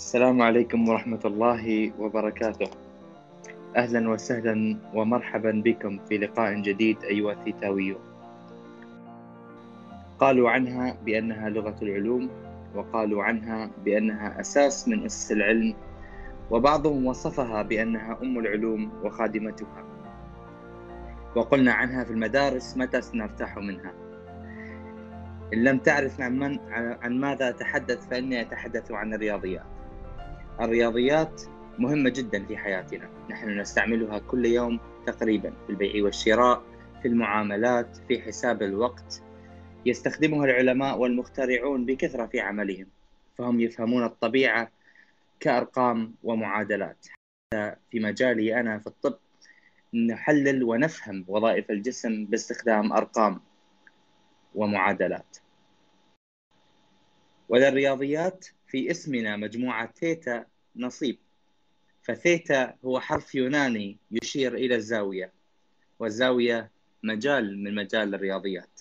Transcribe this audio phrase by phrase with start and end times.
[0.00, 2.70] السلام عليكم ورحمة الله وبركاته.
[3.76, 8.00] أهلا وسهلا ومرحبا بكم في لقاء جديد أيها الثيتاويون.
[10.18, 12.30] قالوا عنها بأنها لغة العلوم،
[12.74, 15.74] وقالوا عنها بأنها أساس من أسس العلم،
[16.50, 19.84] وبعضهم وصفها بأنها أم العلوم وخادمتها.
[21.36, 23.92] وقلنا عنها في المدارس متى سنرتاح منها.
[25.54, 26.58] إن لم تعرف عن, من
[27.02, 29.79] عن ماذا أتحدث فإني أتحدث عن الرياضيات.
[30.60, 31.42] الرياضيات
[31.78, 33.10] مهمة جدا في حياتنا.
[33.30, 36.62] نحن نستعملها كل يوم تقريبا في البيع والشراء
[37.02, 39.22] في المعاملات في حساب الوقت.
[39.86, 42.86] يستخدمها العلماء والمخترعون بكثرة في عملهم
[43.38, 44.70] فهم يفهمون الطبيعة
[45.40, 47.06] كأرقام ومعادلات.
[47.90, 49.18] في مجالي أنا في الطب
[49.94, 53.40] نحلل ونفهم وظائف الجسم باستخدام أرقام
[54.54, 55.36] ومعادلات.
[57.48, 60.44] وللرياضيات في اسمنا مجموعة ثيتا
[60.76, 61.18] نصيب.
[62.02, 65.32] فثيتا هو حرف يوناني يشير إلى الزاوية
[65.98, 66.70] والزاوية
[67.02, 68.80] مجال من مجال الرياضيات.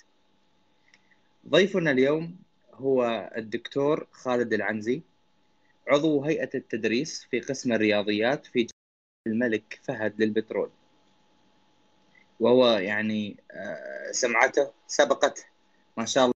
[1.48, 2.38] ضيفنا اليوم
[2.74, 5.02] هو الدكتور خالد العنزي
[5.88, 8.68] عضو هيئة التدريس في قسم الرياضيات في
[9.28, 10.70] الملك فهد للبترول.
[12.40, 15.44] وهو يعني آه، سمعته سبقته.
[15.98, 16.34] ما شاء الله.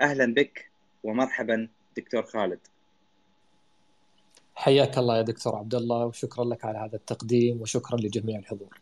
[0.00, 0.70] أهلا بك
[1.02, 2.58] ومرحبا دكتور خالد.
[4.54, 8.80] حياك الله يا دكتور عبد الله وشكرا لك على هذا التقديم وشكرا لجميع الحضور.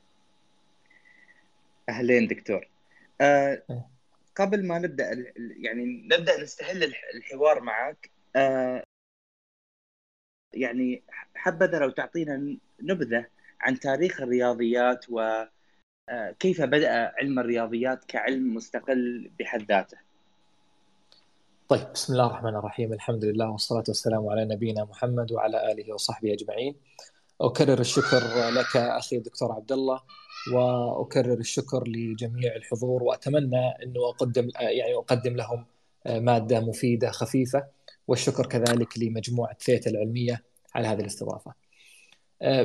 [1.89, 2.69] أهلين دكتور.
[3.21, 3.87] آه إيه.
[4.37, 8.83] قبل ما نبدأ يعني نبدأ نستهل الحوار معك آه
[10.55, 11.03] يعني
[11.35, 13.27] حبذا لو تعطينا نبذة
[13.61, 19.99] عن تاريخ الرياضيات وكيف آه، بدأ علم الرياضيات كعلم مستقل بحد ذاته.
[21.71, 22.93] طيب بسم الله الرحمن الرحيم.
[22.93, 26.75] الحمد لله والصلاة والسلام على نبينا محمد وعلى آله وصحبه أجمعين.
[27.41, 30.00] أكرر الشكر لك أخي الدكتور عبد الله
[30.53, 35.67] وأكرر الشكر لجميع الحضور وأتمنى أنه أقدم يعني أقدم لهم
[36.06, 37.67] مادة مفيدة خفيفة
[38.09, 40.43] والشكر كذلك لمجموعة ثيتا العلمية
[40.75, 41.55] على هذه الاستضافة.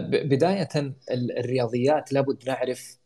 [0.08, 0.70] بداية
[1.12, 2.98] الرياضيات لابد نعرف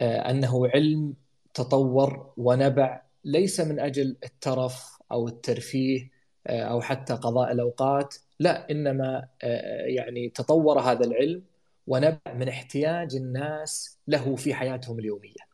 [0.00, 1.14] أنه علم
[1.54, 6.10] تطور ونبع ليس من أجل الترف أو الترفيه
[6.46, 11.42] آه، أو حتى قضاء الأوقات لا إنما آه، يعني تطور هذا العلم
[11.86, 15.52] ونبع من احتياج الناس له في حياتهم اليومية.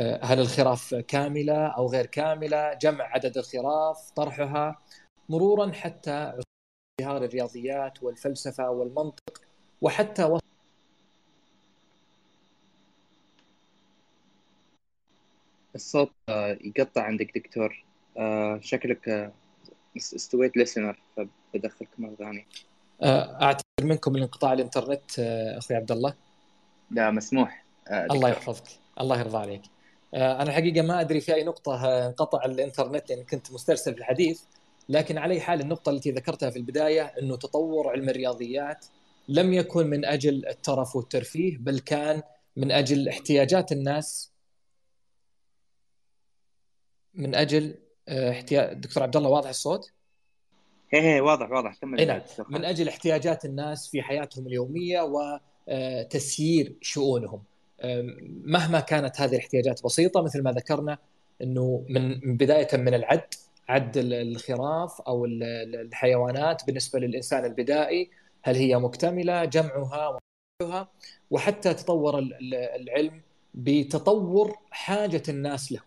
[0.00, 4.82] آه، هل الخراف كاملة أو غير كاملة؟ جمع عدد الخراف، طرحها
[5.28, 6.32] مرورا حتى
[7.02, 9.42] ظهار الرياضيات والفلسفة والمنطق
[9.82, 10.38] وحتى
[15.74, 16.12] الصوت
[16.76, 17.84] يقطع عندك دكتور
[18.60, 19.32] شكلك آه،
[19.96, 22.46] استويت ليسنر فبدخلك مرة ثانية.
[23.02, 26.14] آه، أعتذر منكم الانقطاع الإنترنت آه، أخوي عبد الله.
[26.90, 27.64] لا مسموح.
[27.90, 28.64] الله يحفظك.
[29.00, 29.62] الله يرضى عليك.
[30.14, 34.42] أنا الحقيقة ما أدري في أي نقطة انقطع الإنترنت لأن كنت مسترسل في الحديث
[34.88, 38.86] لكن على أي حال النقطة التي ذكرتها في البداية إنه تطور علم الرياضيات
[39.28, 42.22] لم يكن من أجل الترف والترفيه بل كان
[42.56, 44.32] من أجل احتياجات الناس
[47.14, 49.92] من أجل آه، احتياج دكتور عبد الله واضح الصوت؟
[50.94, 51.74] إيه إيه واضح واضح.
[51.74, 52.20] كمل نعم.
[52.48, 55.00] من أجل احتياجات الناس في حياتهم اليومية
[55.68, 57.42] وتسيير آه، شؤونهم.
[58.44, 60.98] مهما كانت هذه الاحتياجات بسيطة مثل ما ذكرنا
[61.42, 63.34] إنه من بداية من العد
[63.68, 68.10] عد الخراف أو الحيوانات بالنسبة للإنسان البدائي.
[68.42, 70.18] هل هي مكتملة؟ جمعها
[71.30, 72.18] وحتى تطور
[72.52, 73.20] العلم
[73.54, 75.80] بتطور حاجة الناس له.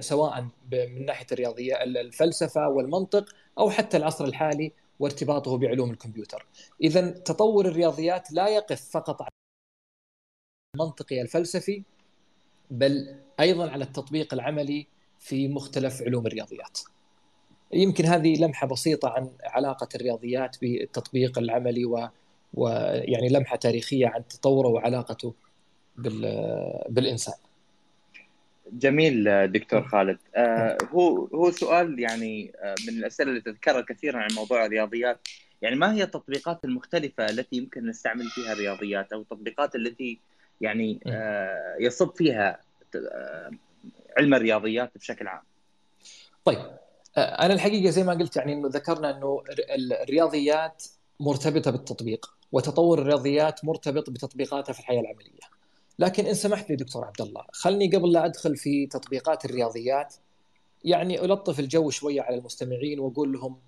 [0.00, 6.46] سواء من ناحية الرياضية الفلسفة والمنطق أو حتى العصر الحالي وارتباطه بعلوم الكمبيوتر.
[6.82, 9.30] إذا تطور الرياضيات لا يقف فقط على
[10.76, 11.82] المنطقي الفلسفي
[12.70, 14.86] بل أيضا على التطبيق العملي
[15.18, 16.78] في مختلف علوم الرياضيات.
[17.72, 22.08] يمكن هذه لمحة بسيطة عن علاقة الرياضيات بالتطبيق العملي و
[22.54, 25.34] ويعني لمحة تاريخية عن تطوره وعلاقته
[25.96, 26.20] بال...
[26.88, 27.34] بالإنسان.
[28.72, 30.18] جميل دكتور خالد.
[30.34, 35.28] آه هو هو سؤال يعني آه من الأسئلة اللي تتكرر كثيرا عن موضوع الرياضيات.
[35.62, 40.18] يعني ما هي التطبيقات المختلفة التي يمكن نستعمل فيها الرياضيات أو التطبيقات التي
[40.60, 42.60] يعني آه يصب فيها
[42.96, 43.50] آه
[44.18, 45.42] علم الرياضيات بشكل عام؟
[46.44, 46.58] طيب
[47.16, 49.42] آه، أنا الحقيقة زي ما قلت يعني إنه ذكرنا إنه
[50.02, 50.84] الرياضيات
[51.20, 55.55] مرتبطة بالتطبيق وتطور الرياضيات مرتبط بتطبيقاتها في الحياة العملية.
[55.98, 60.14] لكن إن سمحت لي دكتور عبد الله خلني قبل لا أدخل في تطبيقات الرياضيات
[60.84, 63.58] يعني ألطف الجو شوية على المستمعين وأقول لهم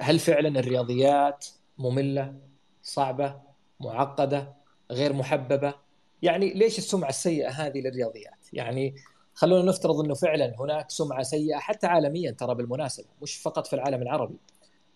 [0.00, 1.46] هل فعلا الرياضيات
[1.78, 2.34] مملة
[2.82, 3.40] صعبة
[3.80, 4.54] معقدة
[4.90, 5.74] غير محببة؟
[6.22, 8.94] يعني ليش السمعة السيئة هذه للرياضيات؟ يعني
[9.34, 14.02] خلونا نفترض إنه فعلا هناك سمعة سيئة حتى عالميا ترى بالمناسبة مش فقط في العالم
[14.02, 14.36] العربي.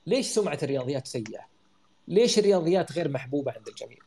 [0.06, 1.46] ليش سمعة الرياضيات سيئة؟
[2.08, 3.98] ليش الرياضيات غير محبوبة عند الجميع؟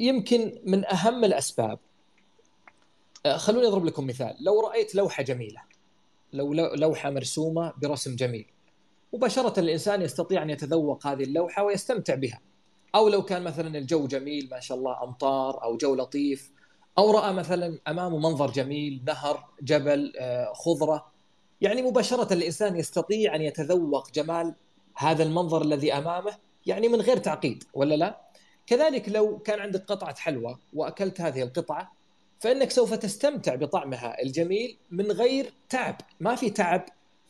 [0.00, 1.78] يمكن من أهم الأسباب.
[3.26, 4.36] آه، خلوني أضرب لكم مثال.
[4.40, 5.60] لو رأيت لوحة جميلة
[6.32, 8.46] لو لوحة مرسومة برسم جميل
[9.12, 12.40] مباشرة الإنسان يستطيع أن يتذوق هذه اللوحة ويستمتع بها.
[12.94, 16.50] أو لو كان مثلا الجو جميل ما شاء الله أمطار أو جو لطيف
[16.98, 21.12] أو رأى مثلا أمامه منظر جميل نهر جبل آه، خضرة.
[21.60, 24.54] يعني مباشرة الإنسان يستطيع أن يتذوق جمال
[24.96, 26.36] هذا المنظر الذي أمامه
[26.66, 28.20] يعني من غير تعقيد ولا لا؟
[28.66, 31.92] كذلك لو كان عندك قطعة حلوى وأكلت هذه القطعة
[32.40, 36.84] فإنك سوف تستمتع بطعمها الجميل من غير تعب، ما في تعب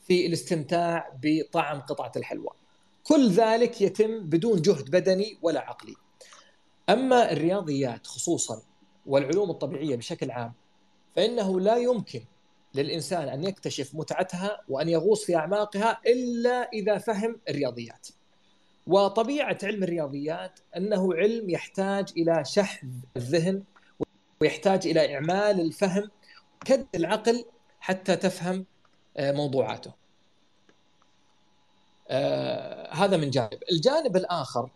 [0.06, 2.50] في الاستمتاع بطعم قطعة الحلوى.
[3.04, 5.94] كل ذلك يتم بدون جهد بدني ولا عقلي.
[6.88, 8.62] أما الرياضيات خصوصا
[9.06, 10.52] والعلوم الطبيعية بشكل عام
[11.16, 12.20] فإنه لا يمكن
[12.74, 18.08] للإنسان أن يكتشف متعتها وأن يغوص في أعماقها إلا إذا فهم الرياضيات.
[18.86, 23.62] وطبيعة علم الرياضيات أنه علم يحتاج إلى شحذ الذهن
[24.40, 26.10] ويحتاج إلى إعمال الفهم
[26.64, 27.44] كد العقل
[27.80, 28.66] حتى تفهم
[29.16, 29.92] آه، موضوعاته.
[32.08, 34.70] آه هذا من جانب، الجانب الآخر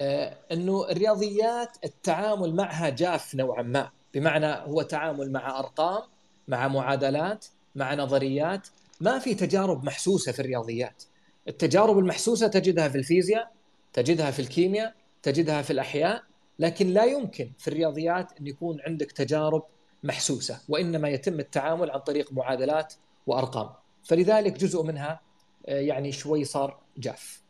[0.00, 6.02] آه أنه الرياضيات التعامل معها جاف نوعا ما، بمعنى هو تعامل مع أرقام،
[6.48, 8.68] مع معادلات، مع نظريات،
[9.00, 11.02] ما في تجارب محسوسة في الرياضيات.
[11.48, 13.52] التجارب المحسوسة تجدها في الفيزياء
[13.92, 16.22] تجدها في الكيمياء تجدها في الأحياء
[16.58, 19.62] لكن لا يمكن في الرياضيات أن يكون عندك تجارب
[20.04, 22.94] محسوسة وإنما يتم التعامل عن طريق معادلات
[23.26, 23.70] وأرقام.
[24.04, 25.20] فلذلك جزء منها
[25.68, 27.42] آه، يعني شوي صار جاف.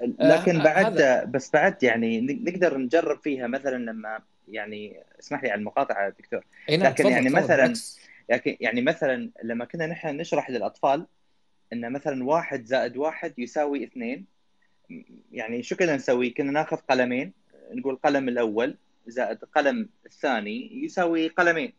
[0.00, 1.24] لكن آه بعد هذا...
[1.24, 4.18] بس بعد يعني نقدر نجرب فيها مثلا لما
[4.48, 6.44] يعني اسمح لي على المقاطعة دكتور.
[6.70, 7.74] نعم لكن يعني مثلا
[8.30, 11.06] لكن يعني مثلا لما كنا نحن نشرح للأطفال
[11.72, 14.26] إن مثلا واحد زائد واحد يساوي اثنين
[15.32, 17.32] يعني شو كنا نسوي؟ كنا ناخذ قلمين
[17.72, 18.76] نقول قلم الأول
[19.06, 21.72] زائد قلم الثاني يساوي قلمين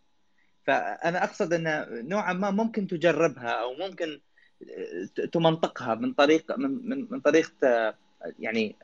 [0.64, 4.20] فأنا أقصد إن نوعا ما ممكن تجربها أو ممكن
[5.32, 7.96] تمنطقها من طريق من من, من طريقه
[8.40, 8.76] يعني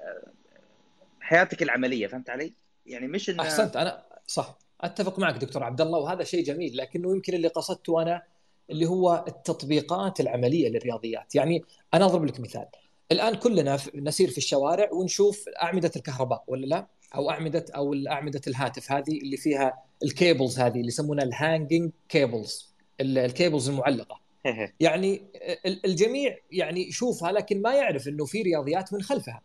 [1.19, 2.53] حياتك العملية فهمت علي؟
[2.85, 3.39] يعني مش إن...
[3.39, 8.01] أحسنت أنا صح أتفق معك دكتور عبد الله وهذا شيء جميل لكنه يمكن اللي قصدته
[8.01, 8.21] أنا
[8.69, 11.35] اللي هو التطبيقات العملية للرياضيات.
[11.35, 11.63] يعني
[11.93, 12.65] أنا أضرب لك مثال.
[13.11, 18.91] الآن كلنا نسير في الشوارع ونشوف أعمدة الكهرباء ولا لا؟ أو اعمده أو اعمده الهاتف
[18.91, 22.69] هذه اللي فيها ال cables هذه اللي يسمونها ال hanging cables
[23.01, 24.19] ال cables المعلقة.
[24.79, 25.21] يعني
[25.85, 29.41] الجميع يعني يشوفها لكن ما يعرف إنه في رياضيات من خلفها.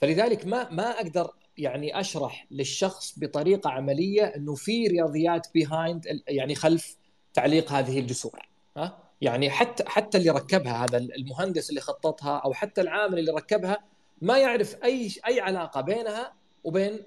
[0.00, 6.96] فلذلك ما ما أقدر يعني أشرح للشخص بطريقة عملية إنه في رياضيات behind يعني خلف
[7.36, 12.80] تعليق هذه الجسور ها؟ يعني حتى حتى اللي ركبها هذا المهندس اللي خططها أو حتى
[12.80, 13.78] العامل اللي ركبها
[14.22, 16.32] ما يعرف أي أي علاقة بينها
[16.64, 17.02] وبين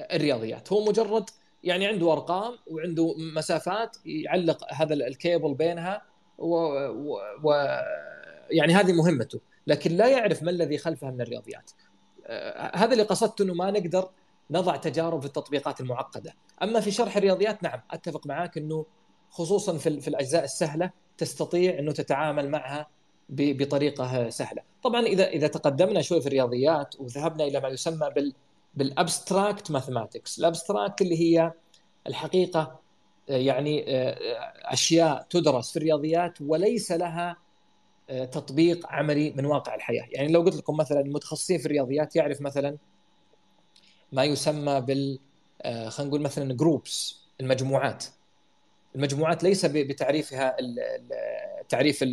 [0.00, 0.72] الرياضيات.
[0.72, 1.30] هو مجرد
[1.64, 6.02] يعني عنده أرقام وعنده مسافات يعلق هذا الكيبل بينها
[6.38, 7.18] و, و...
[7.44, 7.52] و...
[8.50, 9.40] يعني هذه مهمته.
[9.66, 11.70] لكن لا يعرف ما الذي خلفها من الرياضيات.
[12.26, 14.10] آه، هذا اللي قصدته إنه ما نقدر
[14.50, 16.34] نضع تجارب في التطبيقات المعقدة.
[16.62, 18.86] أما في شرح الرياضيات نعم أتفق معك إنه
[19.30, 22.88] خصوصا في, في الأجزاء السهلة تستطيع إنه تتعامل معها
[23.28, 24.62] بطريقة سهلة.
[24.82, 28.34] طبعا اذا إذا تقدمنا شوي في الرياضيات وذهبنا إلى ما يسمى بال
[28.74, 31.52] بال abstract mathematics، ال abstract اللي هي
[32.06, 32.80] الحقيقة
[33.28, 33.84] يعني
[34.64, 37.36] أشياء تدرس في الرياضيات وليس لها
[38.08, 42.76] تطبيق عملي من واقع الحياة، يعني لو قلت لكم مثلا المتخصصين في الرياضيات يعرف مثلا
[44.12, 45.18] ما يسمى بال
[45.64, 48.04] خلينا نقول مثلا جروبس المجموعات.
[48.98, 50.56] المجموعات ليس بتعريفها
[51.60, 52.04] التعريف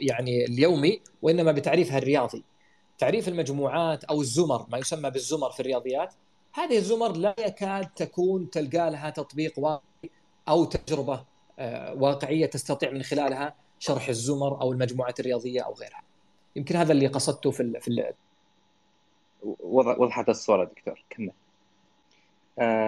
[0.00, 2.44] يعني اليومي وإنما بتعريفها الرياضي.
[2.98, 6.14] تعريف المجموعات أو الزمر ما يسمى بالزمر في الرياضيات
[6.54, 10.10] هذه الزمر لا يكاد تكون تلقى لها تطبيق واقعي
[10.48, 11.24] أو تجربة
[11.58, 16.02] آه، واقعية تستطيع من خلالها شرح الزمر أو المجموعات الرياضية أو غيرها.
[16.56, 18.12] يمكن هذا اللي قصدته في ال في ال
[19.62, 21.32] وضحت الصورة دكتور كمل.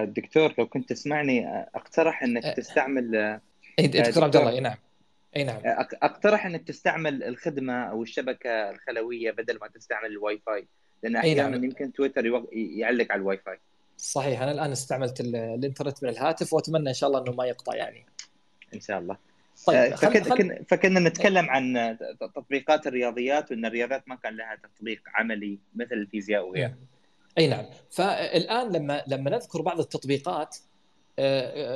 [0.05, 3.41] دكتور لو كنت تسمعني آه، اقترح انك آه، تستعمل
[3.79, 4.77] دكتور عبد الله اي نعم.
[5.37, 5.61] اي نعم.
[6.03, 10.67] اقترح انك تستعمل الخدمة أو الشبكة الخلوية بدل ما تستعمل الواي فاي
[11.03, 11.65] لأن أحيانا نعم.
[11.65, 13.59] يمكن تويتر يعلق على الواي فاي.
[13.97, 18.07] صحيح أنا الآن استعملت الإنترنت من الهاتف وأتمنى إن شاء الله إنه ما يقطع يعني.
[18.75, 19.17] إن شاء الله.
[19.67, 20.65] طيب فكنا, خل...
[20.69, 26.75] فكنا نتكلم عن تطبيقات الرياضيات وإن الرياضيات ما كان لها تطبيق عملي مثل الفيزياء وغيرها
[27.39, 30.57] أي نعم فالآن لما لما نذكر بعض التطبيقات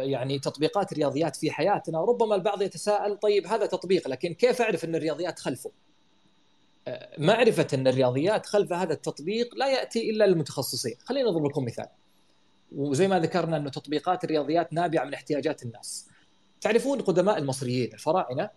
[0.02, 4.94] يعني تطبيقات الرياضيات في حياتنا ربما البعض يتساءل طيب هذا تطبيق لكن كيف أعرف أن
[4.94, 5.70] الرياضيات خلفه؟
[7.18, 11.86] معرفة أن الرياضيات خلف هذا التطبيق لا يأتي إلا للمتخصصين، خلينا نضرب لكم مثال.
[12.72, 16.08] وزي ما ذكرنا انه تطبيقات الرياضيات نابعة من احتياجات الناس.
[16.60, 18.50] تعرفون قدماء المصريين الفراعنة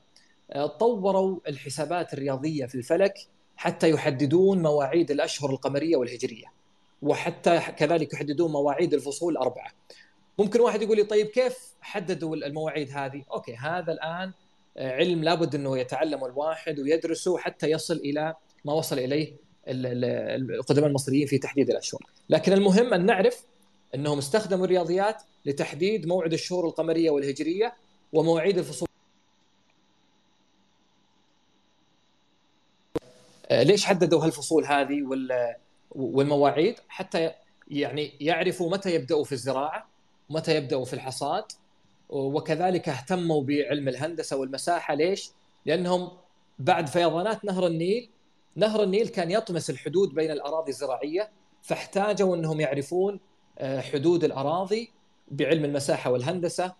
[0.79, 3.13] طوروا الحسابات الرياضية في الفلك
[3.55, 6.56] حتى يحددون مواعيد الأشهر القمرية والهجرية.
[7.01, 9.71] وحتى كذلك يحددون مواعيد الفصول الاربعه.
[10.39, 14.31] ممكن واحد يقول لي طيب كيف حددوا المواعيد هذه؟ أوكي هذا الآن
[14.77, 18.35] علم لابد أنه يتعلمه الواحد ويدرسه حتى يصل إلى
[18.65, 19.33] ما وصل إليه
[19.67, 23.43] القدماء المصريين في تحديد الأشهر، لكن المهم أن نعرف
[23.95, 27.73] أنهم استخدموا الرياضيات لتحديد موعد الشهور القمرية والهجرية
[28.13, 28.87] ومواعيد الفصول.
[33.51, 35.01] ليش حددوا هالفصول هذه
[35.91, 37.32] والمواعيد؟ حتى
[37.67, 39.88] يعني يعرفوا متى يبدأوا في الزراعة
[40.29, 41.44] متى يبدأوا في الحصاد
[42.10, 45.32] وكذلك اهتموا بعلم الهندسة والمساحة ليش؟
[45.65, 46.12] لأنهم
[46.60, 48.10] بعد فيضانات نهر النيل
[48.56, 51.29] نهر النيل كان يطمس الحدود بين الأراضي الزراعية
[51.62, 53.20] فاحتاجوا إنهم يعرفون
[53.62, 54.91] حدود الأراضي
[55.32, 56.74] بعلم المساحة والهندسة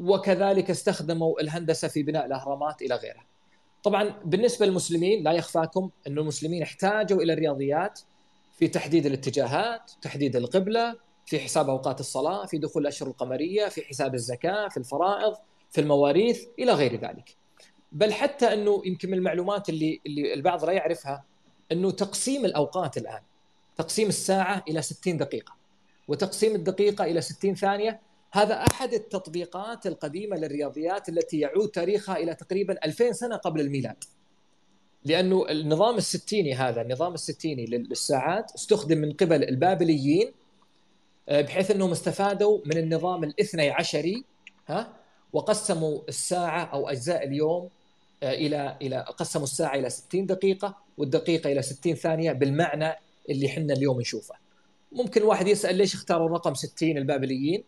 [0.00, 3.24] وكذلك استخدموا الهندسة في بناء الأهرامات إلى غيرها.
[3.82, 8.00] طبعا بالنسبة للمسلمين لا يخفاكم إن المسلمين احتاجوا إلى الرياضيات
[8.58, 14.14] في تحديد الاتجاهات، تحديد القبلة، في حساب أوقات الصلاة، في دخول الأشهر القمرية، في حساب
[14.14, 15.34] الزكاة، في الفرائض،
[15.70, 17.36] في المواريث إلى غير ذلك.
[17.92, 21.24] بل حتى أنه يمكن من المعلومات اللي اللي البعض لا يعرفها
[21.72, 23.20] أنه تقسيم الأوقات الآن
[23.76, 25.54] تقسيم الساعة إلى 60 دقيقة
[26.08, 28.00] وتقسيم الدقيقة إلى 60 ثانية
[28.32, 34.04] هذا أحد التطبيقات القديمة للرياضيات التي يعود تاريخها إلى تقريبا 2000 سنة قبل الميلاد.
[35.04, 40.32] لأنه النظام الستيني هذا النظام الستيني للساعات استخدم من قبل البابليين
[41.28, 44.24] بحيث أنهم استفادوا من النظام الاثني عشري
[44.68, 44.92] ها
[45.32, 47.68] وقسموا الساعة أو أجزاء اليوم
[48.22, 52.92] إلى إلى قسموا الساعة إلى 60 دقيقة والدقيقة إلى 60 ثانية بالمعنى
[53.30, 54.34] اللي إحنا اليوم نشوفه.
[54.92, 57.64] ممكن واحد يسأل ليش اختاروا الرقم 60 البابليين؟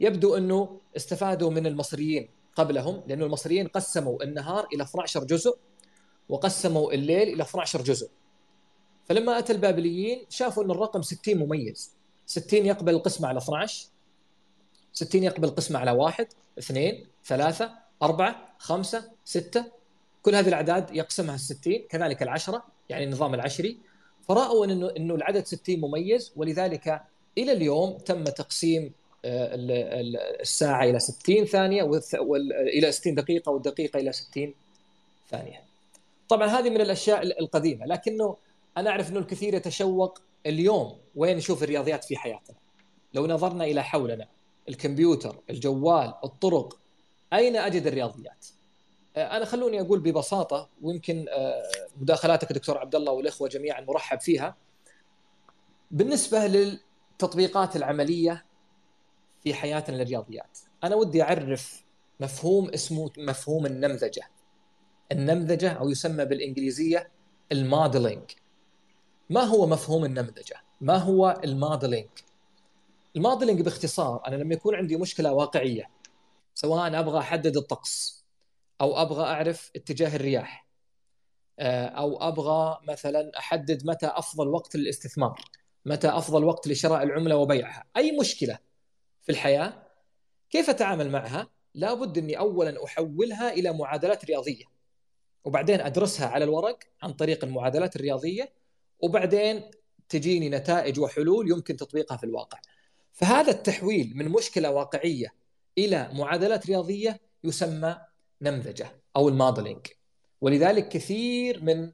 [0.00, 5.56] يبدو أنه استفادوا من المصريين قبلهم لأنه المصريين قسموا النهار إلى 12 جزء
[6.28, 8.08] وقسموا الليل إلى 12 جزء.
[9.08, 11.90] فلما أتى البابليين شافوا إن الرقم 60 مميز.
[12.26, 13.86] 60 يقبل القسمة على 12
[14.92, 16.26] 60 يقبل القسمة على واحد
[16.58, 19.64] اثنين ثلاثة أربعة خمسة ستة.
[20.22, 23.78] كل هذه الأعداد يقسمها الستين كذلك العشرة يعني النظام العشري.
[24.28, 27.02] فرأوا أنه أنه العدد 60 مميز ولذلك
[27.38, 28.92] إلى اليوم تم تقسيم
[29.24, 31.90] الساعة إلى 60 ثانية
[32.50, 34.54] إلى 60 دقيقة والدقيقة إلى 60
[35.30, 35.67] ثانية.
[36.28, 38.36] طبعا هذه من الأشياء القديمة لكنه
[38.76, 42.56] أنا أعرف أنه الكثير يتشوق اليوم وين نشوف الرياضيات في حياتنا.
[43.14, 44.28] لو نظرنا إلى حولنا
[44.68, 46.78] الكمبيوتر الجوال الطرق
[47.32, 48.46] أين أجد الرياضيات؟
[49.16, 51.26] أنا خلوني أقول ببساطة ويمكن
[51.96, 54.56] مداخلاتك دكتور عبد الله والإخوة جميعا مرحب فيها.
[55.90, 58.44] بالنسبة للتطبيقات العملية
[59.42, 61.84] في حياتنا للرياضيات أنا ودي أعرف
[62.20, 64.22] مفهوم اسمه مفهوم النمذجة.
[65.12, 67.10] النمذجة أو يسمى بالإنجليزية
[67.52, 68.30] ال modeling
[69.30, 72.08] ما هو مفهوم النمذجة؟ ما هو ال modeling؟
[73.16, 75.90] ال modeling باختصار أنا لما يكون عندي مشكلة واقعية
[76.54, 78.24] سواء أبغى أحدد الطقس
[78.80, 80.68] أو أبغى أعرف اتجاه الرياح
[81.60, 85.40] أو أبغى مثلا أحدد متى أفضل وقت للاستثمار
[85.84, 88.58] متى أفضل وقت لشراء العملة وبيعها أي مشكلة
[89.22, 89.82] في الحياة
[90.50, 94.64] كيف أتعامل معها لابد أني اولا أحولها إلى معادلات رياضية
[95.48, 98.52] وبعدين أدرسها على الورق عن طريق المعادلات الرياضية
[99.00, 99.62] وبعدين
[100.08, 102.58] تجيني نتائج وحلول يمكن تطبيقها في الواقع
[103.12, 105.34] فهذا التحويل من مشكلة واقعية
[105.78, 107.96] إلى معادلات رياضية يسمى
[108.42, 109.86] نمذجة أو الموديلنج
[110.40, 111.92] ولذلك كثير من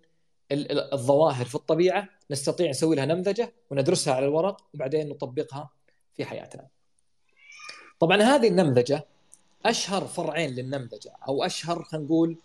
[0.92, 5.70] الظواهر في الطبيعة نستطيع نسوي لها نمذجة وندرسها على الورق وبعدين نطبقها
[6.14, 6.66] في حياتنا.
[8.00, 9.06] طبعا هذه النمذجة
[9.66, 12.38] أشهر فرعين للنمذجة أو أشهر خلينا نقول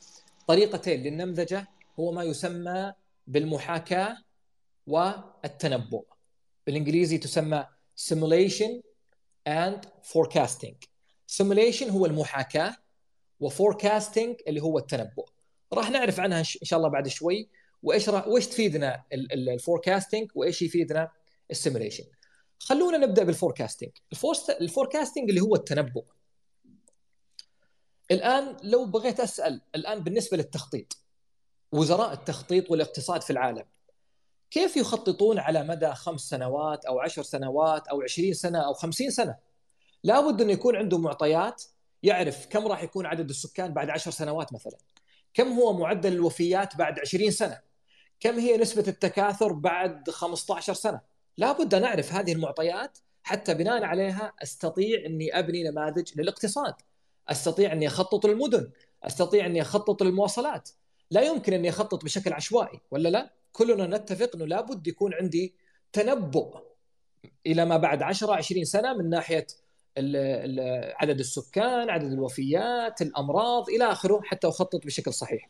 [0.49, 1.67] طريقتين للنمذجة
[1.99, 2.93] هو ما يسمى
[3.27, 4.17] بالمحاكاة
[4.87, 6.05] والتنبؤ.
[6.65, 7.67] بالإنجليزي تسمى
[8.09, 8.81] simulation
[9.49, 10.75] and forecasting.
[11.37, 12.75] Simulation هو المحاكاة
[13.39, 15.25] و forecasting اللي هو التنبؤ.
[15.73, 17.49] راح نعرف عنها إن شاء الله بعد شوي.
[17.83, 21.11] وإيش وإيش تفيدنا ال forecasting وإيش يفيدنا
[21.51, 22.03] ال simulation
[22.59, 23.91] خلونا نبدأ بال forecasting
[24.61, 26.03] ال forecasting اللي هو التنبؤ.
[28.11, 30.97] الآن لو بغيت أسأل الآن بالنسبة للتخطيط
[31.71, 33.65] وزراء التخطيط والاقتصاد في العالم
[34.51, 39.35] كيف يخططون على مدى خمس سنوات أو عشر سنوات أو عشرين سنة أو خمسين سنة؟
[40.03, 41.63] لابد انه يكون عنده معطيات
[42.03, 44.77] يعرف كم راح يكون عدد السكان بعد عشر سنوات مثلا
[45.33, 47.59] كم هو معدل الوفيات بعد عشرين سنة
[48.19, 51.01] كم هي نسبة التكاثر بعد 15 سنة؟
[51.37, 56.73] لابد أن أعرف هذه المعطيات حتى بناء عليها أستطيع أني أبني نماذج للاقتصاد.
[57.29, 58.71] أستطيع أني أخطط المدن
[59.03, 60.69] أستطيع أني أخطط المواصلات
[61.11, 65.53] لا يمكن أني أخطط بشكل عشوائي ولا لا؟ كلنا نتفق إنه لابد يكون عندي
[65.93, 66.57] تنبؤ
[67.45, 69.47] إلى ما بعد 10 20 سنة من ناحية
[70.95, 75.49] عدد السكان عدد الوفيات الأمراض إلى آخره حتى أخطط بشكل صحيح.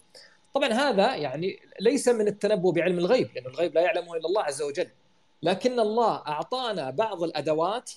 [0.53, 4.61] طبعا هذا يعني ليس من التنبؤ بعلم الغيب لأن الغيب لا يعلمه إلا الله عز
[4.61, 4.87] وجل.
[5.43, 7.91] لكن الله أعطانا بعض الأدوات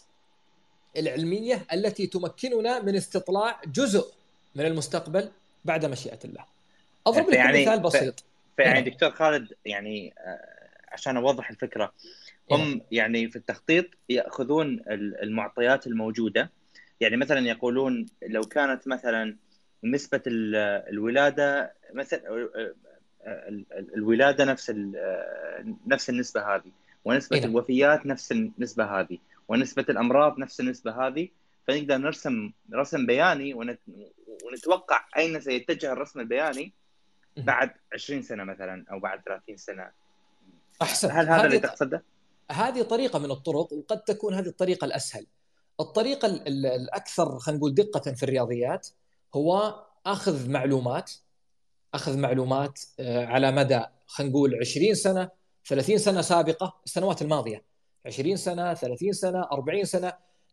[0.97, 4.13] العلمية التي تمكننا من استطلاع جزء
[4.55, 5.29] من المستقبل
[5.65, 6.45] بعد مشيئة الله
[7.07, 8.25] أضرب لك يعني مثال بسيط
[8.57, 8.89] فيعني نعم.
[8.89, 11.93] دكتور خالد يعني آه، عشان أوضح الفكرة
[12.51, 12.81] هم نعم.
[12.91, 14.83] يعني في التخطيط يأخذون
[15.23, 16.51] المعطيات الموجودة
[17.01, 19.37] يعني مثلا يقولون لو كانت مثلا
[19.85, 22.49] نسبة الولادة مثلا
[23.97, 24.75] الولادة نفس
[25.87, 26.73] نفس النسبة هذه
[27.05, 29.19] ونسبة إيه؟ الوفيات نفس النسبة هذه
[29.49, 31.29] ونسبة الأمراض نفس النسبة هذه
[31.69, 33.55] فنقدر نرسم رسم بياني
[34.45, 36.73] ونتوقع أين سيتجه الرسم البياني
[37.37, 39.91] بعد 20 سنة مثلا أو بعد 30 سنة
[40.83, 42.03] أحسن هل هذا اللي تقصده؟
[42.51, 45.27] هذه طريقة من الطرق وقد تكون هذه الطريقة الأسهل.
[45.81, 48.89] الطريقة الأكثر خلينا نقول دقة في الرياضيات
[49.35, 51.13] هو أخذ معلومات
[51.95, 55.31] أخذ معلومات آه، على مدى خلينا نقول 20 سنة
[55.67, 57.65] 30 سنة سابقة السنوات الماضية
[58.07, 60.13] 20 سنة 30 سنة 40 سنة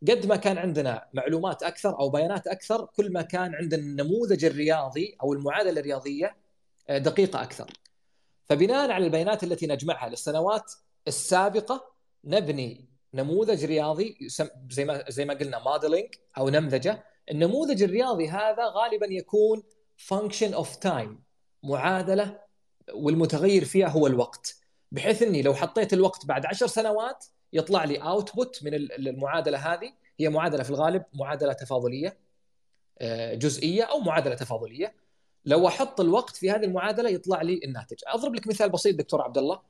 [0.10, 5.18] قد ما كان عندنا معلومات أكثر أو بيانات أكثر كل ما كان عندنا النموذج الرياضي
[5.24, 6.38] أو المعادلة الرياضية
[6.90, 7.74] آه، دقيقة أكثر.
[8.46, 10.74] فبناء على البيانات التي نجمعها للسنوات
[11.08, 11.92] السابقة
[12.26, 14.18] نبني نموذج رياضي
[14.70, 19.64] زي ما زي ما قلنا modeling أو نمذجة، النموذج الرياضي هذا غالبا يكون
[19.98, 21.24] function of time
[21.64, 22.40] معادلة
[22.94, 24.56] والمتغير فيها هو الوقت
[24.92, 29.94] بحيث إني لو حطيت الوقت بعد عشر سنوات يطلع لي output من المعادلة هذه.
[30.20, 32.18] هي معادلة في الغالب معادلة تفاضلية
[33.00, 34.96] آه، جزئية أو معادلة تفاضلية.
[35.46, 37.98] لو أحط الوقت في هذه المعادلة يطلع لي الناتج.
[38.08, 39.62] أضرب لك مثال بسيط دكتور عبد الله.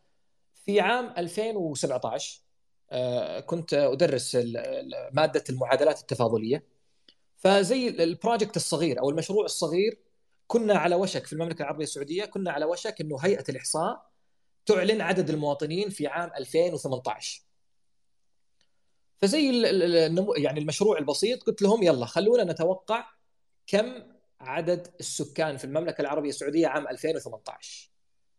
[0.66, 2.42] في عام 2017
[2.92, 4.36] آه، كنت أدرس
[5.12, 6.64] مادة المعادلات التفاضلية.
[7.38, 10.00] فزي البروجكت الصغير أو المشروع الصغير
[10.48, 14.10] كنا على وشك في المملكة العربية السعودية كنا على وشك إنه هيئة الإحصاء
[14.66, 17.42] تعلن عدد المواطنين في عام 2018
[19.22, 19.62] فزي
[20.38, 23.06] يعني المشروع البسيط قلت لهم يلا خلونا نتوقع
[23.68, 23.94] كم
[24.42, 27.90] عدد السكان في المملكة العربية السعودية عام 2018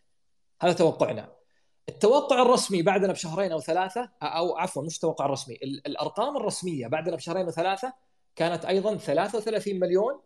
[0.60, 1.35] هذا توقعنا.
[1.88, 7.46] التوقع الرسمي بعدنا بشهرين أو ثلاثة أو عفوا مش التوقع الرسمي الأرقام الرسمية بعدنا بشهرين
[7.46, 7.92] وثلاثه
[8.36, 10.20] كانت أيضا 33 مليون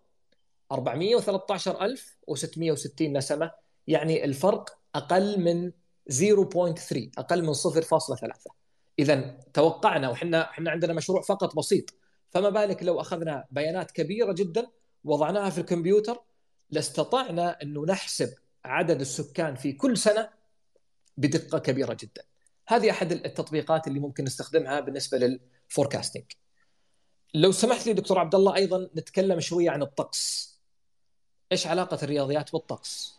[0.72, 3.50] 413660 نسمة.
[3.86, 5.72] يعني الفرق أقل من
[6.10, 8.52] 0.3 أقل من 0.3
[8.98, 11.94] اذا توقعنا وحنا إحنا عندنا مشروع فقط بسيط.
[12.30, 14.66] فما بالك لو أخذنا بيانات كبيرة جدا
[15.04, 16.22] وضعناها في الكمبيوتر
[16.70, 20.39] لاستطعنا انه نحسب عدد السكان في كل سنة
[21.20, 22.22] بدقة كبيرة جدا.
[22.68, 26.24] هذه أحد التطبيقات اللي ممكن نستخدمها بالنسبة للفوركاستنج.
[27.34, 30.50] لو سمحت لي دكتور عبد الله أيضا نتكلم شوية عن الطقس.
[31.52, 33.14] إيش علاقة الرياضيات بالطقس؟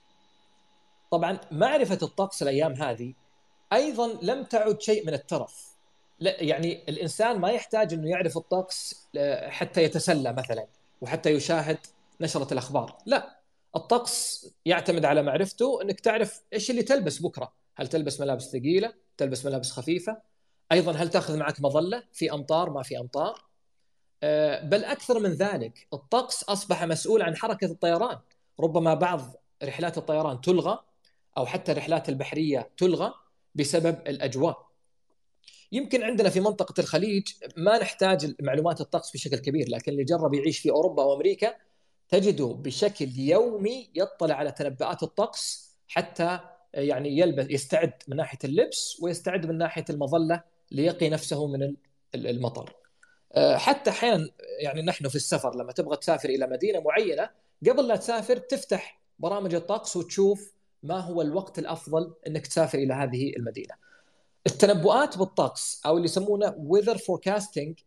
[1.11, 3.13] طبعا معرفة الطقس الأيام هذه
[3.73, 5.71] أيضا لم تعد شيء من الترف.
[6.19, 10.67] لا يعني الإنسان ما يحتاج إنه يعرف الطقس آه، حتى يتسلى مثلا
[11.01, 11.77] وحتى يشاهد
[12.21, 13.41] نشرة الأخبار، لا
[13.75, 19.45] الطقس يعتمد على معرفته إنك تعرف إيش اللي تلبس بكرة، هل تلبس ملابس ثقيلة؟ تلبس
[19.45, 20.21] ملابس خفيفة؟
[20.71, 23.45] أيضا هل تأخذ معك مظلة؟ في أمطار ما في أمطار؟
[24.23, 28.19] آه، بل أكثر من ذلك الطقس أصبح مسؤول عن حركة الطيران،
[28.59, 30.79] ربما بعض رحلات الطيران تلغى
[31.37, 33.13] أو حتى الرحلات البحرية تلغى
[33.55, 34.71] بسبب الأجواء
[35.71, 40.59] يمكن عندنا في منطقة الخليج ما نحتاج معلومات الطقس بشكل كبير لكن اللي جرب يعيش
[40.59, 41.55] في أوروبا وأمريكا
[42.09, 46.39] تجده بشكل يومي يطلع على تنبؤات الطقس حتى
[46.73, 51.75] يعني يلبس يستعد من ناحية اللبس ويستعد من ناحية المظلة ليقي نفسه من
[52.15, 52.75] المطر.
[53.55, 54.29] حتى أحيانا
[54.59, 57.29] يعني نحن في السفر لما تبغى تسافر إلى مدينة معينة
[57.69, 60.53] قبل لا تسافر تفتح برامج الطقس وتشوف
[60.83, 63.73] ما هو الوقت الأفضل إنك تسافر إلى هذه المدينة.
[64.47, 67.79] التنبؤات بالطقس أو اللي يسمونه ويذر فوركاستنج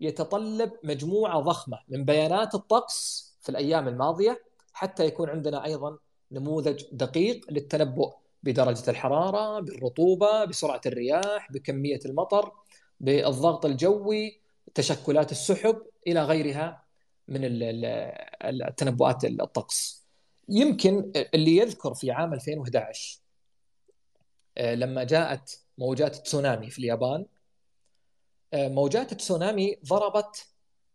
[0.00, 5.98] يتطلب مجموعة ضخمة من بيانات الطقس في الأيام الماضية حتى يكون عندنا أيضا
[6.32, 12.52] نموذج دقيق للتنبؤ بدرجة الحرارة، بالرطوبة، بسرعة الرياح، بكمية المطر،
[13.00, 14.40] بالضغط الجوي،
[14.74, 16.84] تشكلات السحب إلى غيرها
[17.28, 17.40] من
[18.44, 20.04] التنبؤات الطقس.
[20.48, 23.20] يمكن اللي يذكر في عام 2011
[24.58, 27.26] آه، لما جاءت موجات تسونامي في اليابان
[28.54, 30.46] آه، موجات التسونامي ضربت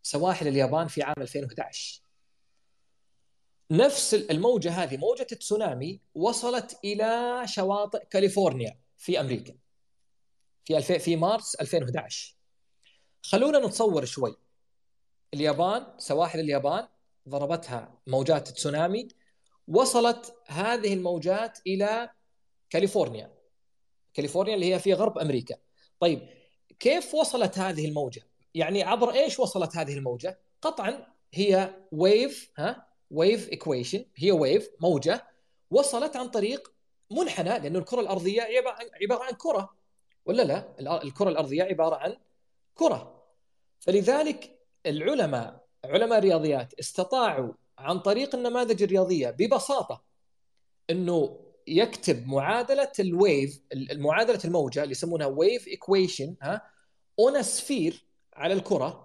[0.04, 2.02] سواحل اليابان في عام 2011
[3.71, 9.56] نفس الموجة هذه موجة التسونامي وصلت إلى شواطئ كاليفورنيا في أمريكا
[10.65, 10.91] في الف...
[10.91, 12.36] في مارس 2011
[13.23, 14.36] خلونا نتصور شوي.
[15.34, 16.88] اليابان سواحل اليابان
[17.30, 19.08] ضربتها موجات تسونامي
[19.67, 22.10] وصلت هذه الموجات إلى
[22.69, 23.34] كاليفورنيا.
[24.13, 25.56] كاليفورنيا اللي هي في غرب أمريكا.
[25.99, 26.30] طيب
[26.80, 28.21] كيف وصلت هذه الموجة؟
[28.54, 35.28] يعني عبر إيش وصلت هذه الموجة؟ قطعا هي wave ها؟ wave equation هي wave موجة.
[35.72, 36.74] وصلت عن طريق
[37.12, 38.41] منحنى لأنه الكرة الأرضية
[39.02, 39.76] عبارة عن كرة.
[40.26, 42.18] ولا لا؟ الكرة الأرضية عبارة عن
[42.76, 43.24] كرة.
[43.80, 50.04] فلذلك العلماء علماء الرياضيات استطاعوا عن طريق النماذج الرياضية ببساطة
[50.89, 56.62] إنه يكتب معادلة ال wave المعادلة الموجة اللي يسمونها wave equation ها
[57.19, 59.05] on sphere على الكرة.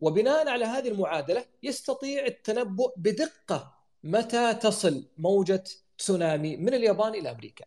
[0.00, 5.64] وبناء على هذه المعادلة يستطيع التنبؤ بدقة متى تصل موجة
[5.98, 7.64] تسونامي من اليابان إلى أمريكا.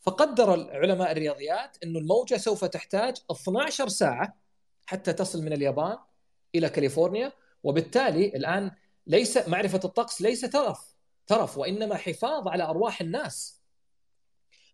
[0.00, 4.36] فقدر العلماء الرياضيات انه الموجة سوف تحتاج 12 ساعة
[4.86, 5.98] حتى تصل من اليابان
[6.54, 8.70] إلى كاليفورنيا وبالتالي الآن
[9.06, 10.94] ليس معرفة الطقس ليس ترف
[11.26, 13.60] ترف وإنما حفاظ على أرواح الناس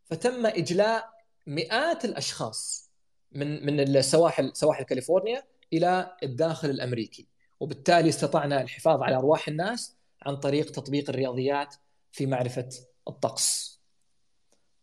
[0.05, 1.12] فتم إجلاء
[1.47, 2.90] مئات الأشخاص
[3.33, 7.26] من من السواحل سواحل كاليفورنيا إلى الداخل الأمريكي
[7.61, 11.74] وبالتالي استطعنا الحفاظ على أرواح الناس عن طريق تطبيق الرياضيات
[12.12, 12.68] في معرفة
[13.08, 13.80] الطقس.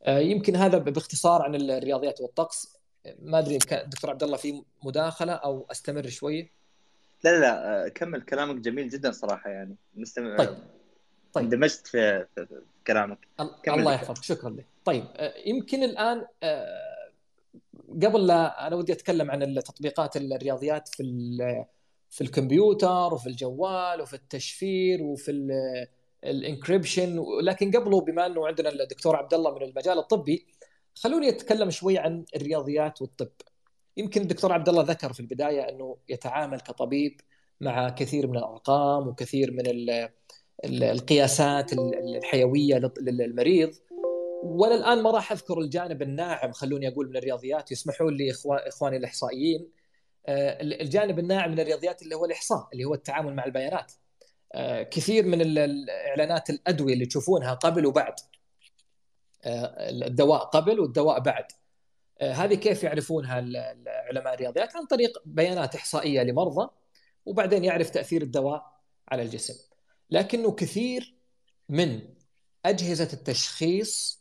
[0.04, 2.78] آه، يمكن هذا باختصار عن الرياضيات والطقس.
[3.21, 6.52] ما أدري دكتور عبد الله في مداخلة أو أستمر شوية
[7.23, 9.75] لا لا لا آه، كمل كلامك جميل جدا صراحة يعني.
[9.95, 10.58] مستمع طيب
[11.34, 11.43] طيب.
[11.43, 12.25] اندمجت في,
[12.88, 13.28] كلامك.
[13.67, 14.23] الله يحفظك.
[14.23, 14.65] شكرا لك.
[14.86, 16.25] طيب آه، يمكن الآن
[18.04, 21.04] قبل لا أنا ودي أتكلم عن التطبيقات الرياضيات في
[22.10, 25.32] في الكمبيوتر وفي الجوال وفي التشفير وفي
[26.24, 27.26] الإنكريبشن.
[27.44, 30.46] لكن قبله بما إنه عندنا الدكتور عبد الله من المجال الطبي
[30.96, 33.32] خلوني أتكلم شوي عن الرياضيات والطب.
[33.98, 37.22] يمكن الدكتور عبد الله ذكر في البداية إنه يتعامل كطبيب
[37.62, 39.64] مع كثير من الأرقام وكثير من
[40.66, 43.72] القياسات الحيوية للمريض.
[44.43, 49.67] وأنا الان ما راح أذكر الجانب الناعم خلوني أقول من الرياضيات يسمحوا لي إخواني الإحصائيين.
[50.28, 53.91] آه، الجانب الناعم من الرياضيات اللي هو الإحصاء اللي هو التعامل مع البيانات.
[54.54, 58.13] آه، كثير من الإعلانات الأدوية اللي تشوفونها قبل وبعد.
[59.43, 61.45] آه، الدواء قبل والدواء بعد.
[62.21, 63.36] هذه كيف يعرفونها
[63.88, 66.69] علماء الرياضيات؟ عن طريق بيانات إحصائية لمرضى
[67.25, 69.54] وبعدين يعرف تأثير الدواء على الجسم.
[70.10, 71.15] لكنه كثير
[71.69, 72.02] من
[72.65, 74.19] أجهزة التشخيص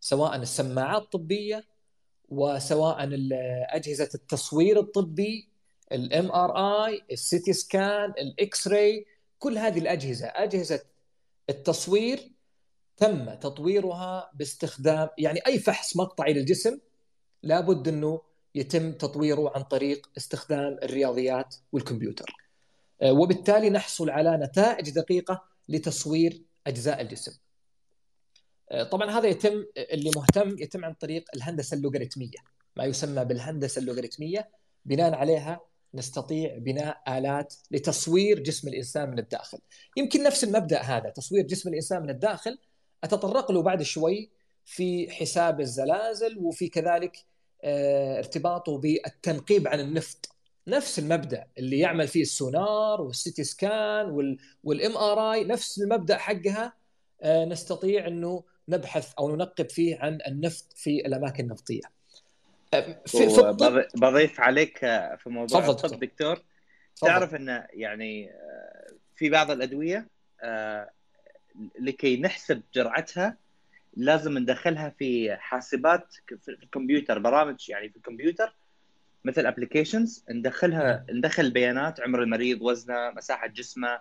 [0.00, 1.64] سواء السماعات الطبية
[2.28, 2.96] وسواء
[3.68, 5.48] أجهزة التصوير الطبي
[5.92, 9.06] ال MRI ال CT scan ال X-ray
[9.38, 10.80] كل هذه الأجهزة أجهزة
[11.50, 12.32] التصوير
[12.96, 16.78] تم تطويرها باستخدام يعني أي فحص مقطعي للجسم
[17.42, 18.20] لابد أنه
[18.54, 22.34] يتم تطويره عن طريق استخدام الرياضيات والكمبيوتر
[23.02, 27.32] آه، وبالتالي نحصل على نتائج دقيقة لتصوير أجزاء الجسم.
[28.90, 32.38] طبعا هذا يتم اللي مهتم يتم عن طريق الهندسة اللوغاريتمية
[32.76, 34.50] ما يسمى بالهندسة اللوغاريتمية
[34.84, 35.60] بناء عليها
[35.94, 39.58] نستطيع بناء آلات لتصوير جسم الإنسان من الداخل.
[39.96, 42.58] يمكن نفس المبدأ هذا تصوير جسم الإنسان من الداخل.
[43.04, 44.30] أتطرق له بعد شوي
[44.64, 47.24] في حساب الزلازل وفي كذلك
[47.64, 50.28] آه، ارتباطه بالتنقيب عن النفط.
[50.66, 56.72] نفس المبدأ اللي يعمل فيه السونار وال CT scan وال MRI نفس المبدأ حقها.
[57.22, 61.82] آه، نستطيع إنه نبحث أو ننقب فيه عن النفط في الأماكن النفطية.
[62.74, 63.26] آه، في,
[63.94, 64.78] بضيف عليك
[65.18, 66.42] في موضوع الطب دكتور.
[66.96, 68.30] تعرف انه يعني
[69.16, 70.06] في بعض الأدوية
[71.80, 73.36] لكي نحسب جرعتها
[73.96, 78.54] لازم ندخلها في حاسبات في الكمبيوتر برامج يعني في الكمبيوتر
[79.24, 84.00] مثل ابلكيشنز ندخلها ندخل بيانات عمر المريض وزنه مساحة جسمه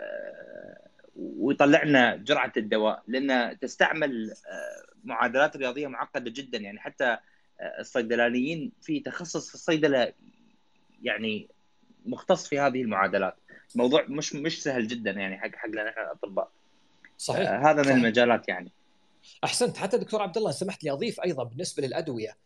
[0.00, 6.58] آه، ويطلع لنا جرعة الدواء لأن تستعمل آه، معادلات رياضية معقدة جدا.
[6.58, 7.04] يعني حتى
[7.60, 10.12] آه، الصيدلانيين في تخصص في الصيدلة
[11.02, 11.48] يعني
[12.06, 13.36] مختص في هذه المعادلات.
[13.74, 16.50] الموضوع مش مش سهل جدا يعني حق حقنا نحن الأطباء.
[17.18, 17.50] صحيح.
[17.50, 18.72] هذا من المجالات يعني.
[19.44, 19.76] أحسنت.
[19.76, 22.36] حتى دكتور عبد الله سمحت لي أضيف أيضا بالنسبة للأدوية.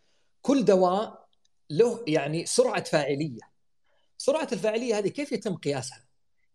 [0.43, 1.27] كل دواء
[1.71, 3.41] له يعني سرعة فاعلية.
[4.19, 6.05] سرعة الفاعلية هذه كيف يتم قياسها؟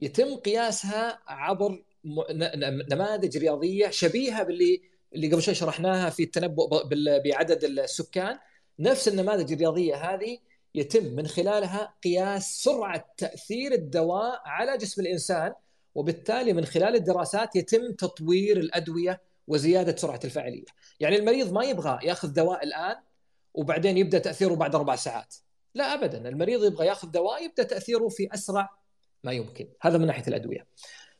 [0.01, 1.83] يتم قياسها عبر
[2.91, 4.81] نماذج رياضية شبيهة باللي
[5.15, 6.83] اللي قبل شوي شرحناها في التنبؤ
[7.25, 8.39] بعدد السكان.
[8.79, 10.37] نفس النماذج الرياضية هذه
[10.75, 15.53] يتم من خلالها قياس سرعة تأثير الدواء على جسم الإنسان
[15.95, 20.65] وبالتالي من خلال الدراسات يتم تطوير الأدوية وزيادة سرعة الفاعليه،
[20.99, 22.95] يعني المريض ما يبغى ياخذ دواء الآن
[23.53, 25.35] وبعدين يبدأ تأثيره بعد أربع ساعات،
[25.75, 28.69] لا ابدا، المريض يبغى ياخذ دواء يبدأ تأثيره في أسرع
[29.23, 30.67] ما يمكن، هذا من ناحية الأدوية.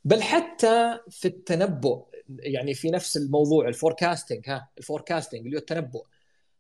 [0.06, 2.06] بل حتى في التنبؤ
[2.40, 6.04] يعني في نفس الموضوع ال forecasting ها ال forecasting اللي هو التنبؤ.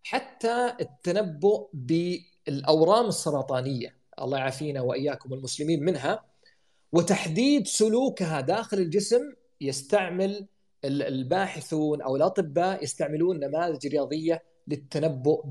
[0.03, 6.23] حتى التنبؤ بالأورام السرطانية الله يعافينا وإياكم المسلمين منها
[6.91, 9.21] وتحديد سلوكها داخل الجسم
[9.61, 10.47] يستعمل
[10.85, 15.45] الباحثون أو الأطباء يستعملون نماذج رياضية للتنبؤ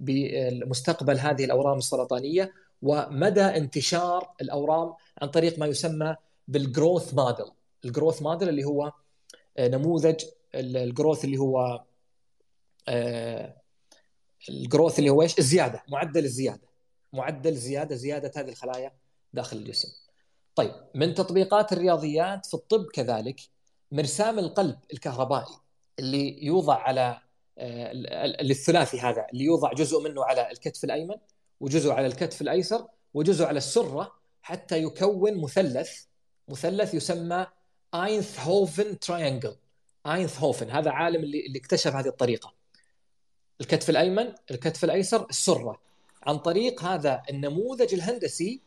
[0.00, 6.16] بمستقبل هذه الأورام السرطانية ومدى انتشار الأورام عن طريق ما يسمى
[6.50, 7.46] بالجروث موديل
[7.84, 8.92] الجروث موديل اللي هو
[9.58, 11.84] آه، نموذج الجروث اللي هو
[12.88, 13.56] آه،
[14.48, 16.70] الجروث اللي هو إيش؟ الزيادة معدل الزيادة.
[17.12, 18.92] معدل زيادة زيادة هذه الخلايا
[19.32, 19.88] داخل الجسم.
[20.54, 23.40] طيب من تطبيقات الرياضيات في الطب كذلك
[23.92, 25.54] مرسام القلب الكهربائي
[25.98, 27.20] اللي يوضع على
[27.58, 27.92] آه،
[28.40, 31.16] الثلاثي هذا اللي يوضع جزء منه على الكتف الأيمن
[31.60, 36.09] وجزء على الكتف الأيسر وجزء على السرة حتى يكون مثلث
[36.50, 37.46] مثلث يسمى
[37.94, 39.56] اينتهوفن triangle
[40.06, 42.52] اينتهوفن هذا عالم اللي اللي اكتشف هذه الطريقة.
[43.60, 45.80] الكتف الأيمن الكتف الأيسر السرة.
[46.22, 48.60] عن طريق هذا النموذج الهندسي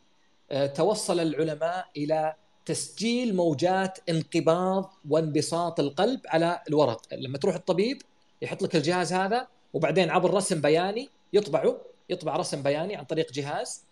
[0.52, 7.02] آه، توصل العلماء إلى تسجيل موجات انقباض وانبساط القلب على الورق.
[7.14, 8.02] لما تروح الطبيب
[8.42, 13.84] يحط لك الجهاز هذا وبعدين عبر رسم بياني يطبعه يطبع رسم بياني عن طريق جهاز.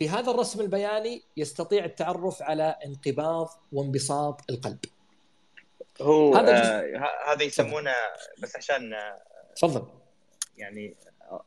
[0.00, 4.78] في هذا الرسم البياني يستطيع التعرف على انقباض وانبساط القلب.
[6.00, 7.92] هو هذا آه هذا يسمونه
[8.42, 9.22] بس عشان آه،
[9.56, 9.88] تفضل.
[10.56, 10.94] يعني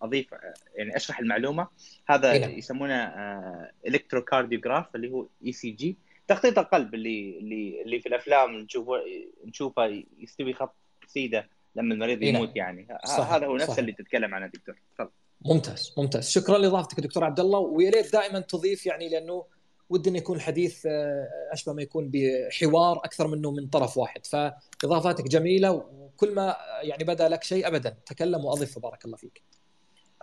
[0.01, 0.27] أضيف
[0.75, 1.67] يعني أشرح المعلومة.
[2.09, 2.45] هذا إيه.
[2.45, 9.01] يسمونه آه electrocardiograph اللي هو ECG تخطيط القلب اللي اللي اللي في الأفلام نشوفه
[9.45, 10.75] نشوفه يستوي خط
[11.07, 12.43] سيدة لما المريض إيه نعم.
[12.43, 12.97] يموت يعني.
[13.05, 13.33] صحيح.
[13.33, 14.75] هذا هو نفس اللي تتكلم عنه دكتور.
[14.95, 15.11] تفضل.
[15.45, 16.29] ممتاز ممتاز.
[16.29, 19.45] شكرا لإضافتك دكتور عبد الله ويا ريت دائما تضيف يعني لأنه
[19.89, 24.25] ودي إنه يكون الحديث آه، أشبه ما يكون بحوار أكثر منه من طرف واحد.
[24.25, 27.97] فإضافاتك جميلة وكل ما يعني بدا لك شيء ابدا.
[28.05, 29.41] تكلم وأضف بارك الله فيك.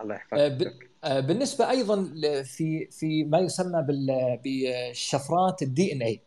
[0.01, 0.89] الله يحفظك.
[1.03, 3.85] آه، بالنسبة أيضا في في ما يسمى
[4.43, 6.21] بشفرات ال DNA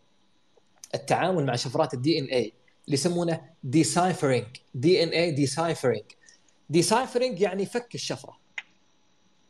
[0.94, 2.52] التعامل مع شفرات ال DNA
[2.86, 6.02] اللي يسمونه deciphering DNA deciphering
[6.70, 8.43] deciphering يعني فك الشفرة.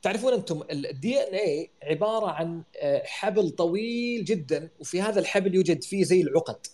[0.04, 6.04] تعرفون أنتم ال DNA عبارة عن آه، حبل طويل جدا وفي هذا الحبل يوجد فيه
[6.04, 6.66] زي العقد.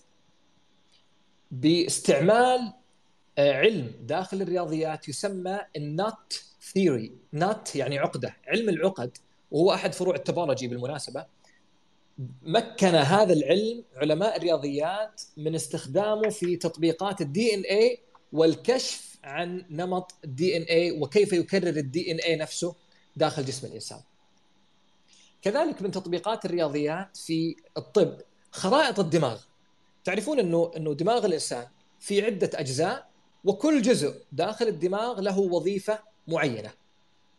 [1.50, 2.72] باستعمال
[3.38, 6.34] آه، علم داخل الرياضيات يسمى ال knot
[6.72, 8.36] theory knot يعني عقدة.
[8.46, 9.18] علم العقد
[9.50, 11.26] وهو أحد فروع ال topology بالمناسبة
[12.42, 17.98] مكن هذا العلم علماء الرياضيات من استخدامه في تطبيقات ال DNA
[18.32, 22.89] والكشف عن نمط ال DNA وكيف يكرر ال DNA نفسه.
[23.20, 24.00] داخل جسم الإنسان.
[25.42, 29.40] كذلك من تطبيقات الرياضيات في الطب خرائط الدماغ.
[30.04, 31.66] تعرفون إنه إنه دماغ الإنسان
[32.00, 33.10] في عدة أجزاء
[33.44, 36.72] وكل جزء داخل الدماغ له وظيفة معينة.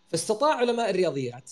[0.09, 1.51] فاستطاع علماء الرياضيات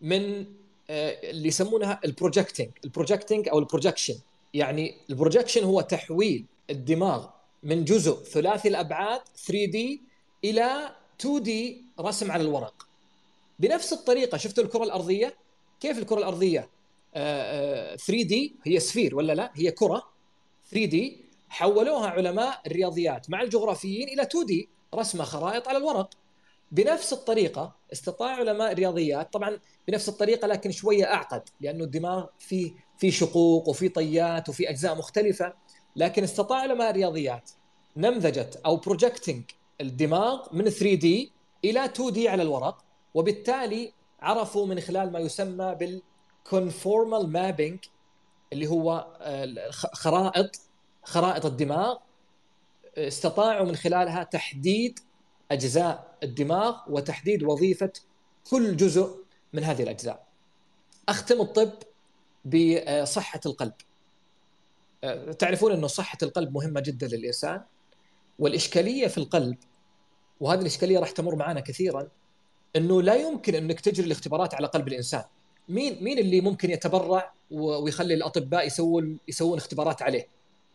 [0.00, 0.46] من
[0.90, 4.14] آه، اللي يسمونها ال projecting، ال projecting أو ال projection،
[4.54, 7.26] يعني ال projection هو تحويل الدماغ
[7.62, 10.02] من جزء ثلاثي الأبعاد 3 D
[10.44, 12.79] إلى 2 D رسم على الورق.
[13.60, 15.36] بنفس الطريقة شفتوا الكرة الأرضية؟
[15.80, 16.68] كيف الكرة الأرضية؟
[17.14, 20.02] 3 D هي sphere ولا لا؟ هي كرة
[20.70, 21.16] 3 D
[21.48, 26.10] حولوها علماء الرياضيات مع الجغرافيين إلى 2 D رسمة خرائط على الورق.
[26.72, 33.10] بنفس الطريقة استطاع علماء الرياضيات طبعا بنفس الطريقة لكن شوية أعقد لأنه الدماغ فيه في
[33.10, 35.54] شقوق وفي طيات وفي أجزاء مختلفة
[35.96, 37.50] لكن استطاع علماء الرياضيات
[37.96, 39.42] نمذجة أو projecting
[39.80, 41.32] الدماغ من 3 D
[41.64, 42.84] إلى 2 D على الورق.
[43.14, 47.78] وبالتالي عرفوا من خلال ما يسمى بال conformal mapping
[48.52, 49.06] اللي هو
[49.92, 50.60] خرائط
[51.02, 51.96] خرائط الدماغ
[52.96, 54.98] استطاعوا من خلالها تحديد
[55.50, 57.92] أجزاء الدماغ وتحديد وظيفة
[58.50, 59.16] كل جزء
[59.52, 60.26] من هذه الأجزاء.
[61.08, 61.70] أختم الطب
[62.44, 63.72] بصحة القلب.
[65.38, 67.62] تعرفون إنه صحة القلب مهمة جدا للإنسان
[68.38, 69.56] والإشكالية في القلب
[70.40, 72.08] وهذه الإشكالية راح تمر معنا كثيرا
[72.76, 75.24] إنه لا يمكن إنك تجري الاختبارات على قلب الإنسان.
[75.68, 80.26] مين مين اللي ممكن يتبرع ويخلي الأطباء يسوون يسوون اختبارات عليه؟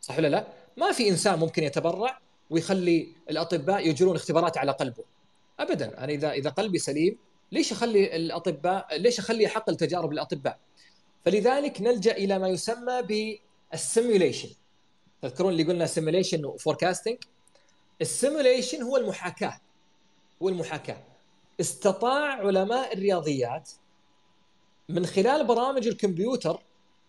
[0.01, 5.03] صح ولا لا؟ ما في إنسان ممكن يتبرع ويخلي الأطباء يجرون اختبارات على قلبه.
[5.60, 5.97] ابدا.
[5.97, 7.17] أنا اذا إذا قلبي سليم
[7.51, 10.58] ليش أخلي الاطباء ليش أخلي حقل تجارب الاطباء
[11.25, 13.01] فلذلك نلجأ إلى ما يسمى
[13.71, 14.50] بال simulation
[15.21, 17.17] تذكرون اللي قلنا simulation و forecasting
[18.02, 19.60] ال simulation هو المحاكاة.
[20.41, 20.97] هو المحاكاة.
[21.60, 23.72] استطاع علماء الرياضيات
[24.89, 26.62] من خلال برامج الكمبيوتر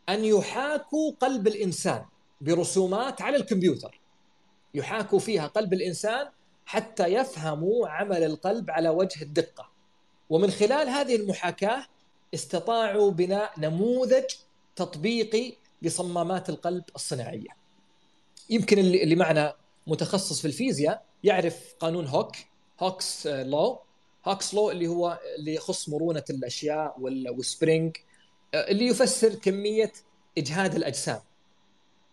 [0.09, 2.05] أن يحاكوا قلب الإنسان
[2.41, 4.01] برسومات على الكمبيوتر.
[4.75, 6.29] يحاكوا فيها قلب الإنسان
[6.67, 9.71] حتى يفهموا عمل القلب على وجه الدقة.
[10.31, 11.87] ومن خلال هذه المحاكاة
[12.35, 14.25] استطاعوا بناء نموذج
[14.77, 17.57] تطبيقي لصمامات القلب الصناعية.
[18.51, 19.55] يمكن اللي معنا
[19.87, 22.37] متخصص في الفيزياء يعرف قانون هوك
[22.81, 23.81] Hooke's law
[24.29, 27.97] Hooke's law اللي هو اللي يخص مرونة الأشياء وال spring
[28.55, 29.93] اللي يفسر كمية
[30.39, 31.21] إجهاد الأجسام.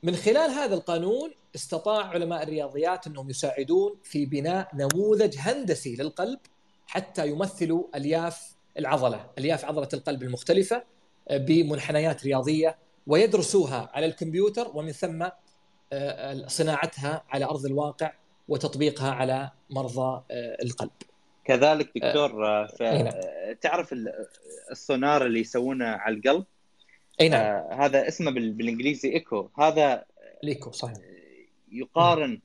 [0.04, 6.40] من خلال هذا القانون استطاع علماء الرياضيات أنهم يساعدون في بناء نموذج هندسي للقلب
[6.88, 10.84] حتى يمثلوا ألياف العضلة، ألياف عضلة القلب المختلفة
[11.28, 15.28] آه، بمنحنيات رياضية ويدرسوها على الكمبيوتر ومن ثم
[15.94, 18.14] آه، صناعتها على أرض الواقع
[18.48, 20.92] وتطبيقها على مرضى آه، القلب.
[21.46, 22.34] كذلك دكتور
[22.82, 23.10] نعم.
[23.62, 23.96] تعرف
[24.72, 26.46] السونار اللي يسوونه على القلب؟
[27.22, 27.72] أي نعم.
[27.72, 29.50] هذا اسمه بالإنجليزي إيكو.
[29.60, 30.06] هذا
[30.44, 30.98] ليكو صحيح.
[31.72, 32.42] يقارن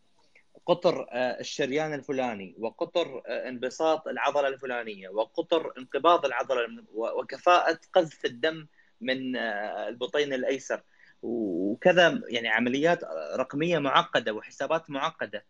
[0.67, 8.67] قطر آه، الشريان الفلاني وقطر آه، انبساط العضلة الفلانية وقطر انقباض العضلة وكفاءة قذف الدم
[9.01, 10.83] من آه، البطين الأيسر.
[11.23, 13.05] وكذا يعني عمليات
[13.37, 15.45] رقمية معقدة وحسابات معقدة.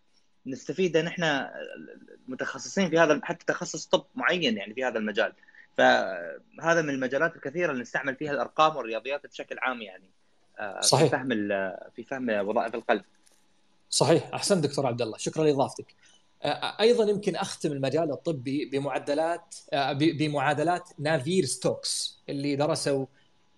[0.47, 1.49] نستفيد نحن
[2.29, 5.33] متخصصين في هذا حتى تخصص طب معين يعني في هذا المجال.
[5.77, 10.11] فهذا من المجالات الكثيرة اللي نستعمل فيها الأرقام والرياضيات بشكل عام يعني
[10.81, 11.29] صحيح في فهم
[11.97, 13.05] في فهم وظائف القلب.
[13.91, 14.35] صحيح.
[14.35, 15.95] أحسنت دكتور عبد الله شكرا لإضافتك.
[16.81, 19.55] أيضا يمكن أختم المجال الطبي بمعدلات
[19.93, 23.07] بمعادلات نافير ستوكس اللي درسوا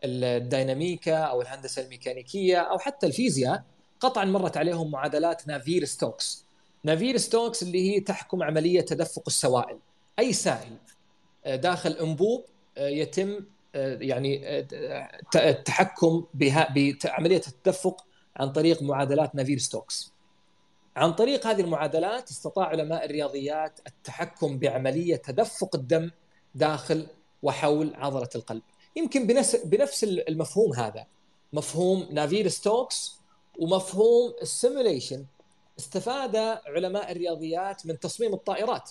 [0.04, 3.64] الديناميكا أو الهندسة الميكانيكية أو حتى الفيزياء.
[4.00, 6.44] قطعا مرت عليهم معادلات نافير ستوكس.
[6.84, 9.78] نافير ستوكس اللي هي تحكم عملية تدفق السوائل.
[10.18, 10.76] أي سائل
[11.46, 12.44] داخل أنبوب
[12.78, 14.60] يتم يعني
[15.36, 18.04] التحكم بعملية التدفق
[18.36, 20.12] عن طريق معادلات نافير ستوكس
[20.96, 26.10] عن طريق هذه المعادلات استطاع علماء الرياضيات التحكم بعملية تدفق الدم
[26.54, 27.06] داخل
[27.42, 28.62] وحول عضلة القلب.
[28.96, 29.26] يمكن
[29.64, 31.06] بنفس المفهوم هذا.
[31.52, 33.20] مفهوم نافير ستوكس
[33.58, 35.24] ومفهوم ال simulation
[35.80, 38.90] استفاد علماء الرياضيات من تصميم الطائرات.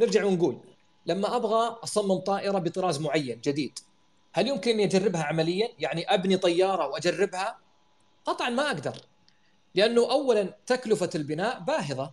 [0.00, 0.58] نرجع ونقول
[1.06, 3.78] لما أبغى أصمم طائرة بطراز معين جديد
[4.32, 7.58] هل يمكن أني أجربها عمليا؟ يعني أبني طيارة وأجربها؟
[8.24, 8.96] قطعا ما أقدر
[9.74, 12.12] لأنه اولا تكلفة البناء باهظة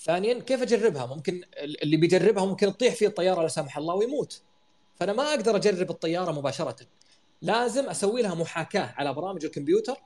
[0.00, 1.44] ثانيا كيف أجربها؟ ممكن
[1.82, 4.42] اللي بيجربها ممكن تطيح فيه الطيارة لا سمح الله ويموت.
[4.96, 6.76] فأنا ما أقدر أجرب الطيارة مباشرة.
[7.42, 9.96] لازم أسوي لها محاكاة على برامج الكمبيوتر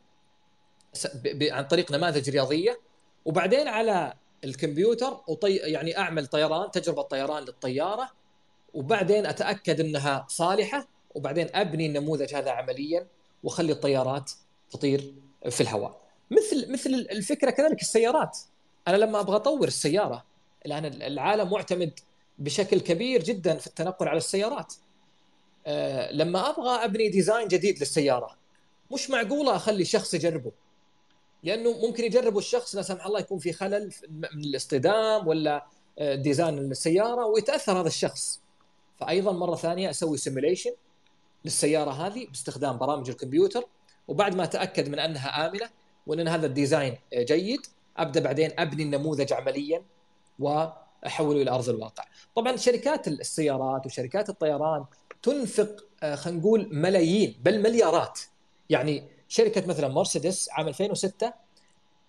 [1.43, 2.81] عن طريق نماذج رياضية
[3.25, 8.11] وبعدين على الكمبيوتر وطي يعني أعمل طيران تجربة طيران للطيارة
[8.75, 13.07] وبعدين أتأكد إنها صالحة وبعدين أبني النموذج هذا عمليا
[13.43, 14.31] وأخلي الطيارات
[14.71, 15.15] تطير
[15.51, 16.01] في الهواء.
[16.31, 18.39] مثل مثل الفكرة كذلك السيارات.
[18.89, 20.25] أنا لما أبغى أطور السيارة
[20.67, 22.01] الآن العالم معتمد
[22.39, 24.75] بشكل كبير جدا في التنقل على السيارات.
[25.67, 28.37] أه لما أبغى أبني design جديد للسيارة
[28.93, 30.53] مش معقولة أخلي شخص يجربه.
[31.43, 35.67] لأنه ممكن يجربه الشخص لا سمح الله يكون في خلل من الاصطدام ولا
[35.99, 38.41] آه، design السيارة ويتأثر هذا الشخص
[38.97, 40.71] فايضا مرة ثانية أسوي simulation
[41.45, 43.65] للسيارة هذه باستخدام برامج الكمبيوتر
[44.09, 45.71] وبعد ما أتأكد من أنها آمنة
[46.07, 47.61] وأن هذا الديزاين جيد
[47.97, 49.83] أبدأ بعدين أبني النموذج عمليا
[50.39, 52.05] وأحوله إلى أرض الواقع.
[52.37, 54.85] طبعا شركات السيارات وشركات الطيران
[55.23, 58.21] تنفق آه، خلينا نقول ملايين بل مليارات
[58.71, 61.33] يعني شركة مثلا مرسيدس عام 2006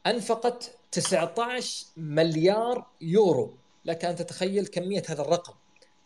[0.07, 3.57] أنفقت 19 مليار يورو.
[3.85, 5.53] لك أن تتخيل كمية هذا الرقم.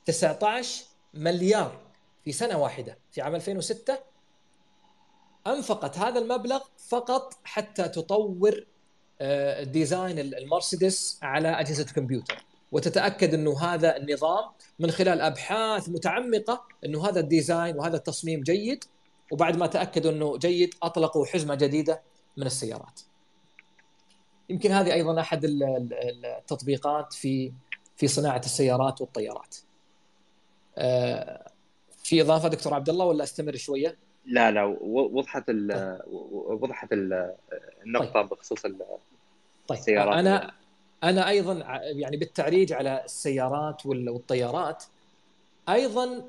[0.05, 1.81] 19 مليار
[2.25, 2.97] في سنة واحدة.
[3.11, 3.97] في عام 2006
[5.47, 8.65] أنفقت هذا المبلغ فقط حتى تطور
[9.21, 12.45] آه، design المرسيدس على أجهزة الكمبيوتر.
[12.71, 14.49] وتتأكد أنه هذا النظام
[14.79, 18.85] من خلال أبحاث متعمقة أنه هذا ال design وهذا التصميم جيد.
[19.31, 22.01] وبعد ما تأكدوا إنه جيد أطلقوا حزمة جديدة
[22.37, 22.99] من السيارات.
[24.49, 27.51] يمكن هذه أيضا أحد التطبيقات في
[27.95, 29.55] في صناعة السيارات والطيارات.
[30.77, 31.51] آه،
[32.03, 35.99] في إضافة دكتور عبد الله ولا أستمر شوية؟ لا لا وضحت ال
[36.33, 38.29] وضحت النقطة طيب.
[38.29, 38.75] بخصوص طيب
[39.71, 40.53] السيارات أنا
[41.03, 41.53] أنا أيضا
[41.83, 44.83] يعني بالتعريج على السيارات والطيارات
[45.69, 46.25] أيضا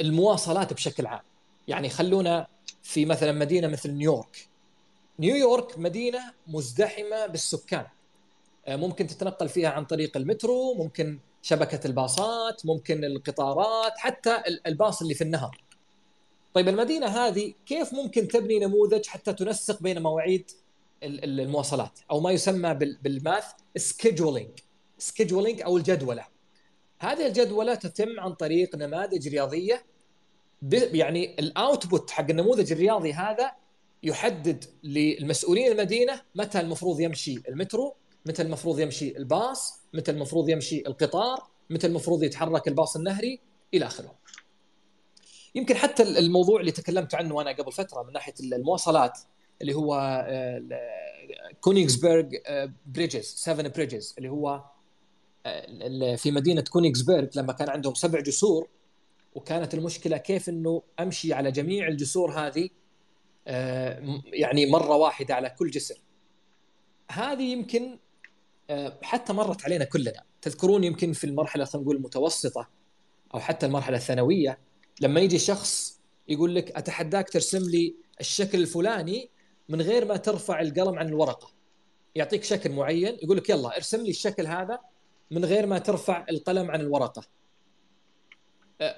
[0.00, 1.22] المواصلات بشكل عام
[1.72, 2.46] يعني خلونا
[2.82, 4.48] في مثلا مدينة مثل نيويورك.
[5.18, 7.86] نيويورك مدينة مزدحمة بالسكان.
[8.66, 15.14] آه، ممكن تتنقل فيها عن طريق المترو ممكن شبكة الباصات ممكن القطارات حتى الباص اللي
[15.14, 15.64] في النهر.
[16.54, 20.50] طيب المدينة هذه كيف ممكن تبني نموذج حتى تنسق بين مواعيد
[21.02, 23.44] المواصلات؟ أو ما يسمى بال mass
[23.76, 24.50] scheduling
[24.98, 26.26] scheduling أو الجدولة.
[26.98, 29.91] هذه الجدولة تتم عن طريق نماذج رياضية
[30.72, 33.52] يعني ال output حق النموذج الرياضي هذا
[34.02, 37.94] يحدد للمسؤولين المدينة متى المفروض يمشي المترو
[38.26, 43.40] متى المفروض يمشي الباص متى المفروض يمشي القطار متى المفروض يتحرك الباص النهري
[43.74, 44.14] إلى آخره.
[45.54, 49.18] يمكن حتى الموضوع اللي تكلمت عنه أنا قبل فترة من ناحية المواصلات
[49.62, 50.26] اللي هو
[51.60, 52.28] كونيغسبرغ
[52.86, 54.64] bridges 7 bridges اللي هو
[55.46, 58.68] آه، في مدينة كونيغسبرغ لما كان عندهم سبع جسور
[59.34, 62.68] وكانت المشكلة كيف إنه أمشي على جميع الجسور هذه
[63.46, 66.00] آه، يعني مرة واحدة على كل جسر.
[67.10, 67.98] هذه يمكن
[68.70, 70.22] آه، حتى مرت علينا كلنا.
[70.42, 72.68] تذكرون يمكن في المرحلة خلينا نقول المتوسطة
[73.34, 74.58] أو حتى المرحلة الثانوية
[75.00, 79.30] لما يجي شخص يقول لك أتحداك ترسم لي الشكل الفلاني
[79.68, 81.50] من غير ما ترفع القلم عن الورقة.
[82.14, 84.78] يعطيك شكل معين يقول لك يلا ارسم لي الشكل هذا
[85.30, 87.22] من غير ما ترفع القلم عن الورقة.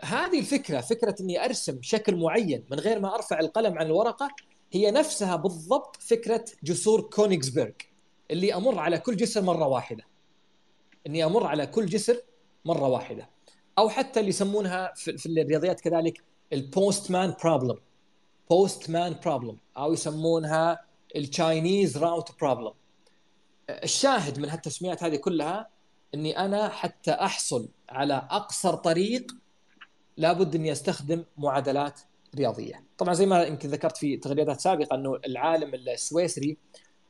[0.01, 4.31] هذه الفكرة فكرة إني أرسم شكل معين من غير ما أرفع القلم عن الورقة
[4.73, 7.71] هي نفسها بالضبط فكرة جسور كونيغسبرغ
[8.31, 10.05] اللي أمر على كل جسر مرة واحدة.
[11.07, 12.23] إني أمر على كل جسر
[12.65, 13.29] مرة واحدة.
[13.79, 16.23] أو حتى اللي يسمونها في الرياضيات كذلك
[16.53, 17.79] ال postman problem
[18.51, 20.85] postman problem أو يسمونها
[21.17, 22.73] ال Chinese route problem
[23.71, 25.69] الشاهد من هالتسميات هذه كلها
[26.15, 29.33] إني أنا حتى أحصل على أقصر طريق
[30.17, 32.01] لابد إني أستخدم معادلات
[32.37, 32.85] رياضية.
[32.99, 36.57] طبعا زي ما يمكن ذكرت في تغريدات سابقة إنه العالم السويسري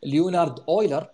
[0.03, 1.11] ليونارد أويلر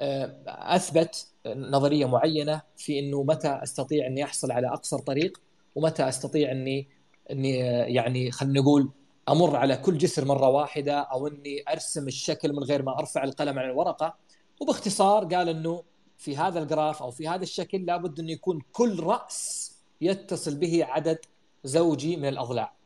[0.00, 5.40] آه، أثبت نظرية معينة في إنه متى أستطيع إني أحصل على أقصر طريق
[5.74, 6.88] ومتى أستطيع إني
[7.30, 7.58] إني
[7.94, 8.90] يعني خلينا نقول
[9.28, 13.58] أمر على كل جسر مرة واحدة أو إني أرسم الشكل من غير ما أرفع القلم
[13.58, 14.14] عن الورقة.
[14.60, 15.82] وباختصار قال إنه
[16.18, 21.18] في هذا الجراف أو في هذا الشكل لابد إنه يكون كل رأس يتصل به عدد
[21.64, 22.76] زوجي من الأضلاع.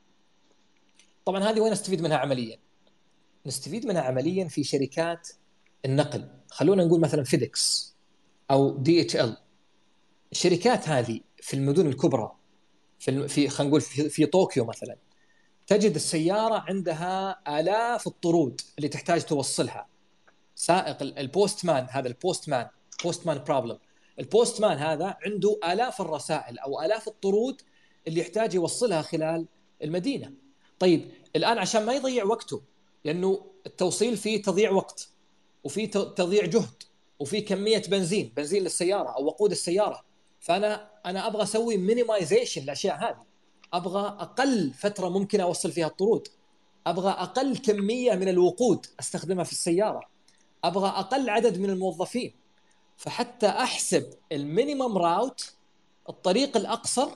[1.24, 2.58] طبعا هذه وين نستفيد منها عمليا؟
[3.46, 5.28] نستفيد منها عمليا في شركات
[5.84, 7.96] النقل، خلونا نقول مثلا فيدكس
[8.50, 9.36] أو دي إتش إل.
[10.32, 12.36] الشركات هذه في المدن الكبرى
[12.98, 14.96] في في خلينا نقول في, في طوكيو مثلا
[15.66, 19.88] تجد السيارة عندها آلاف الطرود اللي تحتاج توصلها
[20.54, 23.78] سائق ال postman هذا ال postman postman problem ال
[24.18, 27.62] postman هذا عنده آلاف الرسائل أو آلاف الطرود
[28.08, 29.46] اللي يحتاج يوصلها خلال
[29.82, 30.32] المدينة.
[30.78, 32.62] طيب الآن عشان ما يضيع وقته
[33.04, 35.08] لأنه التوصيل فيه تضييع وقت
[35.64, 36.82] وفي تضييع جهد
[37.18, 40.04] وفي كمية بنزين بنزين للسيارة أو وقود السيارة.
[40.40, 43.24] فأنا أنا أبغى أسوي minimization للأشياء هذه.
[43.72, 46.28] أبغى أقل فترة ممكن أوصل فيها الطرود.
[46.86, 50.08] أبغى أقل كمية من الوقود أستخدمها في السيارة.
[50.64, 52.34] أبغى أقل عدد من الموظفين.
[52.96, 55.52] فحتى أحسب ال minimum route
[56.08, 57.08] الطريق الأقصر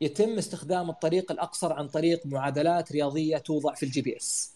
[0.00, 4.52] يتم استخدام الطريق الأقصر عن طريق معادلات رياضية توضع في ال GPS.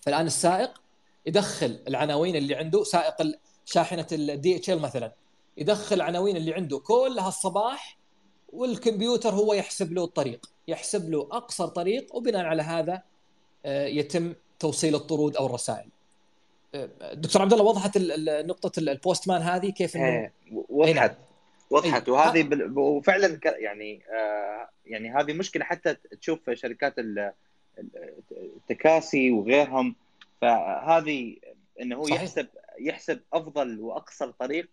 [0.00, 0.82] فالآن السائق
[1.26, 3.14] يدخل العناوين اللي عنده سائق
[3.64, 5.12] شاحنة الدي إتش إل مثلا
[5.56, 7.98] يدخل العناوين اللي عنده كلها الصباح
[8.52, 13.02] والكمبيوتر هو يحسب له الطريق يحسب له أقصر طريق وبناء على هذا
[13.66, 15.88] آه، يتم توصيل الطرود أو الرسائل.
[16.74, 17.98] آه، دكتور عبد الله وضحت
[18.28, 20.32] نقطة البوست مان هذه كيف انه إيه،
[20.68, 20.94] وضحت.
[20.94, 21.29] نعم.
[21.70, 22.14] وضحت أيه.
[22.14, 22.78] وهذه بل...
[22.78, 26.94] وفعلا يعني آه يعني هذه مشكلة حتى تشوف شركات
[28.32, 29.96] التكاسي وغيرهم.
[30.40, 31.36] فهذه
[31.80, 32.22] إنه هو صحيح.
[32.22, 32.46] يحسب
[32.80, 34.68] يحسب أفضل وأقصر طريق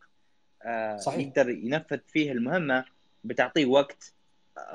[0.64, 1.28] آه صحيح.
[1.28, 2.86] يقدر ينفذ فيه المهمة
[3.24, 4.14] بتعطيه وقت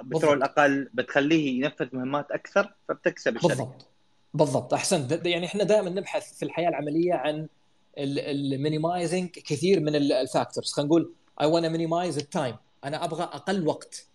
[0.02, 3.54] بترول أقل بتخليه ينفذ مهمات أكثر فبتكسب الشركة.
[3.54, 3.86] بالضبط.
[4.34, 4.74] بالضبط.
[4.74, 5.26] أحسنت.
[5.26, 7.48] يعني إحنا دائما نبحث في الحياة العملية عن
[7.98, 13.22] ال minimizing كثير من ال factors خلينا نقول I wanna minimize ال time أنا أبغى
[13.22, 14.06] أقل وقت.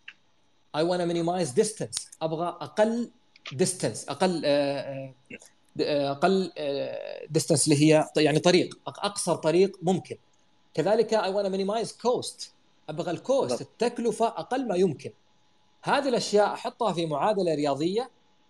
[0.75, 3.11] I wanna minimize distance أبغى أقل
[3.53, 5.13] distance أقل آه،
[5.81, 6.51] آه، أقل
[7.29, 8.79] distance اللي هي يعني طريق.
[8.87, 10.17] أقصر طريق ممكن.
[10.73, 12.53] كذلك I wanna minimize cost
[12.89, 15.11] أبغى ال cost التكلفة أقل ما يمكن.
[15.83, 18.09] هذه الأشياء أحطها في معادلة رياضية.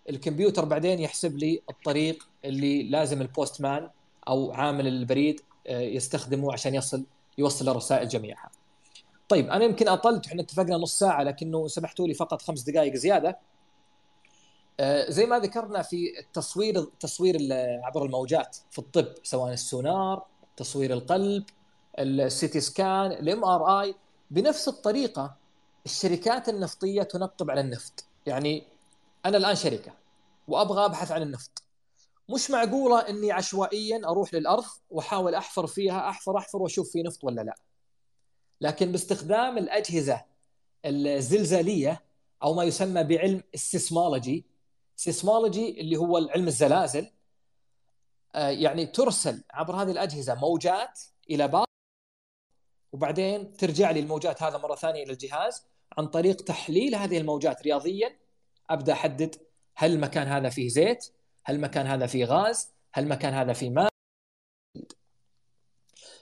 [0.09, 3.89] الكمبيوتر بعدين يحسب لي الطريق اللي لازم ال postman
[4.27, 7.03] أو عامل البريد آه، يستخدمه عشان يصل
[7.37, 8.51] يوصل الرسائل جميعها.
[9.29, 13.37] طيب أنا يمكن أطلت إحنا اتفقنا نص ساعة لكنه سمحتوا لي فقط خمس دقائق زيادة.
[14.79, 17.37] آه، زي ما ذكرنا في التصوير تصوير
[17.83, 20.25] عبر الموجات في الطب سواء السونار،
[20.57, 21.43] تصوير القلب،
[21.99, 23.95] ال CT scan، ال MRI
[24.31, 25.35] بنفس الطريقة
[25.85, 28.63] الشركات النفطية تنقب على النفط، يعني
[29.25, 29.93] أنا الآن شركة
[30.47, 31.63] وأبغى أبحث عن النفط.
[32.29, 37.41] مش معقولة إني عشوائيا أروح للأرض وأحاول أحفر فيها أحفر أحفر وأشوف في نفط ولا
[37.41, 37.55] لا.
[38.61, 40.25] لكن باستخدام الأجهزة
[40.85, 42.03] الزلزالية
[42.43, 44.45] أو ما يسمى بعلم ال seismology
[44.95, 47.07] seismology اللي هو علم الزلازل
[48.35, 50.99] آه، يعني ترسل عبر هذه الأجهزة موجات
[51.29, 51.67] إلى بعض
[52.91, 55.63] وبعدين ترجع لي الموجات هذا مرة ثانية إلى الجهاز
[55.97, 58.17] عن طريق تحليل هذه الموجات رياضيا
[58.69, 59.35] أبدأ أحدد
[59.75, 63.96] هل المكان هذا فيه زيت؟ هل المكان هذا فيه غاز؟ هل المكان هذا فيه ماء؟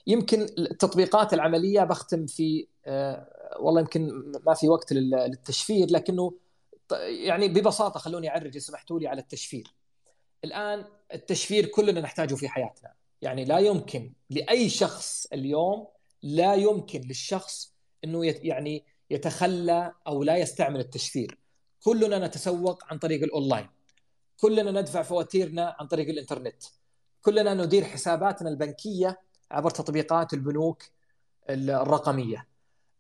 [0.08, 6.34] يمكن التطبيقات العملية بختم في آه، والله يمكن ما في وقت للتشفير لكنه
[7.02, 9.74] يعني ببساطة خلوني اعرج سمحتوا لي على التشفير.
[10.44, 15.88] الآن التشفير كلنا نحتاجه في حياتنا، يعني لا يمكن لأي شخص اليوم
[16.24, 21.40] لا يمكن للشخص إنه يعني يتخلى أو لا يستعمل التشفير.
[21.84, 23.70] كلنا نتسوق عن طريق الأونلاين
[24.38, 26.64] كلنا ندفع فواتيرنا عن طريق الإنترنت
[27.22, 29.20] كلنا ندير حساباتنا البنكية
[29.52, 30.84] عبر تطبيقات البنوك
[31.50, 32.48] الرقمية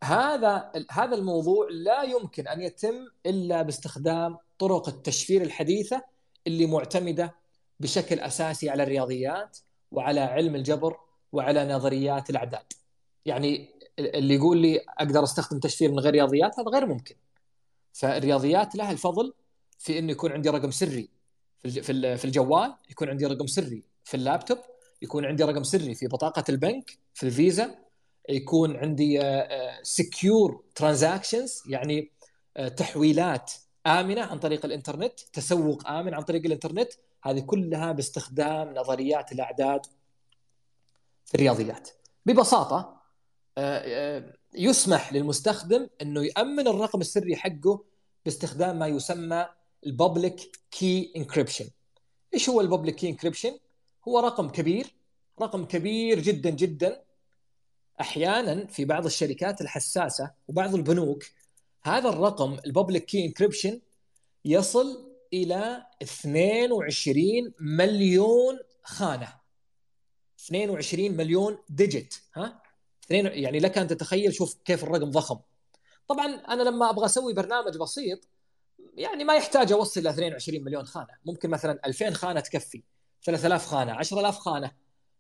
[0.03, 6.01] هذا هذا الموضوع لا يمكن أن يتم إلا باستخدام طرق التشفير الحديثة
[6.47, 7.35] اللي معتمدة
[7.79, 9.57] بشكل أساسي على الرياضيات
[9.91, 10.97] وعلى علم الجبر
[11.31, 12.73] وعلى نظريات الأعداد.
[13.25, 13.69] يعني
[13.99, 17.15] اللي يقول لي أقدر أستخدم تشفير من غير رياضيات هذا غير ممكن.
[17.93, 19.33] فالرياضيات لها الفضل
[19.79, 21.09] في إنه يكون عندي رقم سري
[21.63, 24.57] في في الجوال يكون عندي رقم سري في اللابتوب
[25.01, 27.85] يكون عندي رقم سري في بطاقة البنك في الفيزا
[28.29, 29.21] يكون عندي
[29.83, 32.11] secure آه، transactions آه، يعني
[32.57, 33.51] آه، تحويلات
[33.87, 36.91] آمنة عن طريق الإنترنت تسوق آمن عن طريق الإنترنت.
[37.23, 39.85] هذه كلها باستخدام نظريات الأعداد
[41.25, 41.89] في الرياضيات.
[42.25, 43.01] ببساطة
[44.53, 47.83] يسمح للمستخدم إنه يأمن الرقم السري حقه
[48.25, 49.45] باستخدام ما يسمى
[49.85, 51.69] ال public key encryption.
[52.33, 53.57] إيش هو ال public key encryption؟
[54.07, 54.95] هو رقم كبير
[55.41, 57.03] رقم كبير جدا جدا.
[58.01, 61.23] أحيانا في بعض الشركات الحساسة وبعض البنوك
[61.83, 63.81] هذا الرقم ال public key encryption
[64.45, 69.33] يصل إلى 22 مليون خانة.
[70.39, 72.61] 22 مليون digit ها؟
[73.09, 75.39] يعني لك أن تتخيل شوف كيف الرقم ضخم.
[76.07, 78.27] طبعا أنا لما أبغى أسوي برنامج بسيط
[78.93, 81.13] يعني ما يحتاج أوصل إلى 22 مليون خانة.
[81.25, 82.83] ممكن مثلا 2000 خانة تكفي.
[83.25, 84.71] 3000 خانة 10000 خانة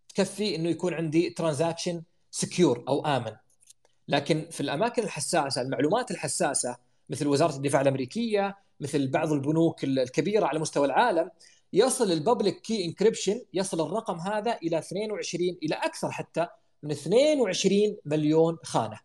[0.09, 3.31] تكفي إنه يكون عندي transaction secure أو آمن.
[4.07, 6.77] لكن في الأماكن الحساسة المعلومات الحساسة
[7.09, 11.29] مثل وزارة الدفاع الأمريكية مثل بعض البنوك الكبيرة على مستوى العالم
[11.73, 16.47] يصل ال public key encryption يصل الرقم هذا إلى 22 إلى أكثر حتى
[16.83, 18.99] من 22 مليون خانة.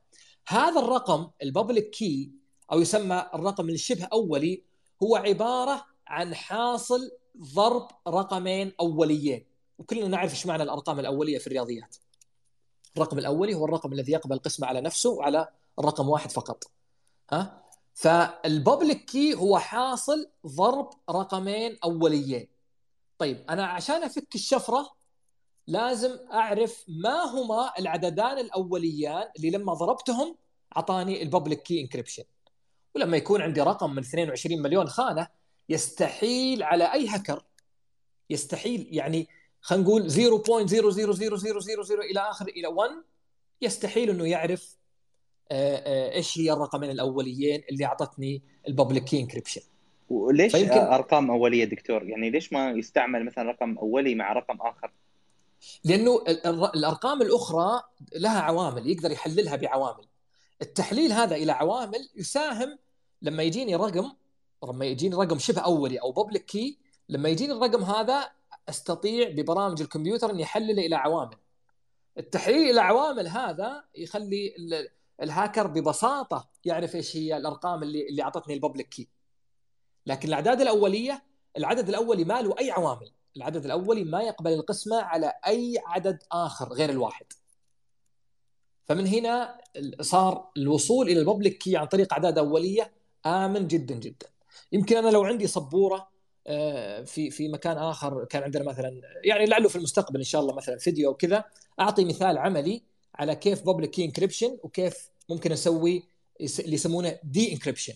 [0.48, 2.30] هذا الرقم ال public key
[2.72, 4.62] أو يسمى الرقم الشبه أولي
[5.02, 9.46] هو عبارة عن حاصل ضرب رقمين أوليين.
[9.78, 11.96] وكلنا نعرف إيش معنى الأرقام الأولية في الرياضيات.
[12.96, 16.64] الرقم الأولي هو الرقم الذي يقبل قسمه على نفسه وعلى الرقم واحد فقط.
[17.32, 17.62] ها؟
[17.94, 22.48] فالببليك كي هو حاصل ضرب رقمين أوليين.
[23.18, 24.90] طيب أنا عشان أفك الشفرة
[25.66, 30.36] لازم أعرف ما هما العددان الأوليان اللي لما ضربتهم
[30.76, 32.24] أعطاني ال public key encryption
[32.94, 35.28] ولما يكون عندي رقم من 22 مليون خانة
[35.70, 37.42] يستحيل على أي هكر.
[38.30, 39.28] يستحيل يعني
[39.60, 42.90] خلينا نقول 0.0000000 إلى آخر إلى 1
[43.62, 44.76] يستحيل إنه يعرف
[45.52, 49.60] آه، آه، إيش هي الرقمين الأوليين اللي أعطتني ال public key encryption
[50.10, 50.78] وليش فيمكن...
[50.78, 54.92] أرقام أولية دكتور؟ يعني ليش ما يستعمل مثلا رقم أولي مع رقم آخر؟
[55.84, 56.24] لأنه
[56.74, 57.82] الأرقام الأخرى
[58.16, 60.04] لها عوامل يقدر يحللها بعوامل.
[60.62, 62.78] التحليل هذا إلى عوامل يساهم
[63.22, 64.12] لما يجيني رقم
[64.68, 68.30] لما يجيني رقم شبه أولي أو بابليك كي لما يجيني الرقم هذا
[68.68, 71.36] أستطيع ببرامج الكمبيوتر إني أحلله إلى عوامل.
[72.18, 74.54] التحليل إلى عوامل هذا يخلي
[75.22, 79.08] الهاكر ببساطة يعرف إيش هي الأرقام اللي اللي أعطتني الببليك كي
[80.06, 81.22] لكن الأعداد الأولية
[81.56, 83.12] العدد الأولي ما له أي عوامل.
[83.36, 87.26] العدد الأولي ما يقبل القسمة على أي عدد آخر غير الواحد.
[88.86, 89.60] فمن هنا
[90.00, 92.92] صار الوصول إلى ال public key عن طريق أعداد أولية
[93.26, 94.26] آمن جدا جدا.
[94.72, 96.08] يمكن أنا لو عندي سبورة
[96.46, 100.54] آه، في في مكان آخر كان عندنا مثلا يعني لعله في المستقبل إن شاء الله
[100.54, 101.44] مثلا فيديو أو كذا
[101.80, 102.82] أعطي مثال عملي
[103.14, 106.02] على كيف public key encryption وكيف ممكن أسوي
[106.40, 107.94] اللي يسمونه de-encryption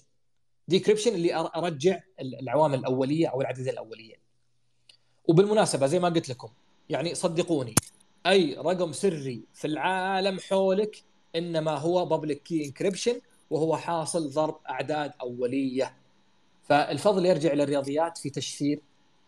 [0.69, 4.15] de-encryption اللي ارجع العوامل الأولية أو العددين الأولية.
[5.25, 6.49] وبالمناسبة زي ما قلت لكم
[6.89, 7.75] يعني صدقوني
[8.27, 11.03] أي رقم سري في العالم حولك
[11.37, 13.21] إنما هو public key encryption
[13.51, 15.97] وهو حاصل ضرب أعداد أولية.
[16.65, 18.81] فالفضل يرجع إلى الرياضيات في تشفير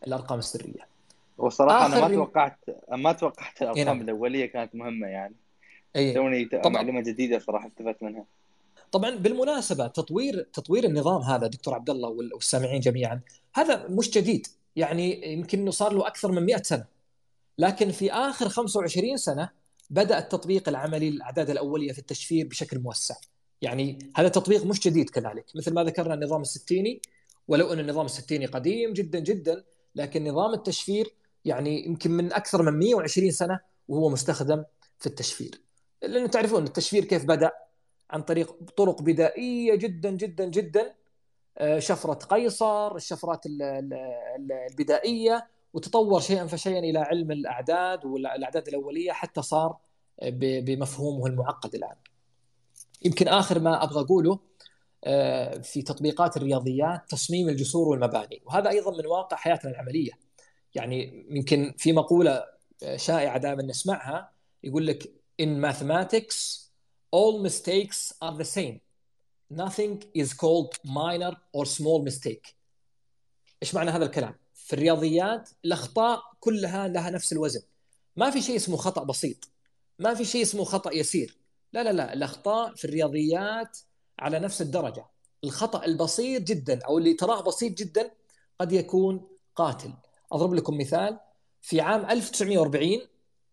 [0.07, 0.97] الأرقام السرية.
[1.39, 2.59] وصراحة أنا ما توقعت
[2.91, 4.01] ما توقعت الأرقام نعم.
[4.01, 5.35] الأولية كانت مهمة يعني.
[5.97, 6.15] أيه.
[6.15, 6.73] توني طبعا.
[6.73, 8.25] معلومة جديدة صراحة استفدت منها.
[8.93, 13.21] طبعا بالمناسبة تطوير تطوير النظام هذا دكتور عبد الله والسامعين جميعا
[13.55, 14.47] هذا مش جديد.
[14.77, 16.85] يعني يمكن إنه صار له أكثر من 100 سنة.
[17.59, 19.51] لكن في آخر 25 سنة
[19.91, 23.15] بدأ التطبيق العملي للاعداد الأولية في التشفير بشكل موسع.
[23.63, 25.45] يعني هذا تطبيق مش جديد كذلك.
[25.55, 27.01] مثل ما ذكرنا النظام الستيني
[27.49, 32.79] ولو أن النظام الستيني قديم جدا جدا لكن نظام التشفير يعني يمكن من أكثر من
[32.79, 34.65] 120 سنة وهو مستخدم
[34.99, 35.61] في التشفير.
[36.03, 37.51] لأنه تعرفون التشفير كيف بدأ؟
[38.11, 40.95] عن طريق طرق بدائية جدا جدا جدا.
[41.59, 43.41] آه، شفرة قيصر الشفرات
[44.71, 49.77] البدائية وتطور شيئا فشيئا إلى علم الأعداد والأعداد الأولية حتى صار
[50.23, 51.97] بمفهومه المعقد الآن.
[53.03, 54.39] يمكن آخر ما أبغى أقوله
[55.63, 58.43] في تطبيقات الرياضيات تصميم الجسور والمباني.
[58.45, 60.13] وهذا أيضا من واقع حياتنا العملية.
[60.75, 62.45] يعني يمكن في مقولة
[62.83, 64.33] آه، شائعة دائما نسمعها
[64.65, 66.67] يقول لك in mathematics
[67.17, 68.81] all mistakes are the same.
[69.51, 72.55] Nothing is called minor or small mistake.
[73.63, 77.63] إيش معنى هذا الكلام؟ في الرياضيات الأخطاء كلها لها نفس الوزن.
[78.17, 79.51] ما في شيء اسمه خطأ بسيط.
[79.99, 81.37] ما في شيء اسمه خطأ يسير.
[81.73, 82.13] لا لا لا.
[82.13, 83.79] الأخطاء في الرياضيات
[84.19, 85.07] على نفس الدرجة.
[85.45, 88.11] الخطأ البسيط جدا أو اللي تراه بسيط جدا
[88.61, 89.93] قد يكون قاتل.
[90.33, 91.19] أضرب لكم مثال.
[91.63, 93.01] في عام 1940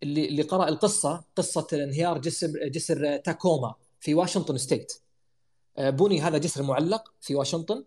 [0.04, 4.94] اللي اللي قرأ القصة قصة انهيار جسر جسر تاكوما في واشنطن state.
[5.78, 7.84] آه، بني هذا جسر معلق في واشنطن.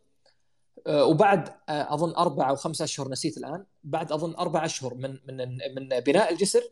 [0.87, 3.65] آه، وبعد آه، أظن أربع أو خمسة أشهر نسيت الآن.
[3.85, 6.63] بعد أظن أربع أشهر من من من بناء الجسر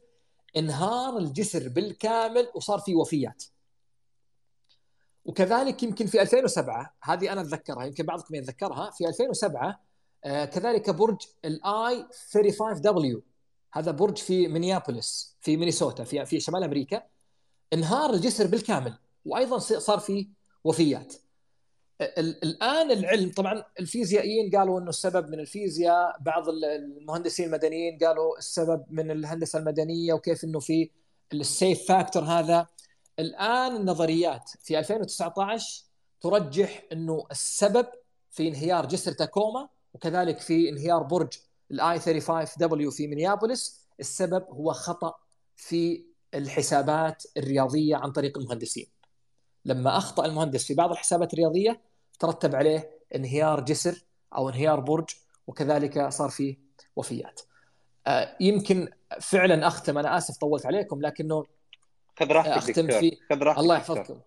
[0.56, 3.44] انهار الجسر بالكامل وصار في وفيات.
[5.24, 9.80] وكذلك يمكن في 2007 هذه أنا أتذكرها يمكن بعضكم يتذكرها في 2007
[10.24, 13.22] آه، كذلك برج الاي 35 دبليو.
[13.72, 17.02] هذا برج في مينيابوليس في مينيسوتا في في شمال أمريكا.
[17.72, 18.94] انهار الجسر بالكامل
[19.24, 20.28] وأيضا صار في
[20.64, 21.14] وفيات.
[22.18, 29.10] الآن العلم طبعا الفيزيائيين قالوا إنه السبب من الفيزياء بعض المهندسين المدنيين قالوا السبب من
[29.10, 30.90] الهندسة المدنية وكيف إنه في
[31.32, 32.66] ال safe factor هذا.
[33.18, 35.84] الآن النظريات في 2019
[36.20, 37.86] ترجح إنه السبب
[38.30, 41.38] في انهيار جسر تاكوما وكذلك في انهيار برج
[41.70, 45.14] الآي 35 دبليو في مينيابوليس السبب هو خطأ
[45.56, 46.04] في
[46.34, 48.86] الحسابات الرياضية عن طريق المهندسين.
[49.64, 51.80] لما أخطأ المهندس في بعض الحسابات الرياضية
[52.18, 54.04] ترتب عليه انهيار جسر
[54.36, 55.08] أو انهيار برج
[55.46, 56.58] وكذلك صار فيه
[56.96, 57.40] وفيات.
[58.06, 58.88] آه، يمكن
[59.20, 61.44] فعلا أختم أنا آسف طولت عليكم لكنه
[62.18, 64.20] خذ راحتك أختم في خذ راحتك الله يحفظكم.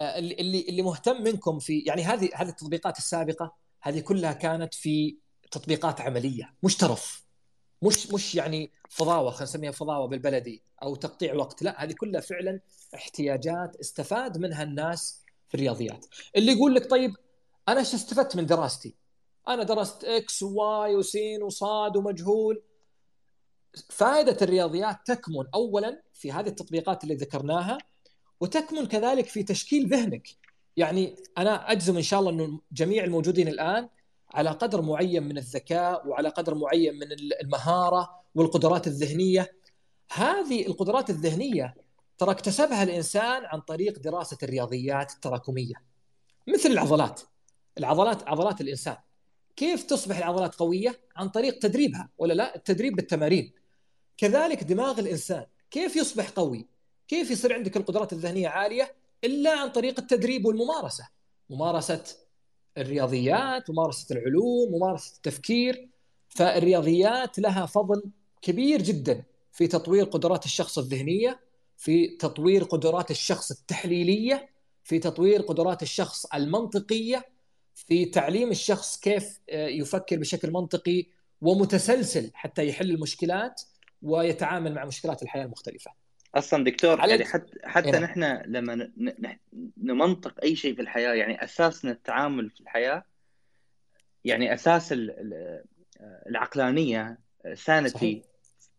[0.00, 5.16] آه، اللي اللي مهتم منكم في يعني هذه هذه التطبيقات السابقة هذه كلها كانت في
[5.50, 7.24] تطبيقات عملية مش ترف.
[7.82, 12.60] مش مش يعني فضاوة خلينا نسميها فضاوة بالبلدي أو تقطيع وقت لا هذه كلها فعلا
[12.94, 16.06] احتياجات استفاد منها الناس في الرياضيات.
[16.36, 17.16] اللي يقول لك طيب
[17.68, 18.94] أنا إيش استفدت من دراستي؟
[19.48, 22.62] أنا درست X و Y وسين وصاد ومجهول
[23.90, 27.78] فائدة الرياضيات تكمن اولا في هذه التطبيقات اللي ذكرناها
[28.40, 30.28] وتكمن كذلك في تشكيل ذهنك.
[30.76, 33.88] يعني أنا أجزم إن شاء الله إنه جميع الموجودين الآن
[34.34, 37.06] على قدر معين من الذكاء وعلى قدر معين من
[37.42, 39.52] المهارة والقدرات الذهنية.
[40.12, 41.74] هذه القدرات الذهنية
[42.18, 45.74] ترى اكتسبها الإنسان عن طريق دراسة الرياضيات التراكمية
[46.48, 47.20] مثل العضلات.
[47.78, 48.96] العضلات عضلات الإنسان.
[49.56, 53.63] كيف تصبح العضلات قوية؟ عن طريق تدريبها ولا لا؟ التدريب بالتمارين.
[54.16, 56.66] كذلك دماغ الإنسان كيف يصبح قوي؟
[57.08, 58.94] كيف يصير عندك القدرات الذهنية عالية
[59.24, 61.08] إلا عن طريق التدريب والممارسة.
[61.50, 62.04] ممارسة
[62.78, 65.88] الرياضيات ممارسة العلوم ممارسة التفكير
[66.28, 68.02] فالرياضيات لها فضل
[68.42, 71.40] كبير جدا في تطوير قدرات الشخص الذهنية
[71.76, 74.48] في تطوير قدرات الشخص التحليلية
[74.84, 77.24] في تطوير قدرات الشخص المنطقية
[77.74, 81.06] في تعليم الشخص كيف آه، يفكر بشكل منطقي
[81.40, 83.62] ومتسلسل حتى يحل المشكلات
[84.04, 85.90] ويتعامل مع مشكلات الحياة المختلفة.
[86.34, 87.98] أصلا دكتور يعني حتى حتى إيه.
[87.98, 88.90] نحن لما
[89.76, 93.04] نمنطق أي شيء في الحياة يعني أساسنا التعامل في الحياة
[94.24, 94.94] يعني أساس
[96.26, 97.18] العقلانية
[97.54, 98.22] سانتي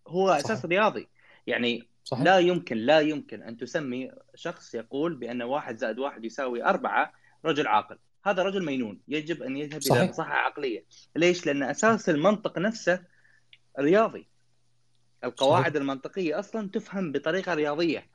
[0.07, 0.65] هو أساس صحيح.
[0.65, 1.07] رياضي
[1.47, 2.23] يعني صحيح.
[2.23, 7.13] لا يمكن لا يمكن أن تسمي شخص يقول بأن واحد زائد واحد يساوي أربعة
[7.45, 10.01] رجل عاقل هذا رجل مينون يجب أن يذهب صحيح.
[10.01, 13.03] إلى مصحة عقلية ليش لأن أساس المنطق نفسه
[13.79, 14.27] رياضي
[15.23, 15.75] القواعد.
[15.75, 18.07] المنطقية أصلا تفهم بطريقة رياضية.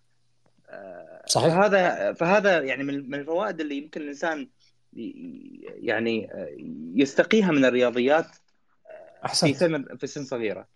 [0.69, 1.55] آه، صحيح.
[1.55, 4.49] فهذا فهذا يعني من الفوائد اللي يمكن الإنسان
[5.63, 6.49] يعني آه،
[6.95, 9.51] يستقيها من الرياضيات آه، أحسنت.
[9.51, 10.69] في سن في سن صغيرة.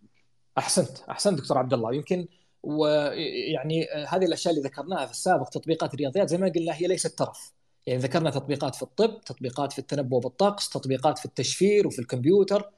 [0.59, 0.99] أحسنت.
[1.11, 1.95] أحسنت دكتور عبد الله.
[1.95, 2.27] يمكن
[2.63, 7.53] ويعني هذه الأشياء اللي ذكرناها في السابق تطبيقات الرياضيات زي ما قلنا هي ليست ترف.
[7.87, 12.71] يعني ذكرنا تطبيقات في الطب تطبيقات في التنبؤ بالطقس تطبيقات في التشفير وفي الكمبيوتر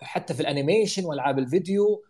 [0.00, 2.04] حتى في ال animation وألعاب الفيديو.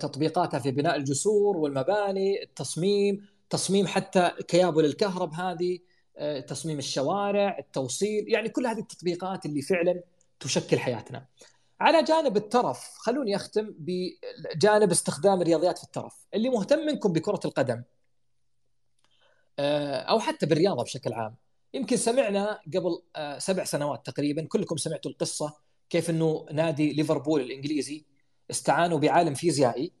[0.00, 5.78] تطبيقاتها في بناء الجسور والمباني التصميم تصميم حتى كيابل الكهرب هذه
[6.16, 10.02] آه، تصميم الشوارع التوصيل يعني كل هذه التطبيقات اللي فعلا
[10.40, 11.26] تشكل حياتنا.
[11.80, 16.26] على جانب الترف خلوني أختم بجانب استخدام الرياضيات في الترف.
[16.34, 17.82] اللي مهتم منكم بكرة القدم
[19.58, 21.36] آه، أو حتى بالرياضة بشكل عام.
[21.74, 23.02] يمكن سمعنا قبل
[23.38, 25.56] سبع سنوات تقريبا كلكم سمعتوا القصة
[25.90, 28.04] كيف إنه نادي ليفربول الإنجليزي
[28.50, 29.92] استعانوا بعالم فيزيائي.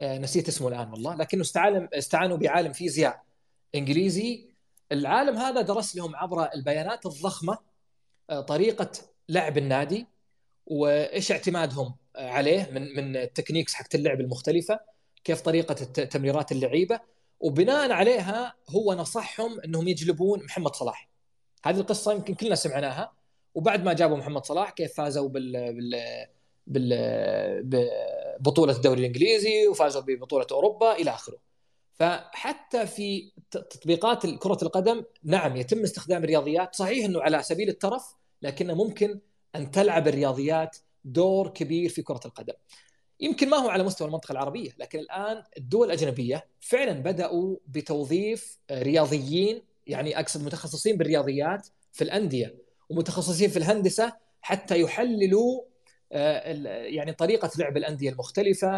[0.00, 3.22] آه، نسيت اسمه الآن والله لكنه استعانوا استعانوا بعالم فيزياء
[3.74, 4.48] إنجليزي.
[4.92, 7.58] العالم هذا درس لهم عبر البيانات الضخمة
[8.30, 8.90] آه، طريقة
[9.28, 10.06] لعب النادي
[10.66, 14.80] وإيش اعتمادهم عليه من من التكنيكس حقت اللعب المختلفة
[15.24, 15.74] كيف طريقة
[16.04, 17.00] تمريرات اللعيبة
[17.40, 21.08] وبناء عليها هو نصحهم إنهم يجلبون محمد صلاح.
[21.64, 23.12] هذه القصة يمكن كلنا سمعناها
[23.54, 25.94] وبعد ما جابوا محمد صلاح كيف فازوا بال, بال
[27.62, 31.38] ببطوله الدوري الإنجليزي وفازوا ببطولة أوروبا إلى آخره.
[31.94, 38.72] فحتى في تطبيقات كرة القدم نعم يتم استخدام الرياضيات صحيح إنه على سبيل الترف لكن
[38.72, 39.20] ممكن
[39.56, 42.54] أن تلعب الرياضيات دور كبير في كرة القدم.
[43.20, 49.62] يمكن ما هو على مستوى المنطقة العربية لكن الآن الدول الأجنبية فعلا بدأوا بتوظيف رياضيين
[49.86, 52.54] يعني أقصد متخصصين بالرياضيات في الأندية
[52.88, 54.12] ومتخصصين في الهندسة
[54.42, 55.62] حتى يحللوا
[56.14, 58.76] يعني طريقة لعب الأندية المختلفة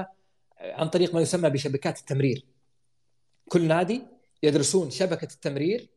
[0.59, 2.47] آه، عن طريق ما يسمى بشبكات التمرير.
[3.49, 4.03] كل نادي
[4.43, 5.89] يدرسون شبكة التمرير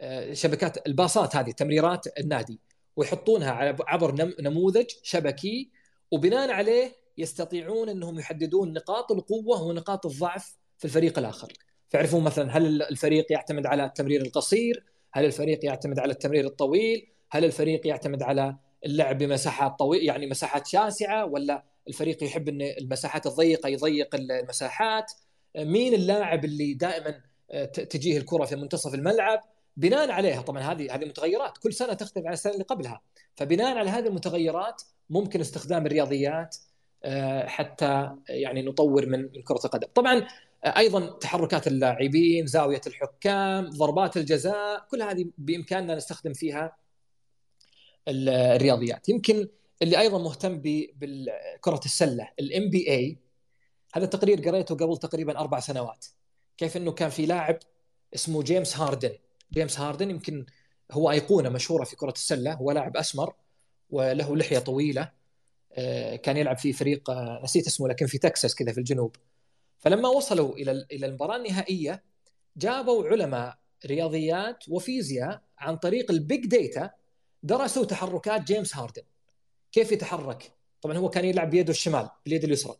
[0.00, 2.60] آه، شبكات الباصات هذه تمريرات النادي
[2.96, 5.70] ويحطونها عبر نموذج شبكي
[6.10, 11.52] وبناء عليه يستطيعون إنهم يحددون نقاط القوة ونقاط الضعف في الفريق الآخر.
[11.88, 17.44] فيعرفون مثلا هل الفريق يعتمد على التمرير القصير هل الفريق يعتمد على التمرير الطويل هل
[17.44, 23.68] الفريق يعتمد على اللعب بمساحات طويله يعني مساحات شاسعة ولا الفريق يحب إن المساحات الضيقة
[23.68, 25.12] يضيق المساحات؟
[25.56, 27.20] مين اللاعب اللي دائما
[27.50, 29.40] آه، تجيه الكرة في منتصف الملعب؟
[29.76, 31.58] بناء عليها طبعا هذه هذه متغيرات.
[31.58, 33.00] كل سنة تختلف عن السنة اللي قبلها.
[33.36, 36.56] فبناء على هذه المتغيرات ممكن استخدام الرياضيات
[37.04, 39.88] آه، حتى يعني نطور من كرة القدم.
[39.94, 40.26] طبعا
[40.64, 46.76] آه، أيضا تحركات اللاعبين زاوية الحكام ضربات الجزاء كل هذه بإمكاننا نستخدم فيها
[48.08, 49.08] الرياضيات.
[49.08, 49.48] يمكن
[49.82, 53.18] اللي أيضا مهتم بكره السلة الام بي اي
[53.94, 56.06] هذا التقرير قريته قبل تقريبا أربع سنوات.
[56.56, 57.58] كيف إنه كان في لاعب
[58.14, 59.12] اسمه جيمس هاردن.
[59.52, 60.46] جيمس هاردن يمكن
[60.92, 62.54] هو أيقونة مشهورة في كرة السلة.
[62.54, 63.34] هو لاعب أسمر
[63.90, 65.10] وله لحية طويلة.
[65.72, 69.16] آه، كان يلعب في فريق آه، نسيت اسمه لكن في تكساس كذا في الجنوب.
[69.78, 72.02] فلما وصلوا إلى إلى المباراة النهائية
[72.56, 76.90] جابوا علماء رياضيات وفيزياء عن طريق ال big data
[77.42, 79.02] درسوا تحركات جيمس هاردن.
[79.72, 82.76] كيف يتحرك؟ طبعا هو كان يلعب بيده الشمال باليد اليسرى.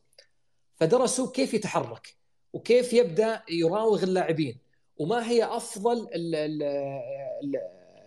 [0.76, 2.14] فدرسوا كيف يتحرك
[2.52, 4.58] وكيف يبدأ يراوغ اللاعبين
[4.96, 6.08] وما هي أفضل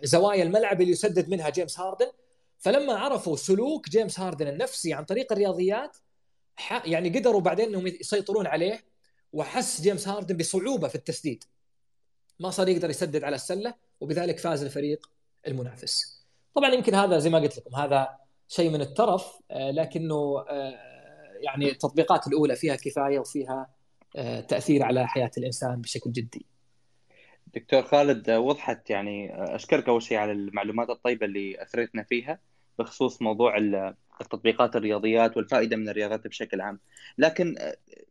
[0.03, 2.11] زوايا الملعب اللي يسدد منها جيمس هاردن.
[2.59, 5.97] فلما عرفوا سلوك جيمس هاردن النفسي عن طريق الرياضيات
[6.85, 8.83] يعني قدروا بعدين إنهم يسيطرون عليه
[9.33, 11.43] وحس جيمس هاردن بصعوبة في التسديد.
[12.39, 15.09] ما صار يقدر يسدد على السلة وبذلك فاز الفريق
[15.47, 16.20] المنافس.
[16.55, 18.09] طبعا يمكن هذا زي ما قلت لكم هذا
[18.47, 20.79] شيء من الترف آه، لكنه آه،
[21.41, 23.69] يعني التطبيقات الأولى فيها كفاية وفيها
[24.15, 26.45] آه، تأثير على حياة الإنسان بشكل جدي.
[27.55, 32.39] دكتور خالد وضحت يعني أشكرك أول شيء على المعلومات الطيبة اللي أثرتنا فيها
[32.79, 33.57] بخصوص موضوع
[34.21, 36.79] التطبيقات الرياضيات والفائدة من الرياضات بشكل عام
[37.17, 37.55] لكن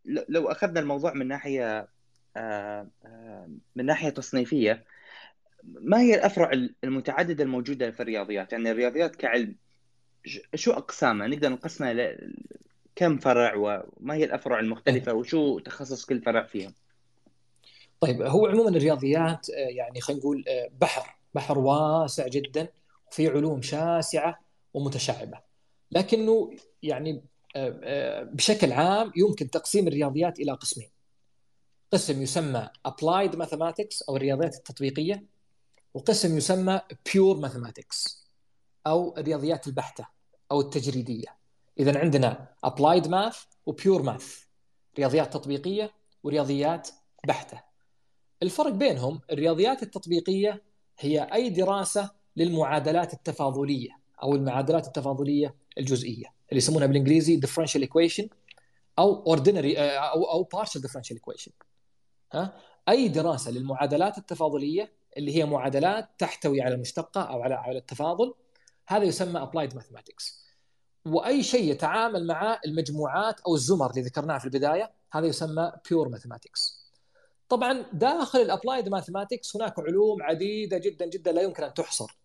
[0.05, 1.88] لو أخذنا الموضوع من ناحية
[3.76, 4.84] من ناحية تصنيفية
[5.64, 6.50] ما هي الأفرع
[6.84, 9.54] المتعددة الموجودة في الرياضيات؟ يعني الرياضيات كعلم
[10.54, 12.16] شو أقسامها؟ نقدر نقسمها
[12.96, 16.72] كم فرع وما هي الأفرع المختلفة؟ وشو تخصص كل فرع فيها
[18.00, 22.68] طيب هو عموما الرياضيات آه، يعني خلينا نقول آه، بحر بحر واسع جدا
[23.11, 24.40] وفي علوم شاسعة
[24.74, 25.38] ومتشعبة.
[25.90, 26.50] لكنه
[26.82, 27.22] يعني
[27.56, 30.88] آه، بشكل عام يمكن تقسيم الرياضيات إلى قسمين.
[31.92, 35.24] قسم يسمى applied mathematics أو الرياضيات التطبيقية
[35.95, 38.16] وقسم يسمى pure mathematics
[38.86, 40.07] أو الرياضيات البحتة
[40.51, 41.36] أو التجريدية.
[41.78, 43.36] اذا عندنا applied math
[43.66, 44.47] وبيور math
[44.99, 45.91] رياضيات تطبيقية
[46.22, 46.88] ورياضيات
[47.26, 47.61] بحتة.
[48.43, 50.62] الفرق بينهم الرياضيات التطبيقية
[50.99, 53.91] هي أي دراسة للمعادلات التفاضلية
[54.22, 58.26] أو المعادلات التفاضلية الجزئية اللي يسمونها بالإنجليزي differential equation
[58.99, 61.51] أو ordinary أو أو partial differential equation.
[62.32, 62.57] ها؟
[62.88, 68.34] أي دراسة للمعادلات التفاضلية اللي هي معادلات تحتوي على المشتقه أو على على التفاضل.
[68.88, 70.40] هذا يسمى applied mathematics.
[71.06, 76.80] وأي شيء يتعامل مع المجموعات أو الزمر اللي ذكرناها في البداية هذا يسمى pure mathematics.
[77.48, 82.18] طبعا داخل ال applied mathematics هناك علوم عديدة جدا جدا لا يمكن أن تحصر.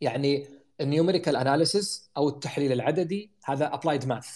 [0.00, 0.48] يعني
[0.80, 4.28] ال numerical analysis أو التحليل العددي هذا applied math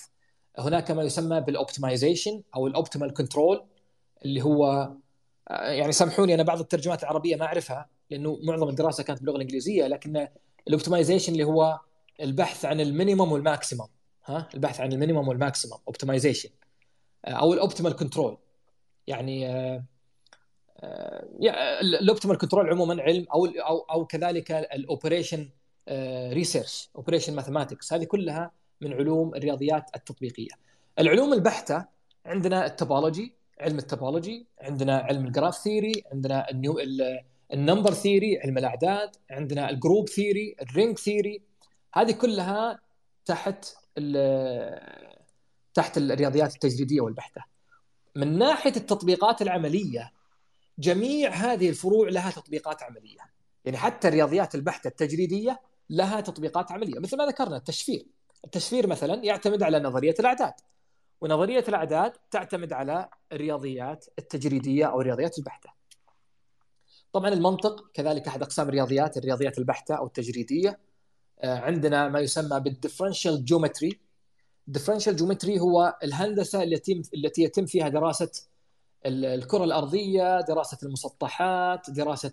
[0.58, 3.66] هناك ما يسمى بال optimization أو ال optimal control
[4.24, 4.92] اللي هو
[5.50, 10.28] يعني سامحوني أنا بعض الترجمات العربية ما أعرفها لأنه معظم الدراسة كانت باللغة الإنجليزية لكن
[10.68, 11.80] ال optimization اللي هو
[12.20, 13.88] البحث عن ال minimum وال maximum
[14.24, 16.48] ها؟ البحث عن ال minimum وال maximum optimization
[17.24, 18.38] أو ال optimal control
[19.06, 19.46] يعني
[21.80, 25.48] ال optimal control عموما علم أو أو أو كذلك ال operation
[26.32, 30.50] research operation mathematics هذه كلها من علوم الرياضيات التطبيقية.
[30.98, 31.84] العلوم البحتة
[32.26, 36.78] عندنا ال topology علم ال topology عندنا علم ال graph theory عندنا ال nu
[37.52, 41.42] ال number theory علم الأعداد عندنا ال group theory ال ring theory
[41.94, 42.78] هذه كلها
[43.24, 43.64] تحت
[45.74, 47.44] تحت الرياضيات التجريدية والبحته
[48.16, 50.12] من ناحية التطبيقات العملية
[50.78, 53.18] جميع هذه الفروع لها تطبيقات عملية.
[53.64, 58.06] يعني حتى الرياضيات البحته التجريدية لها تطبيقات عملية مثل ما ذكرنا التشفير.
[58.44, 60.52] التشفير مثلا يعتمد على نظرية الأعداد.
[61.20, 65.70] ونظرية الأعداد تعتمد على الرياضيات التجريدية أو الرياضيات البحتة.
[67.12, 70.78] طبعا المنطق كذلك أحد أقسام الرياضيات الرياضيات البحتة أو التجريدية
[71.40, 74.00] آه، عندنا ما يسمى بال differential geometry
[74.68, 78.30] ال differential geometry هو الهندسة التي يتم فيها دراسة
[79.06, 82.32] الكرة الأرضية دراسة المسطحات دراسة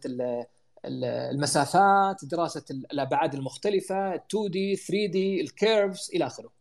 [0.85, 6.51] المسافات دراسة الأبعاد المختلفة 2 D 3 D ال curves إلى آخره.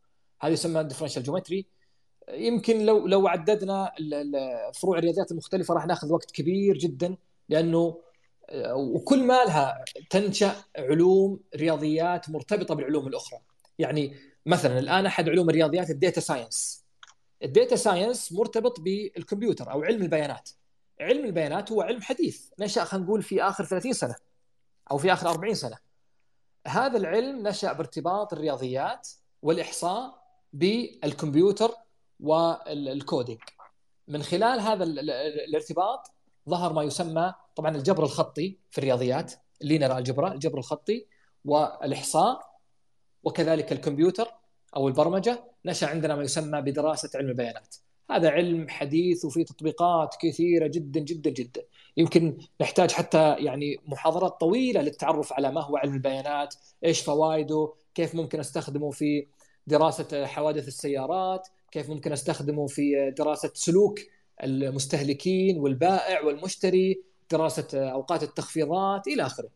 [0.40, 1.66] هذا يسمى differential geometry
[2.28, 3.92] يمكن لو لو عددنا
[4.74, 7.16] فروع الرياضيات المختلفة راح ناخذ وقت كبير جدا
[7.48, 8.00] لأنه
[8.74, 13.40] وكل ما لها تنشأ علوم رياضيات مرتبطة بالعلوم الأخرى.
[13.78, 14.16] يعني
[14.46, 16.84] مثلا الآن أحد علوم الرياضيات ال data science.
[17.42, 20.50] ال data science مرتبط بالكمبيوتر أو علم البيانات.
[21.00, 24.14] علم البيانات هو علم حديث نشأ خلينا نقول في آخر 30 سنة
[24.90, 25.76] أو في آخر 40 سنة.
[26.66, 29.08] هذا العلم نشأ بارتباط الرياضيات
[29.42, 31.74] والإحصاء بالكمبيوتر
[32.22, 33.40] وال coding.
[34.08, 36.12] من خلال هذا الارتباط
[36.48, 39.32] ظهر ما يسمى طبعا الجبر الخطي في الرياضيات
[39.62, 41.06] ال linear الجبر الجبر الخطي
[41.44, 42.52] والإحصاء
[43.24, 44.28] وكذلك الكمبيوتر
[44.76, 47.76] أو البرمجة نشأ عندنا ما يسمى بدراسة علم البيانات.
[48.10, 51.62] هذا علم حديث وفيه تطبيقات كثيرة جدا جدا جدا.
[51.96, 56.54] يمكن نحتاج حتى يعني محاضرات طويلة للتعرف على ما هو علم البيانات
[56.84, 59.26] إيش فوائده كيف ممكن أستخدمه في
[59.66, 64.00] دراسة حوادث السيارات كيف ممكن أستخدمه في دراسة سلوك
[64.42, 69.48] المستهلكين والبائع والمشتري دراسة أوقات التخفيضات إلى آخره.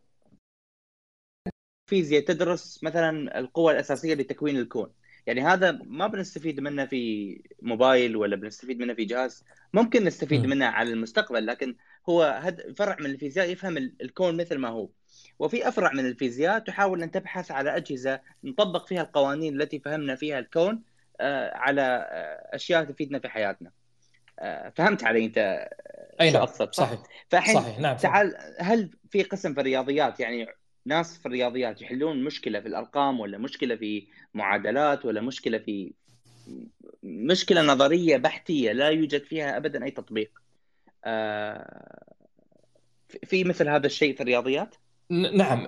[1.89, 4.91] فيزياء تدرس مثلا القوى الأساسية لتكوين الكون.
[5.25, 9.43] يعني هذا ما بنستفيد منه في موبايل ولا بنستفيد منه في جهاز.
[9.73, 10.49] ممكن نستفيد م.
[10.49, 11.75] منه على المستقبل لكن
[12.09, 12.41] هو
[12.77, 14.89] فرع من الفيزياء يفهم الكون مثل ما هو.
[15.39, 20.39] وفي أفرع من الفيزياء تحاول أن تبحث على أجهزة نطبق فيها القوانين التي فهمنا فيها
[20.39, 20.83] الكون
[21.53, 23.71] على آه، أشياء تفيدنا في حياتنا
[24.39, 25.67] آه، فهمت علي أنت
[26.21, 26.91] أي نعم اقصد صح؟
[27.31, 30.47] صحيح صحيح نعم تعال هل في قسم في الرياضيات يعني
[30.85, 35.93] ناس في الرياضيات يحلون مشكلة في الأرقام ولا مشكلة في معادلات ولا مشكلة في
[37.03, 40.31] مشكلة نظرية بحتية لا يوجد فيها ابدا أي تطبيق
[41.05, 42.03] آه،
[43.23, 44.75] في مثل هذا الشيء في الرياضيات؟
[45.09, 45.67] نعم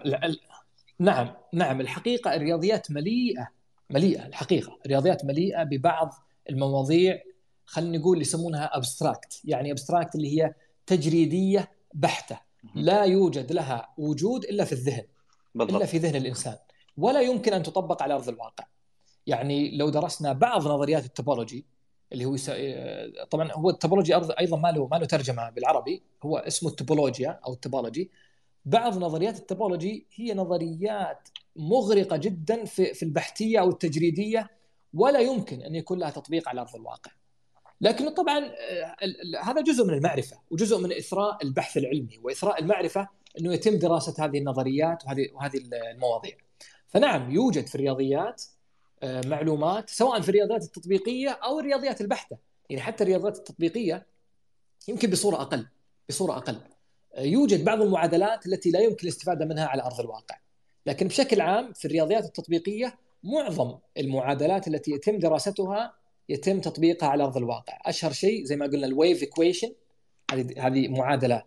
[0.99, 3.59] نعم نعم الحقيقة الرياضيات مليئة
[3.89, 4.79] مليئة الحقيقة.
[4.85, 6.13] الرياضيات مليئة ببعض
[6.49, 7.21] المواضيع
[7.65, 10.53] خلينا نقول يسمونها abstract يعني abstract اللي هي
[10.85, 12.39] تجريدية بحتة.
[12.75, 15.05] لا يوجد لها وجود إلا في الذهن
[15.55, 15.75] بالضبط.
[15.75, 16.57] الا في ذهن الإنسان.
[16.97, 18.65] ولا يمكن أن تطبق على أرض الواقع.
[19.27, 21.65] يعني لو درسنا بعض نظريات ال topology
[22.13, 22.51] اللي هو يس...
[23.29, 27.53] طبعا هو ال topology أيضا ما له ما له ترجمة بالعربي هو اسمه التوبولوجيا أو
[27.53, 28.11] ال topology
[28.65, 31.29] بعض نظريات ال topology هي نظريات
[31.60, 34.49] مغرقة جدا في في البحثية أو التجريدية
[34.93, 37.12] ولا يمكن أن يكون لها تطبيق على أرض الواقع.
[37.82, 38.95] لكن طبعا آه،
[39.43, 43.07] هذا جزء من المعرفة وجزء من إثراء البحث العلمي وإثراء المعرفة
[43.39, 45.62] أنه يتم دراسة هذه النظريات وهذه وهذه
[45.93, 46.38] المواضيع.
[46.88, 48.43] فنعم يوجد في الرياضيات
[49.03, 52.38] آه، معلومات سواء في الرياضيات التطبيقية أو الرياضيات البحتة،
[52.70, 54.05] يعني حتى الرياضيات التطبيقية
[54.88, 55.68] يمكن بصورة أقل
[56.10, 56.57] بصورة أقل.
[57.16, 60.36] آه، يوجد بعض المعادلات التي لا يمكن الاستفادة منها على أرض الواقع.
[60.86, 65.93] لكن بشكل عام في الرياضيات التطبيقية معظم المعادلات التي يتم دراستها
[66.30, 67.80] يتم تطبيقها على أرض الواقع.
[67.86, 69.73] أشهر شيء زي ما قلنا ال wave equation
[70.57, 71.43] هذه معادلة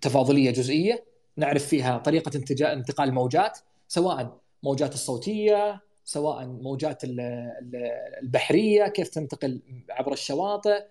[0.00, 1.04] تفاضلية جزئية.
[1.36, 2.30] نعرف فيها طريقة
[2.72, 3.58] انتقال الموجات
[3.88, 7.02] سواء موجات الصوتية سواء موجات
[8.22, 10.84] البحرية كيف تنتقل عبر الشواطئ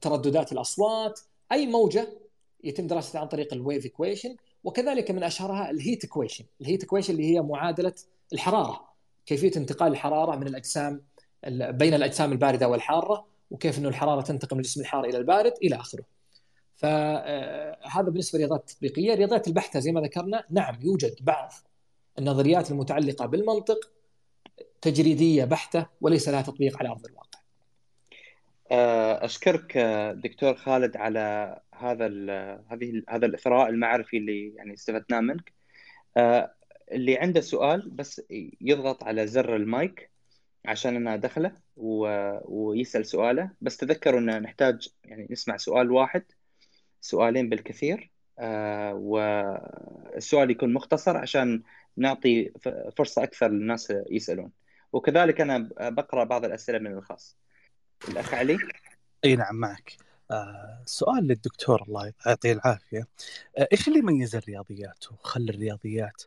[0.00, 1.20] ترددات الأصوات.
[1.52, 2.08] أي موجة
[2.64, 6.80] يتم دراستها عن طريق ال wave equation وكذلك من أشهرها ال heat equation ال heat
[6.82, 7.94] equation اللي هي معادلة
[8.32, 8.88] الحرارة
[9.26, 11.02] كيفية انتقال الحرارة من الأجسام
[11.48, 16.04] بين الأجسام الباردة والحارة وكيف إنه الحرارة تنتقل من الجسم الحار إلى البارد إلى آخره.
[16.76, 21.52] فهذا بالنسبة للرياضيات التطبيقيه، الرياضيات البحته زي ما ذكرنا نعم يوجد بعض
[22.18, 23.90] النظريات المتعلقة بالمنطق
[24.80, 27.38] تجريدية بحتة وليس لها تطبيق على أرض الواقع.
[29.24, 29.78] أشكرك
[30.24, 32.06] دكتور خالد على هذا
[32.70, 35.52] هذه هذا الإثراء المعرفي اللي يعني استفدناه منك.
[36.92, 38.22] اللي عنده سؤال بس
[38.60, 40.10] يضغط على زر المايك
[40.64, 42.08] عشان أنا دخله و...
[42.44, 43.50] ويسأل سؤاله.
[43.60, 46.22] بس تذكروا إن نحتاج يعني نسمع سؤال واحد
[47.00, 48.10] سؤالين بالكثير.
[48.38, 51.62] آه والسؤال يكون مختصر عشان
[51.96, 52.52] نعطي
[52.96, 54.50] فرصة أكثر للناس يسألون.
[54.92, 57.38] وكذلك أنا بقرأ بعض الأسئلة من الخاص.
[58.08, 58.58] الأخ علي؟
[59.24, 60.05] إي نعم معك.
[60.30, 63.06] آه سؤال للدكتور الله يعطيه العافية
[63.58, 66.22] آه إيش اللي يميز الرياضيات وخلى الرياضيات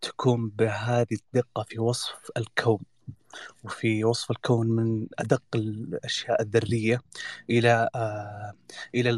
[0.00, 2.78] تكون بهذه الدقة في وصف الكون
[3.64, 7.02] وفي وصف الكون من أدق الأشياء الذرية
[7.50, 8.54] إلى آه
[8.94, 9.10] إلى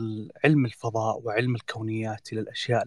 [0.44, 2.84] علم الفضاء وعلم الكونيات إلى الأشياء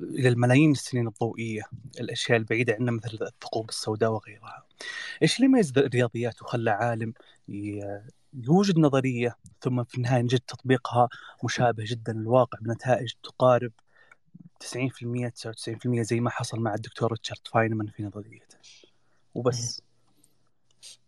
[0.00, 1.62] إلى الملايين السنين الضوئية
[2.00, 4.66] الأشياء البعيدة عنا مثل الثقوب السوداء وغيرها.
[5.22, 7.12] إيش اللي يميز الرياضيات وخلى عالم
[8.36, 11.08] يوجد نظرية ثم في النهاية نجد تطبيقها
[11.44, 13.72] مشابه جدا للواقع بنتائج تقارب
[14.60, 18.56] 90% 99% زي ما حصل مع الدكتور ريتشارد فاينمان في نظريته.
[19.34, 19.82] وبس.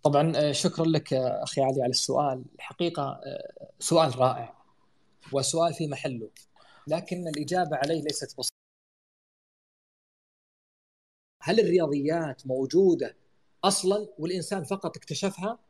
[0.03, 2.45] طبعا آه، شكرا لك أخي علي على السؤال.
[2.55, 4.55] الحقيقة آه، سؤال رائع
[5.33, 6.31] وسؤال في محله
[6.87, 8.59] لكن الإجابة عليه ليست بسيطة.
[11.43, 13.16] هل الرياضيات موجودة
[13.64, 15.67] أصلا والإنسان فقط اكتشفها؟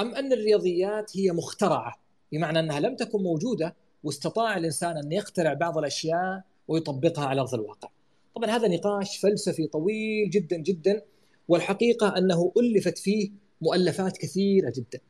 [0.00, 2.00] أم أن الرياضيات هي مخترعة
[2.32, 7.88] بمعنى أنها لم تكن موجودة واستطاع الإنسان أن يخترع بعض الأشياء ويطبقها على أرض الواقع.
[8.36, 11.02] طبعا هذا نقاش فلسفي طويل جدا جدا
[11.48, 13.30] والحقيقة أنه ألفت فيه
[13.60, 15.00] مؤلفات كثيرة جدا.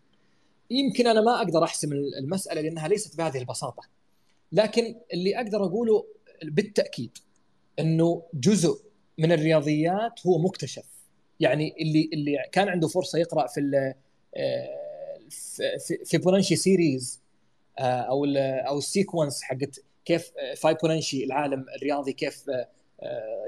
[0.70, 3.82] يمكن أنا ما أقدر أحسم المسألة لأنها ليست بهذه البساطة.
[4.52, 6.06] لكن اللي أقدر أقوله
[6.44, 7.18] بالتأكيد
[7.78, 8.80] أنه جزء
[9.18, 10.84] من الرياضيات هو مكتشف.
[11.40, 13.60] يعني اللي اللي كان عنده فرصة يقرأ في
[15.30, 17.20] في فيبونشي series
[17.78, 22.44] أو أو ال sequence حقت كيف فايبونشي العالم الرياضي كيف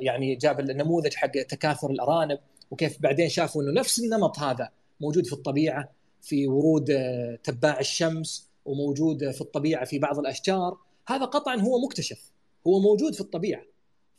[0.00, 2.38] يعني جاب النموذج حق تكاثر الأرانب
[2.70, 4.70] وكيف بعدين شافوا إنه نفس النمط هذا
[5.00, 5.88] موجود في الطبيعة
[6.22, 10.78] في ورود آه، تباع الشمس وموجود في الطبيعة في بعض الأشجار.
[11.08, 12.32] هذا قطعا هو مكتشف
[12.66, 13.62] هو موجود في الطبيعة.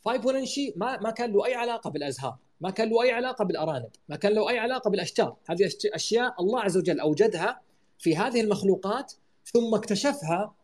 [0.04, 2.36] فايبونشي ما ما كان له أي علاقة بالأزهار.
[2.60, 6.60] ما كان له أي علاقة بالأرانب ما كان له أي علاقة بالأشجار هذه أشياء الله
[6.60, 7.60] عز وجل أوجدها
[7.98, 9.12] في هذه المخلوقات
[9.44, 10.54] ثم اكتشفها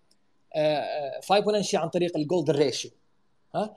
[0.55, 2.91] آه، آه، عن طريق ال golden ratio
[3.55, 3.77] ها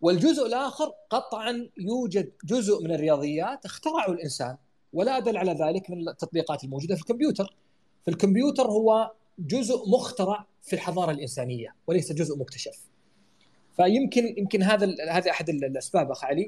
[0.00, 4.56] والجزء الآخر قطعا يوجد جزء من الرياضيات اخترعه الإنسان
[4.92, 7.56] ولا أدل على ذلك من التطبيقات الموجودة في الكمبيوتر.
[8.04, 12.78] في الكمبيوتر هو جزء مخترع في الحضارة الإنسانية وليس جزء مكتشف.
[13.76, 16.46] فيمكن يمكن هذا هذا أحد الأسباب اخ علي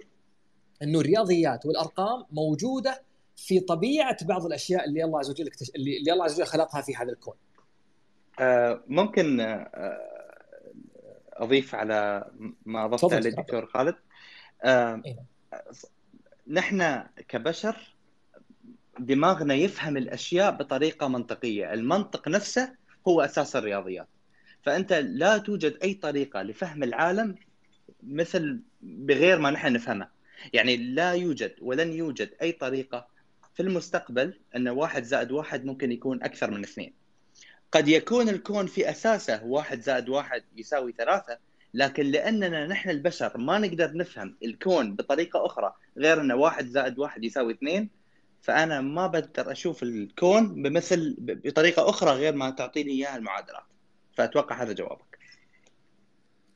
[0.82, 3.02] إنه الرياضيات والأرقام موجودة
[3.36, 7.12] في طبيعة بعض الأشياء اللي الله عز وجل اللي الله عز وجل خلقها في هذا
[7.12, 7.34] الكون.
[8.40, 10.18] آه، ممكن آه،
[11.32, 12.30] أضيف على
[12.66, 13.94] ما اضفت عليه الدكتور خالد.
[14.62, 15.16] آه إيه.
[16.48, 17.94] نحن كبشر
[18.98, 21.72] دماغنا يفهم الأشياء بطريقة منطقية.
[21.72, 22.74] المنطق نفسه
[23.08, 24.08] هو أساس الرياضيات.
[24.62, 27.34] فأنت لا توجد أي طريقة لفهم العالم
[28.02, 30.08] مثل بغير ما نحن نفهمه.
[30.52, 33.08] يعني لا يوجد ولن يوجد أي طريقة
[33.54, 36.92] في المستقبل أن واحد زائد واحد ممكن يكون أكثر من اثنين.
[37.72, 41.38] قد يكون الكون في أساسه واحد زائد واحد يساوي ثلاثة
[41.74, 47.24] لكن لأننا نحن البشر ما نقدر نفهم الكون بطريقة أخرى غير أن واحد زائد واحد
[47.24, 47.90] يساوي اثنين
[48.42, 53.62] فأنا ما بقدر أشوف الكون بمثل بطريقة أخرى غير ما تعطيني إياها المعادلات.
[54.14, 55.07] فأتوقع هذا جوابك.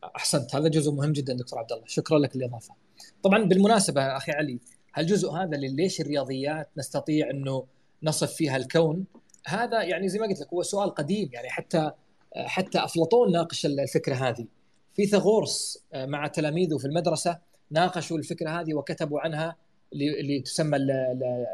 [0.04, 0.54] أحسنت.
[0.54, 2.74] هذا جزء مهم جدا دكتور عبد الله شكرا لك الاضافه
[3.22, 4.58] طبعا بالمناسبة أخي علي
[4.94, 7.66] هالجزء هذا اللي ليش الرياضيات نستطيع إنه
[8.02, 9.04] نصف فيها الكون؟
[9.46, 11.90] هذا يعني زي ما قلت لك هو سؤال قديم يعني حتى
[12.36, 14.46] حتى أفلاطون ناقش الفكرة هذه.
[14.94, 17.38] فيثاغورس مع تلاميذه في المدرسة
[17.70, 19.56] ناقشوا الفكرة هذه وكتبوا عنها
[19.92, 20.78] اللي تسمى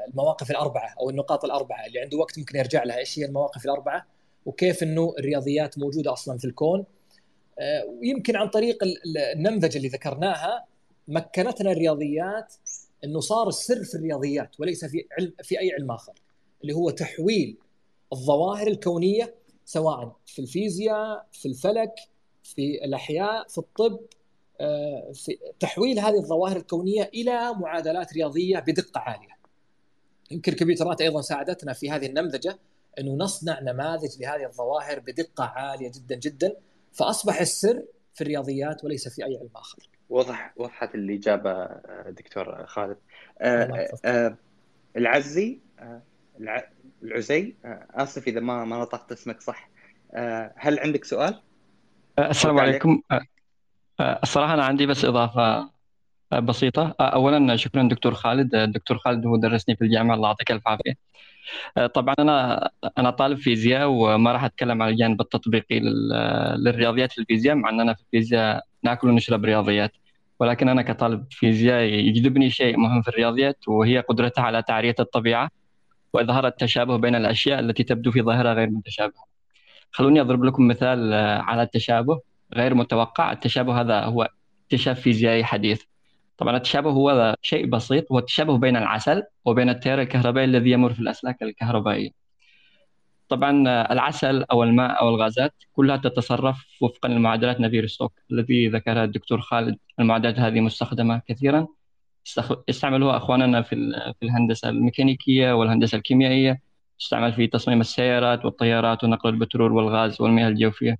[0.08, 2.98] المواقف الأربعة أو النقاط الأربعة اللي عنده وقت ممكن يرجع لها.
[2.98, 4.06] إيش هي المواقف الأربعة؟
[4.46, 6.84] وكيف إنه الرياضيات موجودة أصلا في الكون؟
[7.88, 8.78] ويمكن عن طريق
[9.36, 10.64] النمذجة اللي ذكرناها
[11.08, 12.54] مكنتنا الرياضيات
[13.04, 16.12] إنه صار السر في الرياضيات وليس في علم في أي علم آخر
[16.62, 17.58] اللي هو تحويل
[18.12, 19.34] الظواهر الكونية
[19.64, 21.94] سواء في الفيزياء في الفلك
[22.42, 24.00] في الأحياء في الطب
[24.60, 29.38] آه، في تحويل هذه الظواهر الكونية إلى معادلات رياضية بدقة عالية.
[30.30, 32.58] يمكن الكمبيوترات أيضا ساعدتنا في هذه النمذجة
[32.98, 36.56] إنه نصنع نماذج لهذه الظواهر بدقة عالية جدا جدا
[36.92, 37.82] فأصبح السر
[38.14, 39.78] في الرياضيات وليس في أي علم آخر.
[40.10, 42.96] وضح وضحت الإجابة آه، دكتور خالد.
[43.40, 44.36] آه آه
[44.96, 46.02] العزي آه
[47.02, 47.54] العزي
[47.94, 49.68] آسف إذا ما ما نطقت اسمك صح.
[50.56, 51.40] هل عندك سؤال؟
[52.18, 53.02] السلام عليكم
[54.00, 55.70] الصراحة أنا عندي بس إضافة آه،
[56.32, 56.94] بسيطة.
[57.00, 58.54] أولا شكرا دكتور خالد.
[58.54, 60.94] الدكتور خالد هو درسني في الجامعة الله يعطيك ألف عافية.
[61.94, 65.80] طبعا أنا أنا طالب فيزياء وما راح أتكلم عن الجانب التطبيقي
[66.58, 69.92] للرياضيات في الفيزياء مع أننا في الفيزياء نأكل ونشرب رياضيات.
[70.40, 75.50] ولكن أنا كطالب فيزياء يجذبني شيء مهم في الرياضيات وهي قدرتها على تعرية الطبيعة
[76.12, 79.24] وإظهار التشابه بين الأشياء التي تبدو في ظاهرها غير متشابهة.
[79.90, 82.20] خلوني أضرب لكم مثال على التشابه
[82.54, 83.32] غير متوقع.
[83.32, 84.28] التشابه هذا هو
[84.64, 85.82] اكتشاف فيزيائي حديث.
[86.38, 91.00] طبعا التشابه هو شيء بسيط هو التشابه بين العسل وبين التيار الكهربائي الذي يمر في
[91.00, 92.10] الأسلاك الكهربائية.
[93.28, 93.62] طبعا
[93.92, 99.78] العسل أو الماء أو الغازات كلها تتصرف وفقا لمعادلات نافييه ستوكس الذي ذكرها الدكتور خالد.
[100.00, 101.66] المعادلات هذه مستخدمة كثيرا
[102.70, 103.76] استعملوها أخواننا في
[104.20, 106.60] في الهندسة الميكانيكية والهندسة الكيميائية.
[106.98, 110.98] تستعمل في تصميم السيارات والطيارات ونقل البترول والغاز والمياه الجوفية.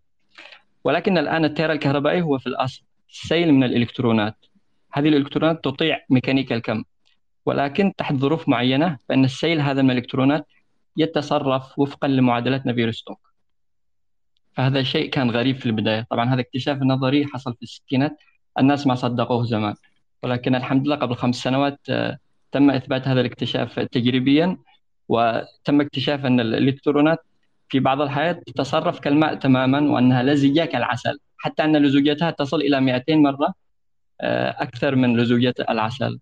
[0.84, 4.36] ولكن الآن التيار الكهربائي هو في الأصل سيل من الإلكترونات.
[4.92, 6.84] هذه الإلكترونات تطيع ميكانيكا الكم
[7.46, 10.46] ولكن تحت ظروف معينة فإن السيل هذا من الإلكترونات
[10.96, 13.28] يتصرف وفقا لمعادلات نافير ستوك
[14.58, 16.06] فهذا شيء كان غريب في البداية.
[16.10, 18.16] طبعا هذا اكتشاف نظري حصل في الستينات.
[18.58, 19.74] الناس ما صدقوه زمان.
[20.22, 22.18] ولكن الحمد لله قبل خمس سنوات آه،
[22.52, 24.56] تم إثبات هذا الاكتشاف تجريبيا
[25.08, 27.18] وتم اكتشاف أن الإلكترونات
[27.68, 33.16] في بعض الحالات تتصرف كالماء تماما وأنها لزجة كالعسل حتى أن لزوجتها تصل إلى 200
[33.16, 33.54] مرة.
[34.20, 36.20] آه، أكثر من لزوجة العسل.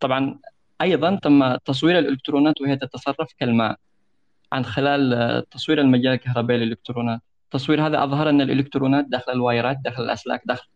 [0.00, 0.38] طبعا
[0.82, 3.76] أيضا تم تصوير الإلكترونات وهي تتصرف كالماء
[4.52, 7.20] عن خلال آه، تصوير المجال الكهربائي للإلكترونات.
[7.44, 10.68] التصوير هذا أظهر أن الإلكترونات داخل الوايرات داخل الأسلاك داخل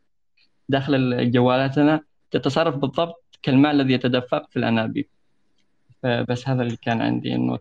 [0.69, 2.01] داخل جوالاتنا
[2.31, 5.09] تتصرف بالضبط كالماء الذي يتدفق في الأنابيب.
[6.05, 7.59] بس هذا اللي كان عندي إنه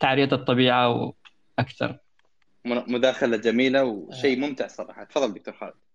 [0.00, 1.12] تعرية الطبيعة
[1.58, 1.98] أكثر
[2.64, 4.48] مداخلة جميلة وشيء آه.
[4.48, 5.04] ممتع صراحة.
[5.04, 5.85] تفضل دكتور خالد.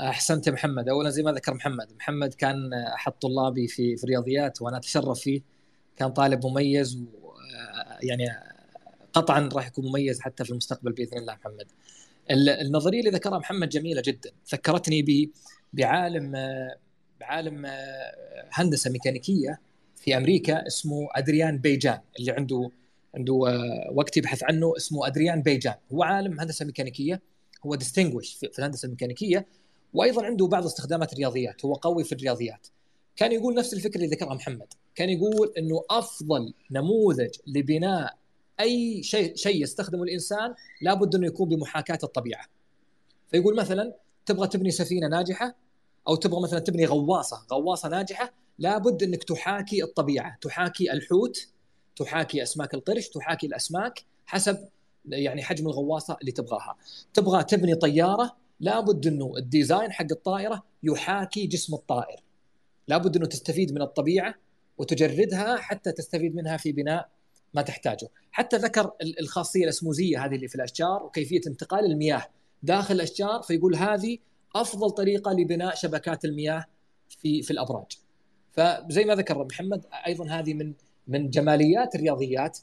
[0.00, 0.88] أحسنت يا محمد.
[0.88, 5.42] اولا زي ما ذكر محمد محمد كان أحد طلابي في في الرياضيات وأنا أتشرف فيه.
[5.96, 7.32] كان طالب مميز و
[8.02, 8.28] يعني
[9.12, 11.66] قطعا راح يكون مميز حتى في المستقبل بإذن الله محمد.
[12.66, 14.30] النظرية اللي ذكرها محمد جميلة جدا.
[14.52, 15.30] ذكرتني ب
[15.72, 16.32] بعالم
[17.20, 17.66] بعالم
[18.52, 19.60] هندسة ميكانيكية
[19.96, 22.70] في أمريكا اسمه أدريان بيجان اللي عنده
[23.14, 25.74] عنده آه، وقت يبحث عنه اسمه أدريان بيجان.
[25.92, 27.22] هو عالم هندسة ميكانيكية.
[27.66, 29.46] هو ديستنجوش في الهندسة الميكانيكية.
[29.94, 32.66] وأيضا عنده بعض استخدامات الرياضيات هو قوي في الرياضيات.
[33.16, 34.66] كان يقول نفس الفكرة اللي ذكرها محمد.
[34.94, 38.16] كان يقول إنه أفضل نموذج لبناء
[38.60, 42.44] أي شيء شيء يستخدمه الإنسان لابد إنه يكون بمحاكاة الطبيعة.
[43.30, 43.94] فيقول مثلا
[44.26, 45.56] تبغى تبني سفينة ناجحة
[46.08, 51.48] أو تبغى مثلا تبني غواصة غواصة ناجحة لابد إنك تحاكي الطبيعة تحاكي الحوت
[51.96, 54.68] تحاكي أسماك القرش تحاكي الأسماك حسب
[55.08, 56.76] يعني حجم الغواصة اللي تبغاها.
[57.14, 62.22] تبغى تبني طيارة لابد إنه الديزاين حق الطائرة يحاكي جسم الطائر.
[62.88, 64.34] لابد إنه تستفيد من الطبيعة
[64.78, 67.08] وتجردها حتى تستفيد منها في بناء
[67.54, 68.08] ما تحتاجه.
[68.30, 72.26] حتى ذكر الخاصية الأسموزية هذه اللي في الأشجار وكيفية انتقال المياه
[72.62, 74.18] داخل الأشجار فيقول هذه
[74.54, 76.64] أفضل طريقة لبناء شبكات المياه
[77.08, 77.98] في في الأبراج.
[78.52, 80.72] فزي ما ذكر محمد أيضا هذه من
[81.08, 82.58] من جماليات الرياضيات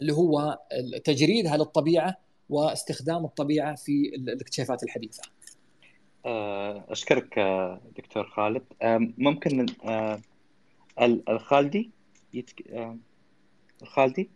[0.00, 0.58] اللي هو
[1.04, 2.16] تجريدها للطبيعة
[2.52, 5.22] واستخدام الطبيعة في الاكتشافات الحديثة.
[6.26, 8.62] آه، أشكرك آه، دكتور خالد.
[9.18, 10.20] ممكن آه،
[11.28, 11.90] الخالدي
[12.34, 12.62] يتك...
[13.82, 14.30] الخالدي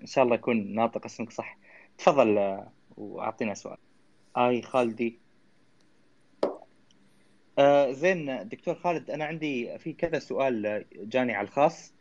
[0.00, 1.58] إن شاء الله يكون ناطق اسمك صح.
[1.98, 2.60] تفضل
[2.96, 3.76] وأعطينا سؤال.
[4.36, 5.18] آي خالدي.
[7.90, 11.94] زين دكتور خالد أنا عندي في كذا سؤال جاني على الخاص.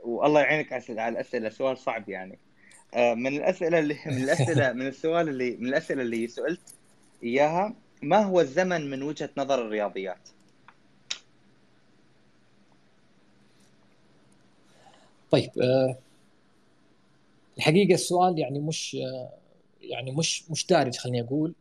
[0.00, 2.38] والله يعينك على الأسئلة سؤال صعب يعني.
[2.96, 6.60] من الأسئلة اللي من الاسئله من السؤال اللي من الأسئلة اللي سالت
[7.22, 10.28] إياها ما هو الزمن من وجهة نظر الرياضيات؟
[15.30, 15.98] طيب آه
[17.58, 19.30] الحقيقة السؤال يعني مش آه
[19.82, 21.54] يعني مش مش دارج خليني أقول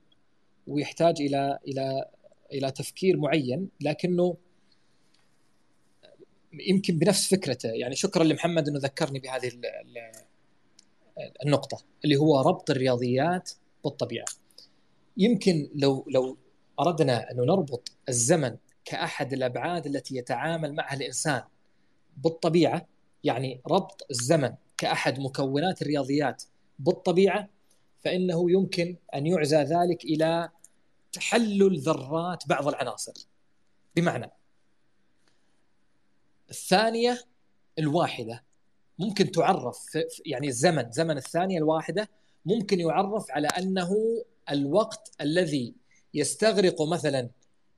[0.68, 2.06] ويحتاج إلى إلى
[2.54, 4.38] إلى تفكير معين لكنه
[6.54, 9.52] يمكن بنفس فكرته يعني شكرا لمحمد إنه ذكرني بهذه
[11.46, 13.52] النقطة اللي هو ربط الرياضيات
[13.84, 14.26] بالطبيعة.
[15.18, 16.38] يمكن لو لو
[16.80, 21.44] أردنا انه نربط الزمن كأحد الأبعاد التي يتعامل معها الإنسان
[22.18, 22.88] بالطبيعة
[23.24, 26.44] يعني ربط الزمن كأحد مكونات الرياضيات
[26.80, 27.50] بالطبيعة
[28.00, 30.50] فإنه يمكن أن يعزى ذلك إلى
[31.12, 33.14] تحلل ذرات بعض العناصر.
[33.96, 34.32] بمعنى
[36.50, 37.24] الثانية
[37.80, 38.44] الواحدة
[39.00, 39.78] ممكن تعرف
[40.26, 42.10] يعني الزمن زمن الثانية الواحدة
[42.46, 43.96] ممكن يعرف على أنه
[44.52, 45.74] الوقت الذي
[46.14, 47.30] يستغرق مثلا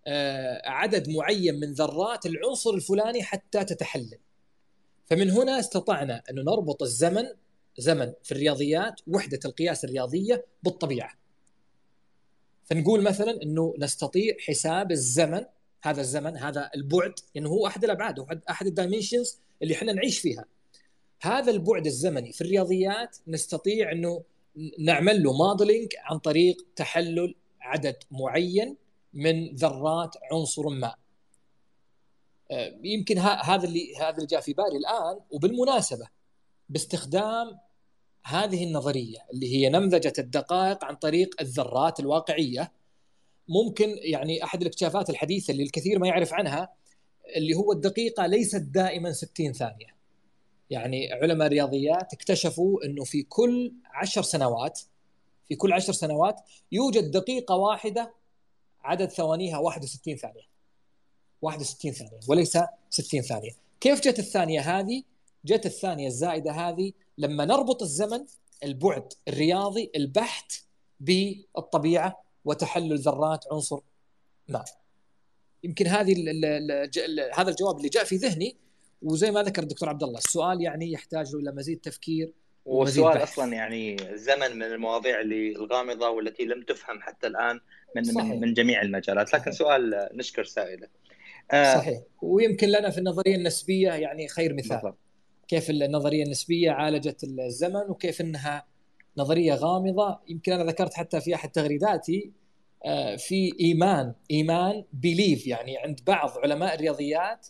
[0.08, 4.18] آه، عدد معين من ذرات العنصر الفلاني حتى تتحلل.
[5.06, 7.28] فمن هنا استطعنا أن نربط الزمن
[7.78, 11.12] زمن في الرياضيات وحدة القياس الرياضية بالطبيعة.
[12.66, 15.46] فنقول مثلا أنه نستطيع حساب الزمن
[15.84, 20.46] هذا الزمن هذا البعد لأنه هو أحد الأبعاد أحد ال dimensions اللي إحنا نعيش فيها.
[21.22, 24.24] هذا البعد الزمني في الرياضيات نستطيع أنه
[24.80, 28.78] نعمل له modeling عن طريق تحلل عدد معين
[29.14, 30.96] من ذرات عنصر ما.
[32.52, 36.08] آه، يمكن هذا اللي هذا اللي جاء في بالي الآن وبالمناسبة
[36.70, 37.58] باستخدام
[38.26, 42.72] هذه النظرية اللي هي نمذجة الدقائق عن طريق الذرات الواقعية.
[43.48, 46.74] ممكن يعني أحد الاكتشافات الحديثة اللي الكثير ما يعرف عنها
[47.36, 50.01] اللي هو الدقيقة ليست دائما 60 ثانية.
[50.72, 54.80] يعني علماء الرياضيات اكتشفوا إنه في كل عشر سنوات
[55.52, 56.42] في كل عشر سنوات
[56.72, 58.14] يوجد دقيقة واحدة
[58.82, 60.52] عدد ثوانيها 61 ثانية.
[61.42, 62.58] 61 ثانية وليس
[62.90, 63.52] 60 ثانية.
[63.80, 65.04] كيف جت الثانية هذه؟
[65.46, 68.26] جت الثانية الزائدة هذه لما نربط الزمن
[68.64, 70.64] البعد الرياضي البحت
[71.00, 73.80] بالطبيعة وتحلل ذرات عنصر
[74.48, 74.66] ما.
[75.64, 76.16] يمكن هذه
[77.34, 78.56] هذا الجواب اللي جاء في ذهني
[79.02, 82.34] وزي ما ذكر الدكتور عبد الله السؤال يعني يحتاج إلى مزيد تفكير
[82.66, 87.60] والسؤال أصلا يعني الزمن من المواضيع اللي الغامضة والتي لم تفهم حتى الآن
[87.96, 88.26] من صحيح.
[88.26, 89.34] من جميع المجالات.
[89.34, 89.54] لكن صحيح.
[89.54, 90.88] سؤال نشكر سائله.
[91.52, 92.02] آه صحيح.
[92.22, 94.78] ويمكن لنا في النظرية النسبية يعني خير مثال.
[94.78, 94.98] بالضبط.
[95.48, 98.66] كيف النظرية النسبية عالجت الزمن وكيف إنها
[99.18, 100.20] نظرية غامضة.
[100.28, 102.32] يمكن أنا ذكرت حتى في أحد تغريداتي
[102.86, 104.14] آه، في إيمان.
[104.32, 107.48] إيمان بليف يعني عند بعض علماء الرياضيات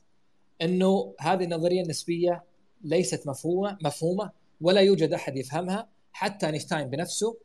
[0.62, 2.44] إنه هذه النظرية النسبية
[2.84, 4.32] ليست مفهومه مفهومة
[4.62, 7.38] ولا يوجد أحد يفهمها حتى أينشتاين بنفسه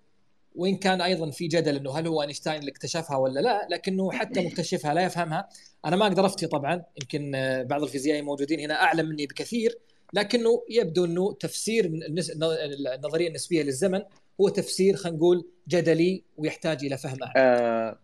[0.54, 4.46] وإن كان أيضا في جدل إنه هل هو أينشتاين اللي اكتشفها ولا لا لكنه حتى
[4.46, 5.48] مكتشفها لا يفهمها
[5.84, 9.78] أنا ما أقدر أفتي طبعا يمكن آه، بعض الفيزيائيين موجودين هنا أعلم مني بكثير
[10.12, 11.84] لكنه يبدو إنه تفسير
[12.94, 14.02] النظرية النسبية للزمن
[14.40, 17.32] هو تفسير خلينا نقول جدلي ويحتاج إلى فهم اعلى.
[17.36, 17.98] آه,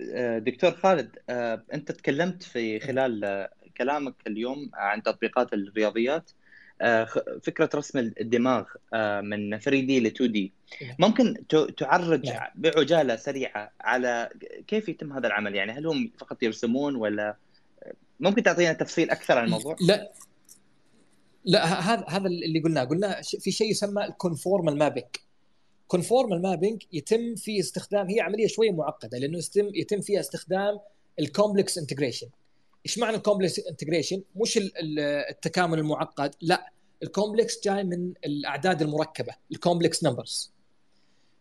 [0.00, 6.30] آه، دكتور خالد آه أنت تكلمت في خلال كلامك اليوم عن تطبيقات الرياضيات.
[6.80, 7.04] آه،
[7.42, 10.52] فكرة رسم الدماغ آه، من 3 D ل 2 D.
[10.98, 12.48] ممكن تعرج، نعم.
[12.54, 14.30] بعجالة سريعة على
[14.66, 17.36] كيف يتم هذا العمل؟ يعني هل هم فقط يرسمون ولا
[18.20, 20.12] ممكن تعطينا تفصيل أكثر عن الموضوع؟ لا.
[21.44, 22.84] لا هذا هذا اللي قلناه.
[22.84, 25.06] قلنا في شيء يسمى ال conformal mapping
[25.92, 30.78] conformal mapping يتم في استخدام هي عملية شوية معقدة لأنه يتم يتم فيها استخدام
[31.20, 32.26] ال complex integration
[32.86, 34.60] إيش معنى ال complex integration؟ مش
[35.30, 36.72] التكامل المعقد، لا
[37.02, 40.52] ال complex جاي من الأعداد المركبة، ال complex numbers.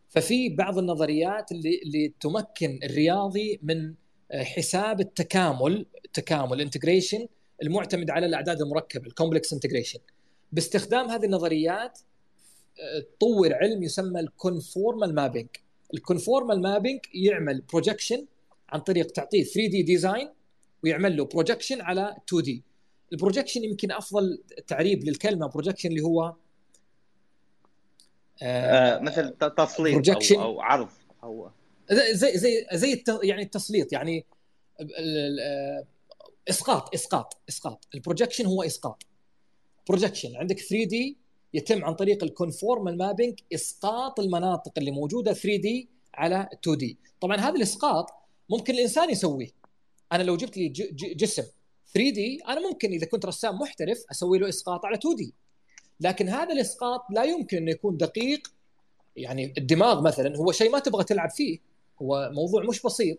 [0.09, 3.93] ففي بعض النظريات اللي اللي تمكن الرياضي من
[4.33, 7.27] حساب التكامل التكامل integration
[7.63, 9.99] المعتمد على الأعداد المركبة ال complex integration
[10.51, 11.99] باستخدام هذه النظريات
[13.19, 15.47] طور علم يسمى ال conformal mapping
[15.93, 18.25] ال conformal mapping يعمل projection
[18.69, 20.29] عن طريق تعطيه 3 D design
[20.83, 22.63] ويعمل له projection على 2 D
[23.13, 26.35] ال projection يمكن أفضل تعريب للكلمة projection اللي هو
[28.43, 30.89] آه مثل تسليط أو, أو عرض.
[31.23, 31.49] أو
[31.91, 34.25] زي زي زي يعني التسليط يعني
[36.49, 37.87] إسقاط إسقاط إسقاط.
[37.95, 39.03] ال projection هو إسقاط.
[39.89, 41.17] projection عندك 3 D
[41.53, 46.97] يتم عن طريق ال conformal mapping إسقاط المناطق اللي موجودة 3 D على 2 D
[47.21, 48.09] طبعا هذا الإسقاط
[48.49, 49.47] ممكن الإنسان يسويه.
[50.11, 50.69] أنا لو جبت لي
[51.15, 51.43] جسم
[51.93, 55.33] 3 دي أنا ممكن إذا كنت رسام محترف أسوي له إسقاط على 2 دي
[56.01, 58.47] لكن هذا الإسقاط لا يمكن إنه يكون دقيق.
[59.15, 61.59] يعني الدماغ مثلا هو شيء ما تبغى تلعب فيه.
[62.01, 63.17] هو موضوع مش بسيط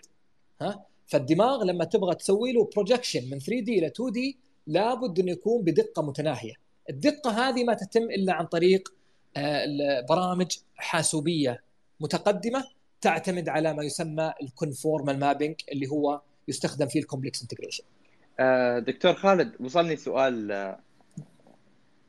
[0.61, 5.33] ها؟ فالدماغ لما تبغى تسوي له بروجكشن من 3 دي إلى 2 دي لابد إنه
[5.33, 6.55] يكون بدقة متناهية.
[6.91, 8.95] الدقة هذه ما تتم إلا عن طريق
[9.37, 9.67] آه،
[10.09, 11.63] برامج حاسوبية
[12.01, 12.65] متقدمة
[13.01, 17.85] تعتمد على ما يسمى ال conformal mapping اللي هو يستخدم فيه ال complex integration
[18.41, 20.77] آه، دكتور خالد وصلني سؤال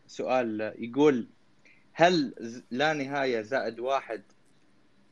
[0.07, 1.29] سؤال يقول
[1.93, 2.35] هل
[2.71, 4.23] لا نهاية زائد واحد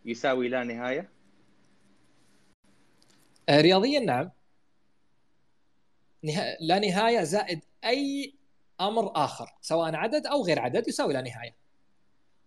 [0.06, 1.10] يساوي لا نهاية؟
[3.50, 4.32] آه، رياضيا نعم
[6.62, 8.34] لا نهاية زائد أي
[8.82, 11.56] أمر آخر سواء عدد أو غير عدد يساوي لا نهاية.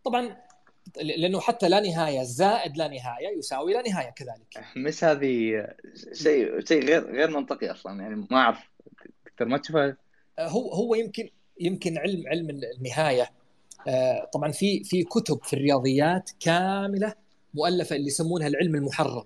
[0.04, 0.36] طبعا
[0.96, 4.64] لأنه حتى لا نهاية زائد لا نهاية يساوي لا نهاية كذلك.
[4.76, 5.66] مش هذه
[6.12, 8.70] شيء شيء غير غير منطقي أصلا يعني ما أعرف
[9.26, 9.96] دكتور ما تشوفها
[10.38, 11.28] آه، هو هو يمكن
[11.60, 13.30] يمكن علم علم النهاية
[13.88, 17.14] آه، طبعا في في كتب في الرياضيات كاملة
[17.54, 19.24] مؤلفة اللي يسمونها العلم المحرم.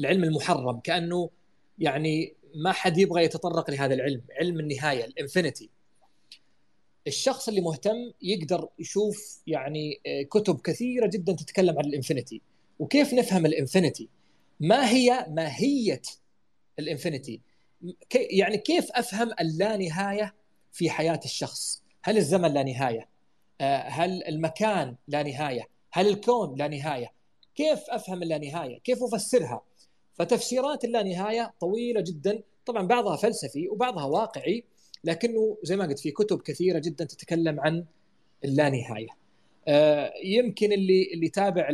[0.00, 1.30] العلم المحرم كأنه
[1.78, 5.70] يعني ما حد يبغى يتطرق لهذا العلم، علم النهاية الإنفينيتي.
[7.06, 12.40] الشخص اللي مهتم يقدر يشوف يعني آه، كتب كثيرة جدا تتكلم عن ال infinity.
[12.78, 14.08] وكيف نفهم ال infinity؟
[14.60, 16.02] ما هي ماهية
[16.78, 17.40] ال infinity؟
[18.14, 20.34] يعني كيف أفهم اللانهاية
[20.72, 23.08] في حياة الشخص؟ هل الزمن لا نهاية؟
[23.60, 27.12] آه، هل المكان لا نهاية؟ هل الكون لا نهاية؟
[27.54, 29.62] كيف أفهم اللانهاية؟ كيف أفسرها؟
[30.14, 32.42] فتفسيرات اللانهاية طويلة جدا.
[32.66, 34.64] طبعا بعضها فلسفي وبعضها واقعي.
[35.04, 37.84] لكنه زي ما قلت في كتب كثيرة جدا تتكلم عن
[38.44, 39.08] اللانهاية.
[39.68, 41.68] آه، يمكن اللي اللي تابع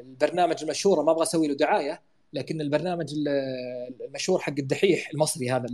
[0.00, 2.02] البرنامج المشهور ما أبغى أسوي له دعاية
[2.32, 3.14] لكن البرنامج
[4.06, 5.66] المشهور حق الدحيح المصري هذا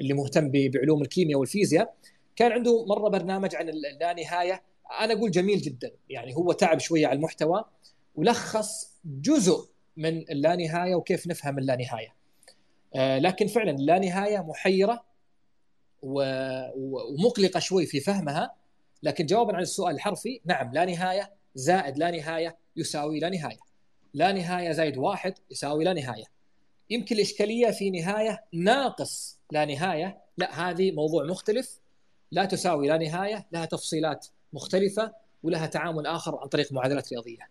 [0.00, 1.94] اللي مهتم بعلوم الكيمياء والفيزياء
[2.36, 4.62] كان عنده مرة برنامج عن اللانهاية.
[5.00, 7.64] أنا أقول جميل جدا يعني هو تعب شوية على المحتوى
[8.14, 12.14] ولخص جزء من اللانهاية وكيف نفهم اللانهاية.
[12.94, 15.04] آه، لكن فعلا اللانهاية محيرة
[16.06, 18.54] ومقلقة شوي في فهمها
[19.02, 23.58] لكن جوابا عن السؤال الحرفي نعم لا نهاية زائد لا نهاية يساوي لا نهاية.
[24.14, 26.24] لا نهاية زائد واحد يساوي لا نهاية.
[26.90, 30.18] يمكن الإشكالية في نهاية ناقص لا نهاية.
[30.38, 31.80] لا هذه موضوع مختلف.
[32.32, 35.12] لا تساوي لا نهاية لها تفصيلات مختلفة
[35.42, 37.48] ولها تعامل آخر عن طريق معادلات رياضية.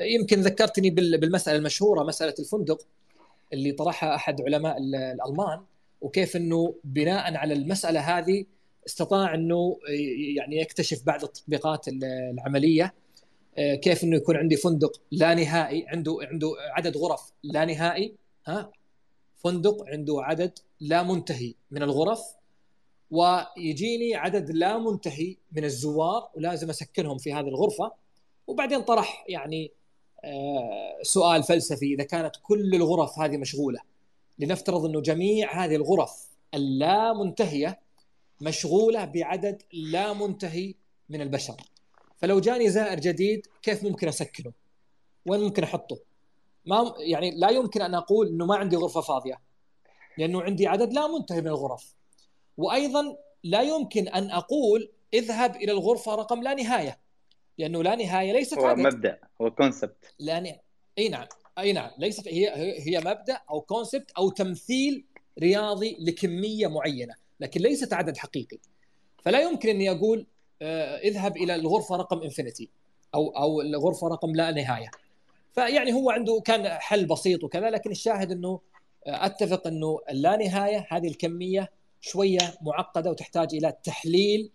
[0.00, 2.86] يمكن ذكرتني بالمسألة المشهورة مسألة الفندق
[3.52, 5.64] اللي طرحها أحد علماء الألمان.
[6.00, 8.44] وكيف إنه بناء على المسألة هذه
[8.86, 9.78] استطاع إنه
[10.36, 12.94] يعني يكتشف بعض التطبيقات العملية
[13.58, 18.14] آه، كيف إنه يكون عندي فندق لا نهائي عنده عنده عدد غرف لا نهائي
[18.46, 18.70] ها؟
[19.36, 22.20] فندق عنده عدد لا منتهي من الغرف
[23.10, 27.92] ويجيني عدد لا منتهي من الزوار ولازم أسكنهم في هذه الغرفة.
[28.46, 29.70] وبعدين طرح يعني
[30.24, 33.80] آه، سؤال فلسفي إذا كانت كل الغرف هذه مشغولة
[34.38, 37.80] لنفترض إنه جميع هذه الغرف اللا منتهيه
[38.40, 40.74] مشغولة بعدد لا منتهي
[41.08, 41.56] من البشر
[42.16, 44.52] فلو جاني زائر جديد كيف ممكن أسكنه؟
[45.26, 45.98] وين ممكن أحطه؟
[46.66, 49.40] ما يعني لا يمكن أن أقول إنه ما عندي غرفة فاضية
[50.18, 51.94] لأنه عندي عدد لا منتهي من الغرف
[52.56, 56.98] وأيضا لا يمكن أن أقول اذهب إلى الغرفة رقم لا نهاية
[57.58, 58.80] لأنه لا نهاية ليست هو عدد.
[58.80, 60.56] مبدأ هو concept لا ن...
[60.98, 61.26] إي نعم
[61.58, 65.04] أي نعم ليست هي هي مبدأ أو concept أو تمثيل
[65.38, 68.58] رياضي لكمية معينة لكن ليست عدد حقيقي.
[69.24, 70.26] فلا يمكن اني أقول
[70.62, 72.70] آه، اذهب إلى الغرفة رقم infinity
[73.14, 74.90] أو أو الغرفة رقم لا نهاية.
[75.54, 78.60] فيعني هو عنده كان حل بسيط وكذا لكن الشاهد أنه
[79.06, 81.70] آه، أتفق أنه اللا نهاية هذه الكمية
[82.00, 84.50] شوية معقدة وتحتاج إلى تحليل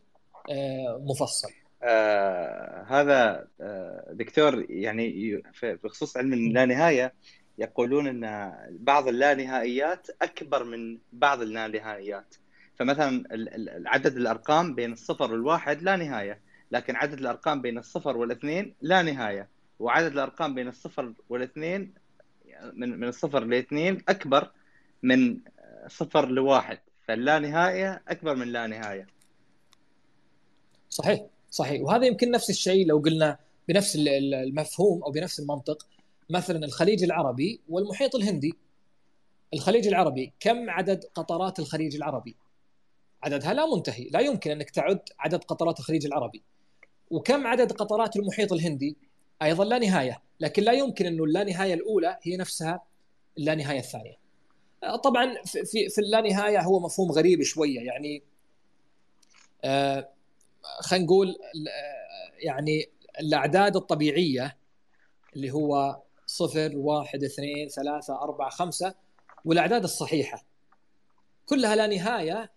[0.50, 1.50] آه، مفصل.
[1.84, 7.14] آه هذا آه دكتور يعني بخصوص علم اللانهاية
[7.58, 12.36] يقولون إن بعض اللانهائيات أكبر من بعض اللانهائيات.
[12.76, 13.24] فمثلا
[13.86, 16.40] عدد الأرقام بين الصفر والواحد لا نهاية
[16.72, 19.50] لكن عدد الأرقام بين الصفر والاثنين لا نهاية
[19.80, 21.94] وعدد الأرقام بين الصفر والاثنين
[22.74, 24.52] من من الصفر لاثنين أكبر
[25.04, 25.40] من
[25.88, 26.80] صفر لواحد.
[27.08, 29.08] فاللا نهايه أكبر من لا نهايه
[30.90, 31.20] صحيح.
[31.54, 31.82] صحيح.
[31.82, 35.88] وهذا يمكن نفس الشيء لو قلنا بنفس المفهوم أو بنفس المنطق
[36.30, 38.54] مثلا الخليج العربي والمحيط الهندي.
[39.54, 42.36] الخليج العربي كم عدد قطرات الخليج العربي؟
[43.24, 44.04] عددها لا منتهي.
[44.04, 46.42] لا يمكن أنك تعد عدد قطرات الخليج العربي.
[47.12, 48.98] وكم عدد قطرات المحيط الهندي؟
[49.42, 50.22] أيضا لا نهاية.
[50.40, 52.84] لكن لا يمكن انه اللا الأولى هي نفسها
[53.38, 54.18] اللا نهاية الثانية.
[55.04, 57.80] طبعا في في اللانهايه هو مفهوم غريب شوية.
[57.80, 58.24] يعني
[59.64, 60.10] آه
[60.82, 61.36] خلينا نقول
[62.40, 64.58] يعني الأعداد الطبيعية
[65.36, 68.94] اللي هو صفر واحد اثنين ثلاثة أربعة خمسة
[69.46, 70.46] والأعداد الصحيحة.
[71.46, 72.52] كلها لا نهاية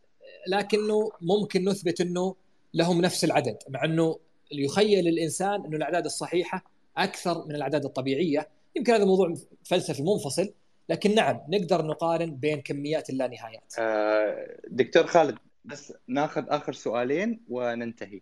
[0.49, 2.37] لكنه ممكن نثبت أنه
[2.75, 4.19] لهم نفس العدد مع أنه
[4.53, 6.65] يخيل الإنسان أنه الأعداد الصحيحة
[6.97, 8.49] أكثر من الأعداد الطبيعية.
[8.77, 9.35] يمكن هذا موضوع
[9.65, 10.53] فلسفي منفصل
[10.89, 18.21] لكن نعم نقدر نقارن بين كميات اللانهايات آه دكتور خالد بس ناخذ آخر سؤالين وننتهي.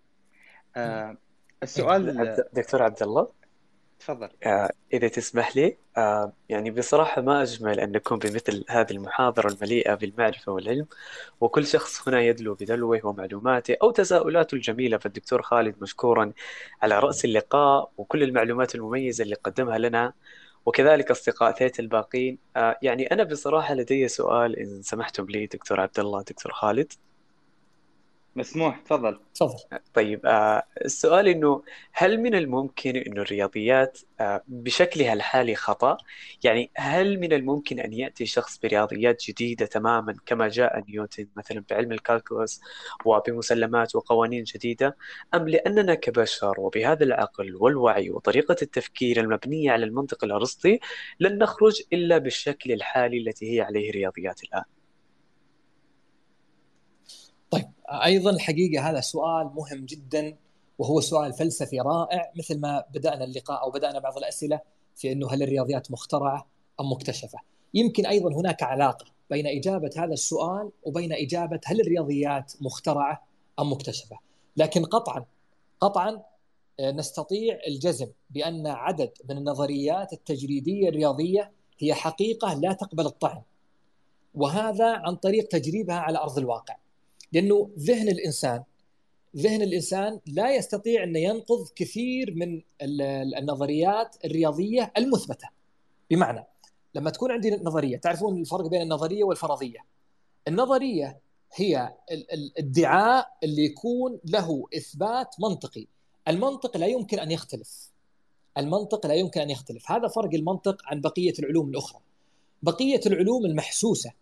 [0.77, 1.17] آه
[1.63, 3.29] السؤال دكتور عبد الله
[4.01, 4.29] تفضل.
[4.47, 9.95] آه إذا تسمح لي آه يعني بصراحة ما أجمل أن نكون بمثل هذه المحاضرة المليئة
[9.95, 10.87] بالمعرفة والعلم
[11.41, 16.33] وكل شخص هنا يدلو بدلوه ومعلوماته أو تساؤلاته الجميلة فالدكتور خالد مشكورا
[16.83, 20.13] على رأس اللقاء وكل المعلومات المميزة اللي قدمها لنا
[20.67, 22.39] وكذلك أصدقاء ثيت الباقين.
[22.57, 26.93] آه يعني أنا بصراحة لدي سؤال إن سمحتم لي دكتور عبد الله دكتور خالد.
[28.37, 29.59] مسموح تفضل تفضل
[29.95, 31.63] طيب آه السؤال إنه
[31.93, 35.97] هل من الممكن إنه الرياضيات آه بشكلها الحالي خطأ؟
[36.45, 41.93] يعني هل من الممكن أن يأتي شخص برياضيات جديدة تماما كما جاء نيوتن مثلا بعلم
[41.93, 42.61] الكالكولس
[43.05, 44.97] وبمسلمات وقوانين جديدة
[45.35, 50.81] أم لأننا كبشر وبهذا العقل والوعي وطريقة التفكير المبنية على المنطق الأرسطي
[51.21, 54.65] لن نخرج إلا بالشكل الحالي التي هي عليه الرياضيات الآن؟
[57.51, 60.37] طيب أيضا الحقيقة هذا سؤال مهم جدا
[60.79, 64.61] وهو سؤال فلسفي رائع مثل ما بدأنا اللقاء أو بدأنا بعض الأسئلة
[64.97, 66.47] في إنه هل الرياضيات مخترعة
[66.81, 67.39] أم مكتشفة؟
[67.75, 73.27] يمكن أيضا هناك علاقة بين إجابة هذا السؤال وبين إجابة هل الرياضيات مخترعة
[73.59, 74.19] أم مكتشفة؟
[74.57, 75.25] لكن قطعا
[75.81, 76.23] قطعا
[76.81, 83.43] آه، نستطيع الجزم بأن عدد من النظريات التجريدية الرياضية هي حقيقة لا تقبل الطعن.
[84.35, 86.77] وهذا عن طريق تجريبها على أرض الواقع.
[87.35, 88.63] لأنه ذهن الإنسان
[89.37, 92.63] ذهن الإنسان لا يستطيع أن ينقض كثير من
[93.39, 95.49] النظريات الرياضية المثبتة.
[96.11, 96.47] بمعنى
[96.95, 99.79] لما تكون عندي نظرية تعرفون الفرق بين النظرية والفرضية.
[100.49, 101.19] النظرية
[101.55, 105.87] هي الادعاء اللي يكون له إثبات منطقي.
[106.29, 107.91] المنطق لا يمكن أن يختلف.
[108.59, 109.91] المنطق لا يمكن أن يختلف.
[109.91, 112.01] هذا فرق المنطق عن بقية العلوم الأخرى.
[112.63, 114.13] بقية العلوم المحسوسة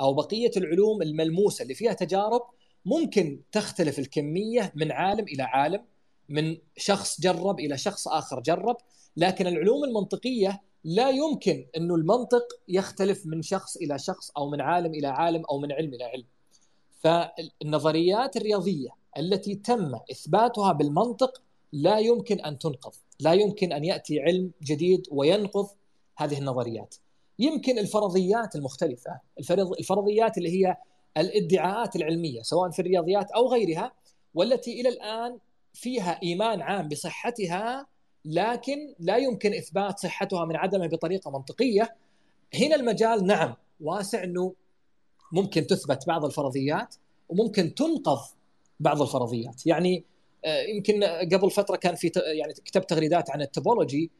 [0.00, 2.42] أو بقية العلوم الملموسة اللي فيها تجارب
[2.84, 5.84] ممكن تختلف الكمية من عالم إلى عالم
[6.28, 8.76] من شخص جرب إلى شخص آخر جرب
[9.16, 14.94] لكن العلوم المنطقية لا يمكن انه المنطق يختلف من شخص إلى شخص أو من عالم
[14.94, 16.24] إلى عالم أو من علم إلى علم.
[17.00, 18.88] فالنظريات الرياضية
[19.18, 21.42] التي تم إثباتها بالمنطق
[21.72, 25.68] لا يمكن أن تنقض لا يمكن أن يأتي علم جديد وينقض
[26.16, 26.94] هذه النظريات.
[27.38, 29.20] يمكن الفرضيات المختلفة
[29.78, 30.76] الفرضيات اللي هي
[31.16, 33.92] الادعاءات العلمية سواء في الرياضيات أو غيرها
[34.34, 35.38] والتي إلى الآن
[35.74, 37.86] فيها إيمان عام بصحتها
[38.24, 41.96] لكن لا يمكن إثبات صحتها من عدمها بطريقة منطقية.
[42.54, 44.54] هنا المجال نعم واسع إنه
[45.32, 46.94] ممكن تثبت بعض الفرضيات
[47.28, 48.20] وممكن تنقض
[48.80, 49.66] بعض الفرضيات.
[49.66, 50.04] يعني
[50.44, 54.10] آه، يمكن قبل فترة كان في يعني كتبت تغريدات عن التوبولوجي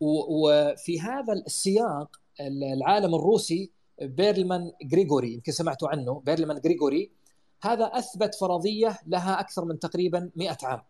[0.00, 3.70] وفي هذا السياق العالم الروسي
[4.02, 7.10] بيرلمان غريغوري يمكن سمعتوا عنه بيرلمان غريغوري.
[7.62, 10.82] هذا أثبت فرضية لها أكثر من تقريبا 100 عام.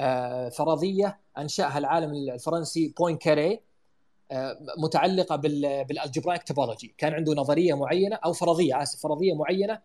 [0.00, 3.60] آه، فرضية أنشأها العالم الفرنسي بوانكاريه
[4.30, 9.80] آه، متعلقة بال algebraic topology كان عنده نظرية معينة أو فرضية آسف فرضية معينة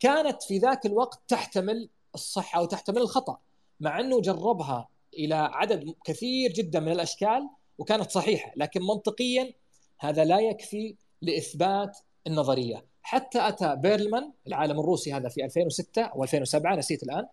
[0.00, 3.38] كانت في ذاك الوقت تحتمل الصحه أو تحتمل الخطأ.
[3.80, 7.48] مع أنه جربها إلى عدد كثير جدا من الأشكال
[7.78, 9.52] وكانت صحيحة لكن منطقيا
[10.00, 12.84] هذا لا يكفي لإثبات النظرية.
[13.02, 17.26] حتى أتى بيرلمان العالم الروسي هذا في 2006 أو 2007 نسيت الآن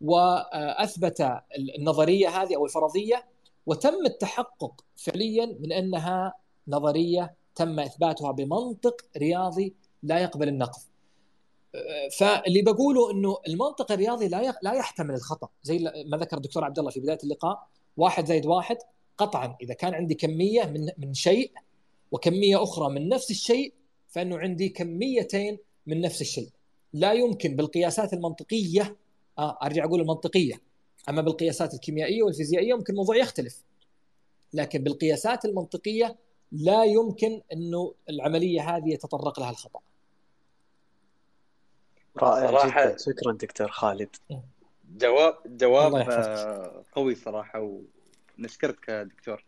[0.00, 1.40] وأثبت
[1.78, 3.26] النظرية هذه أو الفرضية
[3.66, 6.34] وتم التحقق فعليا من أنها
[6.68, 10.80] نظرية تم إثباتها بمنطق رياضي لا يقبل النقض.
[12.18, 15.48] فاللي بقوله إنه المنطق الرياضي لا لا يحتمل الخطأ.
[15.62, 18.76] زي ما ذكر الدكتور عبد الله في بداية اللقاء واحد زائد واحد
[19.18, 19.56] قطعا.
[19.62, 21.52] إذا كان عندي كمية من من شيء
[22.12, 23.74] وكمية أخرى من نفس الشيء
[24.08, 26.48] فإنه عندي كميتين من نفس الشيء.
[26.92, 28.96] لا يمكن بالقياسات المنطقية
[29.38, 30.60] آه أرجع أقول المنطقية.
[31.08, 33.64] أما بالقياسات الكيميائية والفيزيائية ممكن الموضوع يختلف.
[34.52, 36.16] لكن بالقياسات المنطقية
[36.52, 39.80] لا يمكن إنه العملية هذه يتطرق لها الخطأ.
[42.16, 42.96] رائع جدا.
[42.98, 44.16] شكرا دكتور خالد.
[44.96, 47.80] جواب جواب آه، قوي صراحة
[48.38, 49.44] ونشكرك دكتور.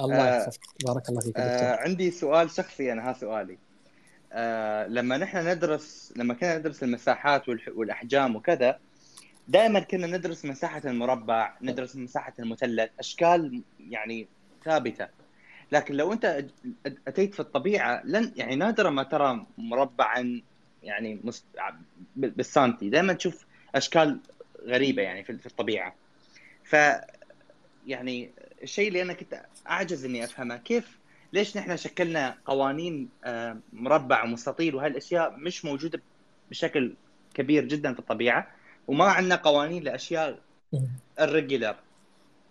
[0.00, 0.60] الله آه، يحفظك.
[0.86, 1.44] بارك الله فيك دكتور.
[1.44, 3.58] آه عندي سؤال شخصي أنا ها سؤالي.
[4.32, 8.78] آه لما نحن ندرس لما كنا ندرس المساحات والأحجام وكذا
[9.48, 14.28] دائما كنا ندرس مساحة المربع ندرس مساحة المثلث أشكال يعني
[14.64, 15.08] ثابتة.
[15.72, 16.44] لكن لو أنت
[17.08, 20.42] أتيت في الطبيعة لن يعني نادرا ما ترى مربعا
[20.82, 21.44] يعني مست...
[22.16, 24.20] بالسانتي دائما تشوف أشكال
[24.66, 25.94] غريبة يعني في الطبيعة.
[26.64, 26.76] ف
[27.86, 28.30] يعني
[28.62, 30.98] الشيء اللي أنا كنت أعجز إني أفهمه كيف؟
[31.32, 36.02] ليش نحن شكلنا قوانين آه، مربع ومستطيل وهي الاشياء مش موجودة
[36.50, 36.94] بشكل
[37.34, 38.48] كبير جدا في الطبيعة
[38.88, 40.38] وما عندنا قوانين لأشياء
[41.20, 41.76] الريجولر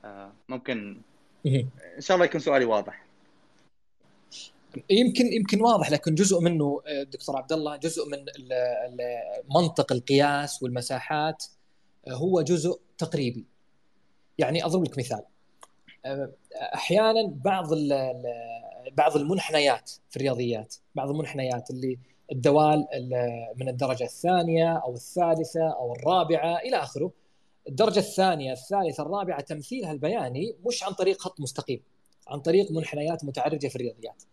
[0.06, 0.98] آه، ممكن
[1.46, 3.06] إن شاء الله يكون سؤالي واضح.
[4.90, 8.26] يمكن يمكن واضح لكن جزء منه آه، دكتور عبد الله جزء من
[9.56, 11.46] منطق القياس والمساحات
[12.10, 13.46] هو جزء تقريبي.
[14.38, 15.22] يعني أضرب لك مثال.
[16.74, 17.74] أحيانا بعض
[18.92, 22.00] بعض المنحنيات في الرياضيات بعض المنحنيات اللي
[22.32, 22.88] الدوال
[23.56, 27.12] من الدرجة الثانية أو الثالثة أو الرابعة إلى آخره.
[27.70, 31.82] الدرجة الثانية الثالثة الرابعة تمثيلها البياني مش عن طريق خط مستقيم
[32.28, 34.24] عن طريق منحنيات متعرجة في الرياضيات.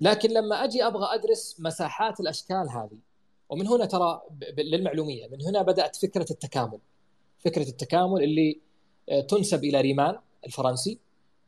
[0.00, 2.98] لكن لما أجي أبغى أدرس مساحات الأشكال هذه
[3.48, 4.22] ومن هنا ترى
[4.58, 6.78] للمعلومية من هنا بدأت فكرة التكامل.
[7.38, 8.60] فكرة التكامل اللي
[9.28, 10.98] تنسب إلى ريمان الفرنسي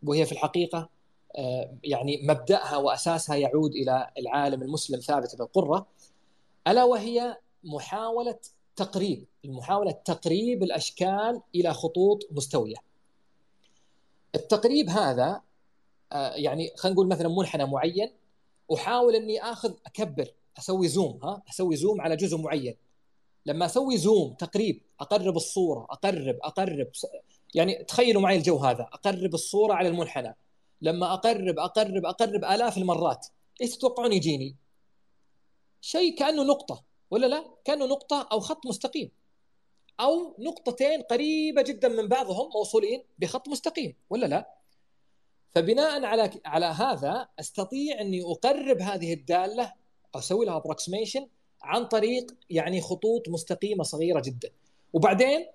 [0.02, 0.88] وهي في الحقيقة
[1.36, 5.86] آه، يعني مبدأها وأساسها يعود إلى العالم المسلم ثابت بن قره
[6.68, 8.38] ألا وهي محاولة
[8.76, 12.76] تقريب محاوله تقريب الأشكال إلى خطوط مستوية.
[14.34, 15.42] التقريب هذا
[16.12, 18.10] آه، يعني خلينا نقول مثلا منحنى معين
[18.74, 20.28] أحاول إني آخذ أكبر
[20.58, 22.76] أسوي زوم ها أسوي زوم على جزء معين
[23.46, 26.88] لما أسوي زوم تقريب أقرب الصورة أقرب أقرب
[27.54, 30.36] يعني تخيلوا معي الجو هذا أقرب الصورة على المنحنى
[30.82, 33.26] لما أقرب أقرب أقرب آلاف المرات
[33.60, 34.56] إيش تتوقعون يجيني؟
[35.80, 39.10] شيء كأنه نقطة ولا لا؟ كأنه نقطة أو خط مستقيم
[40.00, 44.58] أو نقطتين قريبة جدا من بعضهم موصولين بخط مستقيم ولا لا؟
[45.50, 49.72] فبناء على على هذا أستطيع أني أقرب هذه الدالة
[50.14, 51.28] أسوي لها ابروكسيميشن
[51.62, 54.50] عن طريق يعني خطوط مستقيمة صغيرة جدا
[54.92, 55.46] وبعدين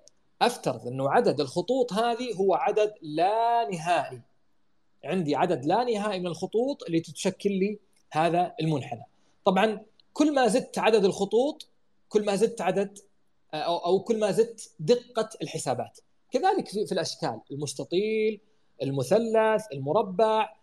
[0.42, 4.20] أفترض إنه عدد الخطوط هذه هو عدد لا نهائي.
[5.04, 7.78] عندي عدد لا نهائي من الخطوط اللي تشكل لي
[8.12, 9.04] هذا المنحنى.
[9.44, 9.80] طبعا
[10.12, 11.68] كل ما زدت عدد الخطوط
[12.08, 12.98] كل ما زدت عدد
[13.54, 16.00] أو, أو كل ما زدت دقة الحسابات.
[16.30, 18.40] كذلك في, في الأشكال المستطيل
[18.82, 20.54] المثلث المربع.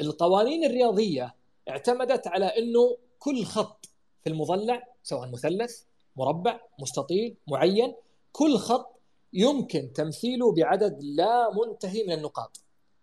[0.00, 1.34] القوانين الرياضية
[1.68, 3.88] اعتمدت على إنه كل خط
[4.24, 5.82] في المضلع سواء مثلث
[6.16, 7.94] مربع مستطيل معين
[8.32, 8.95] كل خط
[9.36, 12.60] يمكن تمثيله بعدد لا منتهي من النقاط.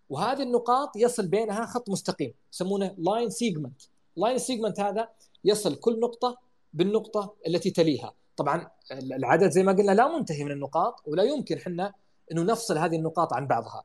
[0.10, 3.82] وهذه النقاط يصل بينها خط مستقيم يسمونه line segment
[4.18, 5.10] line segment هذا
[5.46, 6.38] يصل كل نقطة
[6.74, 8.14] بالنقطة التي تليها.
[8.38, 11.94] طبعا العدد زي ما قلنا لا منتهي من النقاط ولا يمكن حنا
[12.32, 13.84] إنه نفصل هذه النقاط عن بعضها.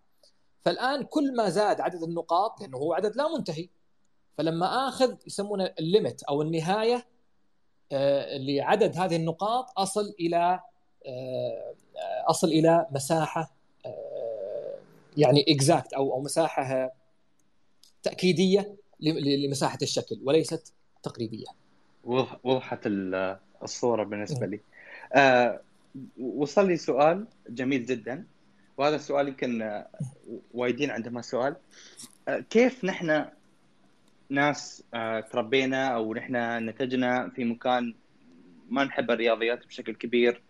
[0.64, 3.68] فالآن كل ما زاد عدد النقاط لأنه هو عدد لا منتهي
[4.38, 7.06] فلما آخذ يسمونه ال limit أو النهاية
[7.92, 10.60] آه، لعدد هذه النقاط أصل إلى
[11.06, 11.74] آه،
[12.26, 13.52] أصل إلى مساحة
[13.86, 14.74] آه،
[15.16, 16.92] يعني exact أو أو مساحة
[18.02, 20.72] تأكيدية لمساحة الشكل وليست
[21.02, 21.46] تقريبية.
[22.44, 22.80] وضحت
[23.62, 24.60] الصورة بالنسبة لي.
[25.14, 25.60] آه
[26.20, 28.24] وصل لي سؤال جميل جدا
[28.76, 29.82] وهذا السؤال يمكن
[30.54, 31.56] وايدين عندهم السؤال
[32.28, 33.24] آه كيف نحن
[34.30, 36.36] ناس آه تربينا أو نحن
[36.68, 37.94] نتجنا في مكان
[38.70, 40.42] ما نحب الرياضيات بشكل كبير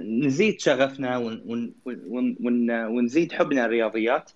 [0.00, 1.38] نزيد شغفنا
[2.88, 4.30] ونزيد حبنا الرياضيات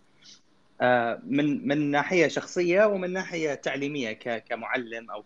[0.80, 5.24] آه، من من ناحية شخصية ومن ناحية تعليمية كمعلم أو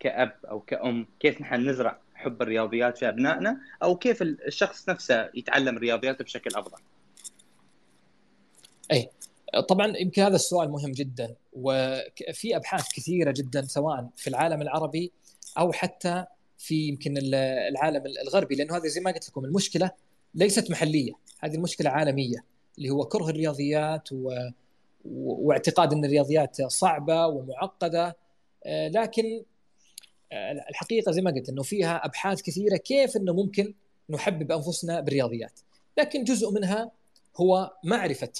[0.00, 5.76] كأب أو كأم كيف نحن نزرع حب الرياضيات في أبنائنا أو كيف الشخص نفسه يتعلم
[5.76, 6.78] الرياضيات بشكل أفضل.
[8.92, 9.10] أي
[9.68, 15.12] طبعا يمكن هذا السؤال مهم جدا وفي أبحاث كثيرة جدا سواء في العالم العربي
[15.58, 16.24] أو حتى
[16.62, 17.14] في يمكن
[17.68, 19.90] العالم الغربي لأنه هذه زي ما قلت لكم المشكلة
[20.34, 21.12] ليست محلية.
[21.40, 22.44] هذه المشكلة عالمية
[22.78, 24.30] اللي هو كره الرياضيات و...
[25.04, 28.16] واعتقاد إن الرياضيات صعبة ومعقدة.
[28.66, 29.42] آه، لكن
[30.32, 33.74] آه، الحقيقة زي ما قلت إنه فيها أبحاث كثيرة كيف إنه ممكن
[34.10, 35.60] نحبب أنفسنا بالرياضيات.
[35.98, 36.90] لكن جزء منها
[37.36, 38.32] هو معرفة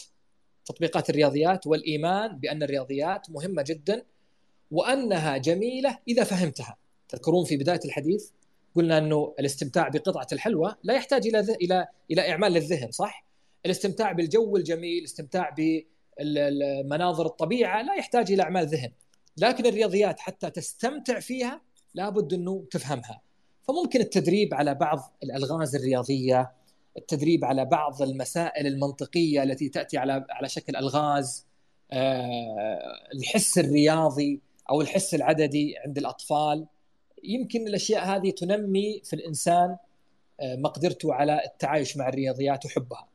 [0.65, 4.03] تطبيقات الرياضيات والإيمان بأن الرياضيات مهمة جدا
[4.71, 6.82] وأنها جميلة إذا فهمتها.
[7.13, 8.31] تذكرون في بداية الحديث
[8.75, 13.27] قلنا أنه الاستمتاع بقطعة الحلوى لا يحتاج إلى إلى إلى إعمال للذهن صح؟
[13.67, 15.55] الاستمتاع بالجو الجميل الاستمتاع
[16.21, 18.93] بمناظر الطبيعة لا يحتاج إلى أعمال ذهن.
[19.37, 21.61] لكن الرياضيات حتى تستمتع فيها
[21.95, 23.23] لابد أنه تفهمها.
[23.69, 26.53] فممكن التدريب على بعض الألغاز الرياضية
[26.97, 31.47] التدريب على بعض المسائل المنطقية التي تأتي على على شكل ألغاز
[31.93, 32.79] آه،
[33.15, 34.41] الحس الرياضي
[34.71, 36.67] أو الحس العددي عند الأطفال.
[37.25, 39.77] يمكن الأشياء هذه تنمي في الإنسان
[40.41, 43.09] آه، مقدرته على التعايش مع الرياضيات وحبها.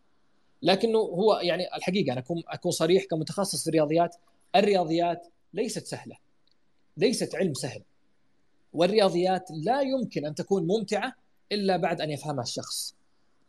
[0.61, 4.15] لكنه هو يعني الحقيقة أنا اكون أكون صريح كمتخصص في الرياضيات
[4.55, 6.15] الرياضيات ليست سهلة.
[6.97, 7.81] ليست علم سهل.
[8.73, 11.13] والرياضيات لا يمكن أن تكون ممتعة
[11.51, 12.95] إلا بعد أن يفهمها الشخص.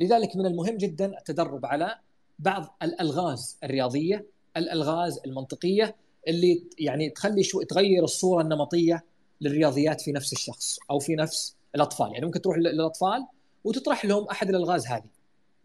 [0.01, 1.99] لذلك من المهم جدا التدرب على
[2.39, 4.27] بعض الألغاز الرياضية
[4.57, 5.97] الألغاز المنطقية
[6.29, 9.05] اللي يعني تخلي شوي تغير الصورة النمطية
[9.41, 12.13] للرياضيات في نفس الشخص أو في نفس الأطفال.
[12.13, 13.27] يعني ممكن تروح للأطفال
[13.65, 15.11] وتطرح لهم أحد الألغاز هذه.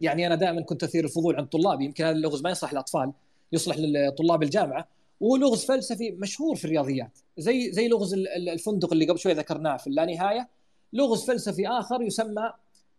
[0.00, 1.84] يعني أنا دائما كنت أثير الفضول عند طلابي.
[1.84, 3.12] يمكن هذا اللغز ما يصلح للأطفال
[3.52, 4.88] يصلح لطلاب الجامعة.
[5.20, 7.18] وهو لغز فلسفي مشهور في الرياضيات.
[7.38, 10.48] زي زي لغز الفندق اللي قبل شوي ذكرناه في اللانهاية.
[10.92, 12.52] لغز فلسفي آخر يسمى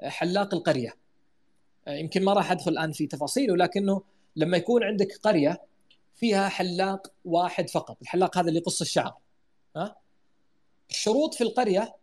[0.03, 0.93] حلاق القرية.
[1.87, 4.01] يمكن ما راح أدخل الآن في تفاصيله لكنه
[4.35, 5.61] لما يكون عندك قرية
[6.15, 7.97] فيها حلاق واحد فقط.
[8.01, 9.13] الحلاق هذا اللي يقص الشعر.
[9.75, 9.95] ها؟
[10.89, 11.95] الشروط في القرية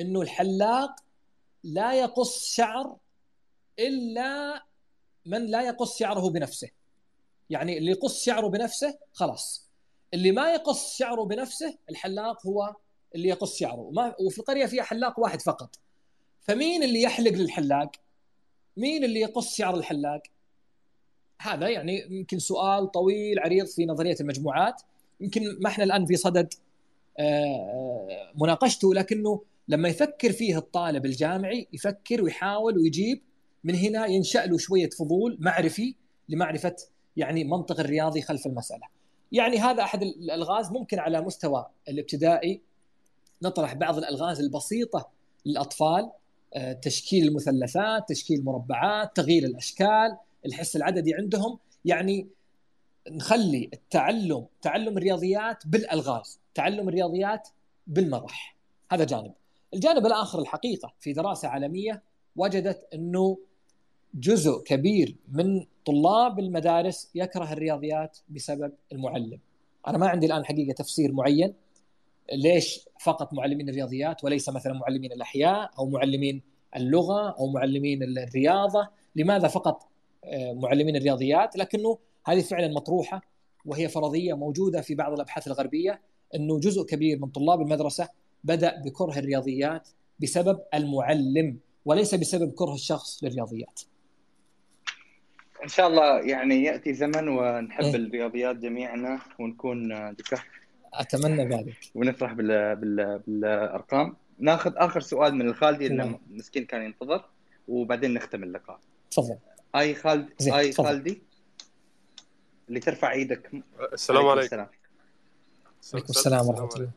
[0.00, 0.96] إنه الحلاق
[1.64, 2.96] لا يقص شعر
[3.78, 4.62] إلا
[5.26, 6.68] من لا يقص شعره بنفسه.
[7.50, 9.68] يعني اللي يقص شعره بنفسه خلاص.
[10.14, 12.74] اللي ما يقص شعره بنفسه الحلاق هو
[13.14, 13.80] اللي يقص شعره.
[13.80, 15.76] وما وفي القرية فيها حلاق واحد فقط.
[16.40, 17.90] فمين اللي يحلق للحلاق؟
[18.76, 20.22] مين اللي يقص شعر الحلاق؟
[21.40, 24.82] هذا يعني يمكن سؤال طويل عريض في نظرية المجموعات.
[25.20, 26.54] يمكن ما إحنا الآن في صدد
[28.34, 33.22] مناقشته لكنه لما يفكر فيه الطالب الجامعي يفكر ويحاول ويجيب
[33.64, 35.94] من هنا ينشأ له شوية فضول معرفي
[36.28, 36.76] لمعرفة
[37.16, 38.86] يعني منطق الرياضي خلف المسألة.
[39.32, 42.60] يعني هذا أحد الألغاز ممكن على مستوى الابتدائي
[43.42, 45.08] نطرح بعض الألغاز البسيطة
[45.46, 46.10] للأطفال
[46.54, 50.16] آه، تشكيل المثلثات، تشكيل المربعات، تغيير الأشكال،
[50.46, 52.28] الحس العددي عندهم، يعني
[53.08, 57.48] نخلي التعلم تعلم الرياضيات بالألغاز، تعلم الرياضيات
[57.86, 58.56] بالمرح.
[58.92, 59.32] هذا جانب.
[59.74, 62.02] الجانب الآخر الحقيقة في دراسة عالمية
[62.36, 63.38] وجدت إنه
[64.14, 69.40] جزء كبير من طلاب المدارس يكره الرياضيات بسبب المعلم.
[69.86, 71.54] أنا ما عندي الآن حقيقة تفسير معين
[72.32, 76.42] ليش فقط معلمين الرياضيات وليس مثلا معلمين الأحياء أو معلمين
[76.76, 79.88] اللغة أو معلمين الرياضة، لماذا فقط
[80.24, 81.98] آه، معلمين الرياضيات؟ لكنه
[82.30, 83.22] هذه فعلا مطروحة
[83.64, 86.00] وهي فرضية موجودة في بعض الأبحاث الغربية
[86.34, 88.08] إنه جزء كبير من طلاب المدرسة
[88.44, 89.88] بدأ بكره الرياضيات
[90.20, 93.80] بسبب المعلم وليس بسبب كره الشخص للرياضيات.
[95.62, 100.42] إن شاء الله يعني يأتي زمن ونحب إيه؟ الرياضيات جميعنا ونكون دكه
[100.94, 101.76] أتمنى ذلك.
[101.94, 102.76] ونفرح بال...
[102.76, 103.20] بال...
[103.26, 104.16] بالأرقام.
[104.38, 107.24] ناخذ آخر سؤال من الخالدي اللي مسكين كان ينتظر
[107.68, 108.80] وبعدين نختم اللقاء.
[109.10, 109.36] تفضل.
[109.76, 111.22] أي خالد أي خالدي؟
[112.70, 113.50] اللي ترفع إيدك.
[113.92, 114.68] السلام عليكم السلام.
[115.94, 116.90] عليكم السلام ورحمة الله.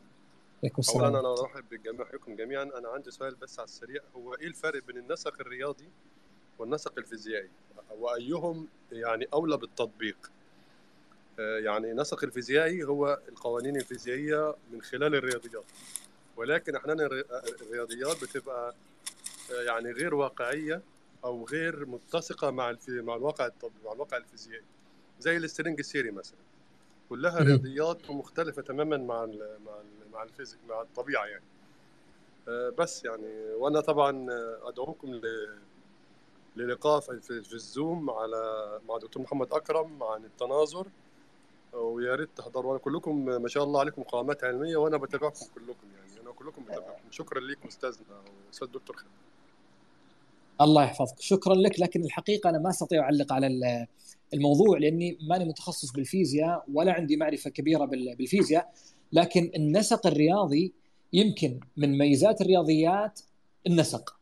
[0.63, 1.15] عليكم السلام.
[1.15, 2.63] اولا أنا أرحب بجميعكم جميعا.
[2.63, 4.01] أنا عندي سؤال بس على السريع.
[4.15, 5.89] هو إيه الفرق بين النسق الرياضي
[6.59, 7.49] والنسق الفيزيائي؟
[7.99, 10.31] وأيهم يعني أولى بالتطبيق؟
[11.39, 15.65] آه، يعني نسق الفيزيائي هو القوانين الفيزيائية من خلال الرياضيات.
[16.37, 17.05] ولكن أحيانا
[17.61, 18.75] الرياضيات بتبقى
[19.51, 20.81] آه، يعني غير واقعية
[21.23, 23.49] أو غير متسقة مع مع الواقع
[23.85, 24.65] مع الواقع الفيزيائي.
[25.23, 26.39] زي ال string theory مثلا.
[27.09, 31.43] كلها رياضيات مختلفة تماما مع ال مع ال مع ال physics مع الطبيعة يعني.
[32.47, 34.27] آه، بس يعني وأنا طبعا
[34.63, 35.21] أدعوكم
[36.55, 38.41] للقاء في, الزوم على
[38.89, 40.87] مع دكتور محمد أكرم عن التناظر.
[41.73, 42.77] ويا ريت تحضروا.
[42.77, 46.21] كلكم ما شاء الله عليكم قامات علمية وأنا بتابعكم كلكم يعني.
[46.21, 48.23] أنا كلكم متابعين شكرا لك أستاذنا
[48.53, 49.09] أستاذ دكتور خالد.
[50.61, 51.21] الله يحفظك.
[51.21, 53.87] شكرا لك لكن الحقيقة أنا ما أستطيع أعلق على
[54.33, 58.73] الموضوع لأني ماني متخصص بالفيزياء ولا عندي معرفة كبيرة بالفيزياء
[59.13, 60.73] لكن النسق الرياضي
[61.13, 63.19] يمكن من ميزات الرياضيات
[63.67, 64.15] النسق.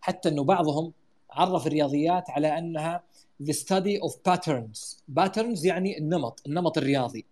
[0.00, 0.92] حتى إنه بعضهم
[1.30, 3.02] عرف الرياضيات على أنها
[3.42, 4.96] the study of patterns.
[5.20, 7.24] Patterns يعني النمط النمط الرياضي.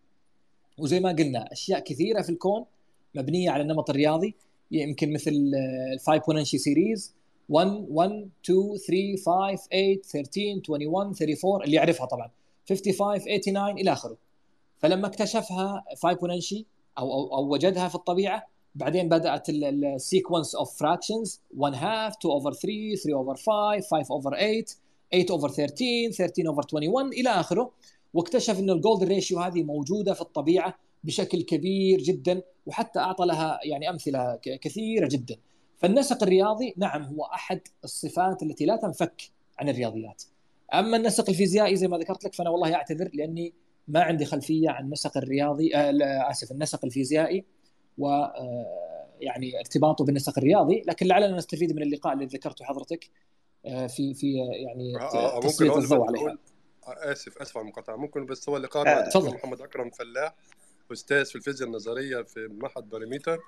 [0.78, 2.64] وزي ما قلنا أشياء كثيرة في الكون
[3.14, 4.34] مبنية على النمط الرياضي.
[4.70, 5.52] يمكن مثل
[5.92, 7.15] ال Fibonacci series
[7.48, 12.30] 1 1 2 3 5 8 13 21 34 اللي يعرفها طبعا.
[12.68, 14.16] 55 89 إلى آخره.
[14.78, 16.66] فلما اكتشفها فايبونانشي
[16.98, 22.32] أو أو, أو وجدها في الطبيعة بعدين بدأت ال sequence of fractions 1 half 2
[22.34, 24.64] over 3 3 over 5 5 over 8
[25.12, 27.70] 8 over 13 13 over 21 إلى آخره.
[28.14, 33.60] واكتشف إن ال golden ratio هذه موجودة في الطبيعة بشكل كبير جدا وحتى أعطى لها
[33.64, 35.36] يعني أمثلة كثيرة جدا.
[35.78, 39.22] فالنسق الرياضي نعم هو أحد الصفات التي لا تنفك
[39.58, 40.22] عن الرياضيات.
[40.74, 43.54] أما النسق الفيزيائي زي ما ذكرت لك فأنا والله أعتذر لأني
[43.88, 47.44] ما عندي خلفية عن النسق الرياضي آه آسف النسق الفيزيائي
[47.98, 50.82] و آه يعني ارتباطه بالنسق الرياضي.
[50.86, 53.10] لكن لعلنا نستفيد من اللقاء اللي ذكرته حضرتك
[53.66, 56.38] آه في في يعني آه تسليط الضوء عليها.
[56.86, 57.96] آسف أسف على المقاطعة.
[57.96, 60.34] ممكن بس هو اللقاء مع محمد أكرم فلاح
[60.92, 63.38] أستاذ في الفيزياء النظرية في معهد باريميتر.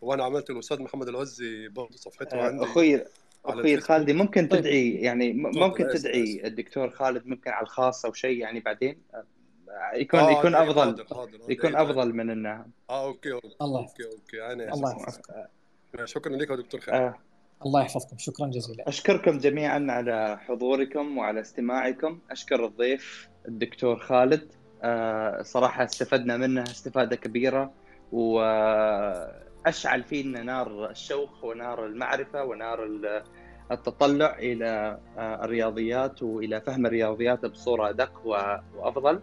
[0.00, 3.04] وأنا عملت الأستاذ محمد العزي برضه صفحته عندي أخوي
[3.44, 4.60] أخوي خالدي ممكن طيب.
[4.60, 9.02] تدعي يعني ممكن تدعي الدكتور خالد ممكن على الخاص أو شيء يعني بعدين؟
[9.94, 10.80] يكون آه يكون أفضل.
[10.80, 12.66] حاضر حاضر يكون أفضل من إنه.
[12.90, 14.52] آه okay okay الله okay okay.
[14.52, 15.22] أنا الله يحفظك.
[16.04, 16.96] شكرا لك يا دكتور خالد.
[16.96, 17.18] آه.
[17.66, 18.18] الله يحفظكم.
[18.18, 18.88] شكرا جزيلا.
[18.88, 22.18] أشكركم جميعا على حضوركم وعلى استماعكم.
[22.30, 24.52] أشكر الضيف الدكتور خالد.
[24.82, 27.72] آه صراحة استفدنا منه استفادة كبيرة
[29.66, 32.88] واشعل فينا نار الشوق ونار المعرفة ونار
[33.72, 38.26] التطلع إلى الرياضيات وإلى فهم الرياضيات بصورة أدق
[38.76, 39.20] وأفضل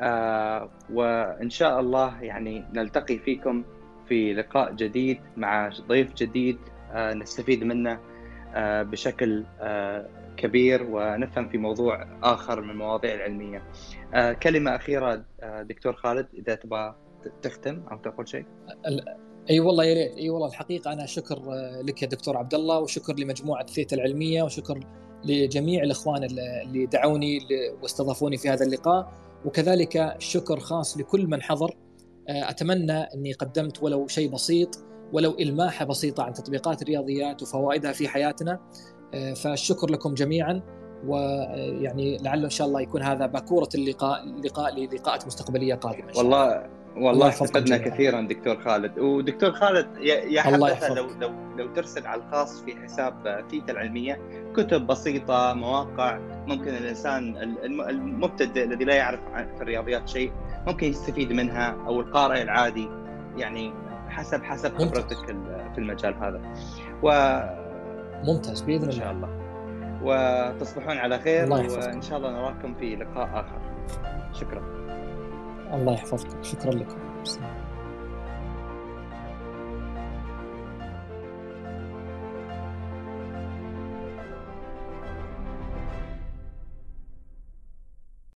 [0.00, 3.64] آه وإن شاء الله يعني نلتقي فيكم
[4.08, 6.58] في لقاء جديد مع ضيف جديد
[6.92, 8.00] آه نستفيد منه
[8.54, 9.44] آه بشكل
[10.36, 13.62] كبير ونفهم في موضوع آخر من المواضيع العلمية.
[14.42, 16.94] كلمة أخيرة دكتور خالد إذا تبغى
[17.42, 18.44] تختم أو تقول شيء.
[19.50, 21.42] إي والله يا ريت إي والله الحقيقة أنا شكر
[21.82, 24.80] لك يا دكتور عبد الله وشكر لمجموعة ثيتا العلمية وشكر
[25.24, 27.38] لجميع الإخوان اللي دعوني
[27.82, 29.12] واستضافوني في هذا اللقاء.
[29.44, 31.76] وكذلك شكر خاص لكل من حضر.
[32.28, 34.78] أتمنى أني قدمت ولو شيء بسيط
[35.12, 38.60] ولو الماحه بسيطة عن تطبيقات الرياضيات وفوائدها في حياتنا.
[39.36, 40.62] فالشكر لكم جميعا.
[41.06, 47.28] ويعني لعله إن شاء الله يكون هذا باكورة اللقاء لقاء للقاءات مستقبلية قادمة والله والله
[47.28, 48.98] استفدنا كثيرا دكتور خالد.
[48.98, 54.20] ودكتور خالد يا حبذا لو لو لو ترسل على الخاص في حساب تيتا العلمية
[54.56, 57.36] كتب بسيطة مواقع ممكن الإنسان
[57.88, 60.32] المبتدئ الذي لا يعرف في الرياضيات شيء
[60.66, 62.88] ممكن يستفيد منها أو القارئ العادي.
[63.36, 63.72] يعني
[64.08, 65.26] حسب حسب خبرتك
[65.74, 66.40] في المجال هذا.
[67.02, 67.40] و
[68.24, 68.94] ممتاز بإذن الله.
[68.94, 69.28] ان شاء الله.
[70.02, 73.60] وتصبحون على خير وإن شاء الله نراكم في لقاء آخر.
[74.32, 74.87] شكرا.
[75.72, 76.98] الله يحفظكم شكرا لكم.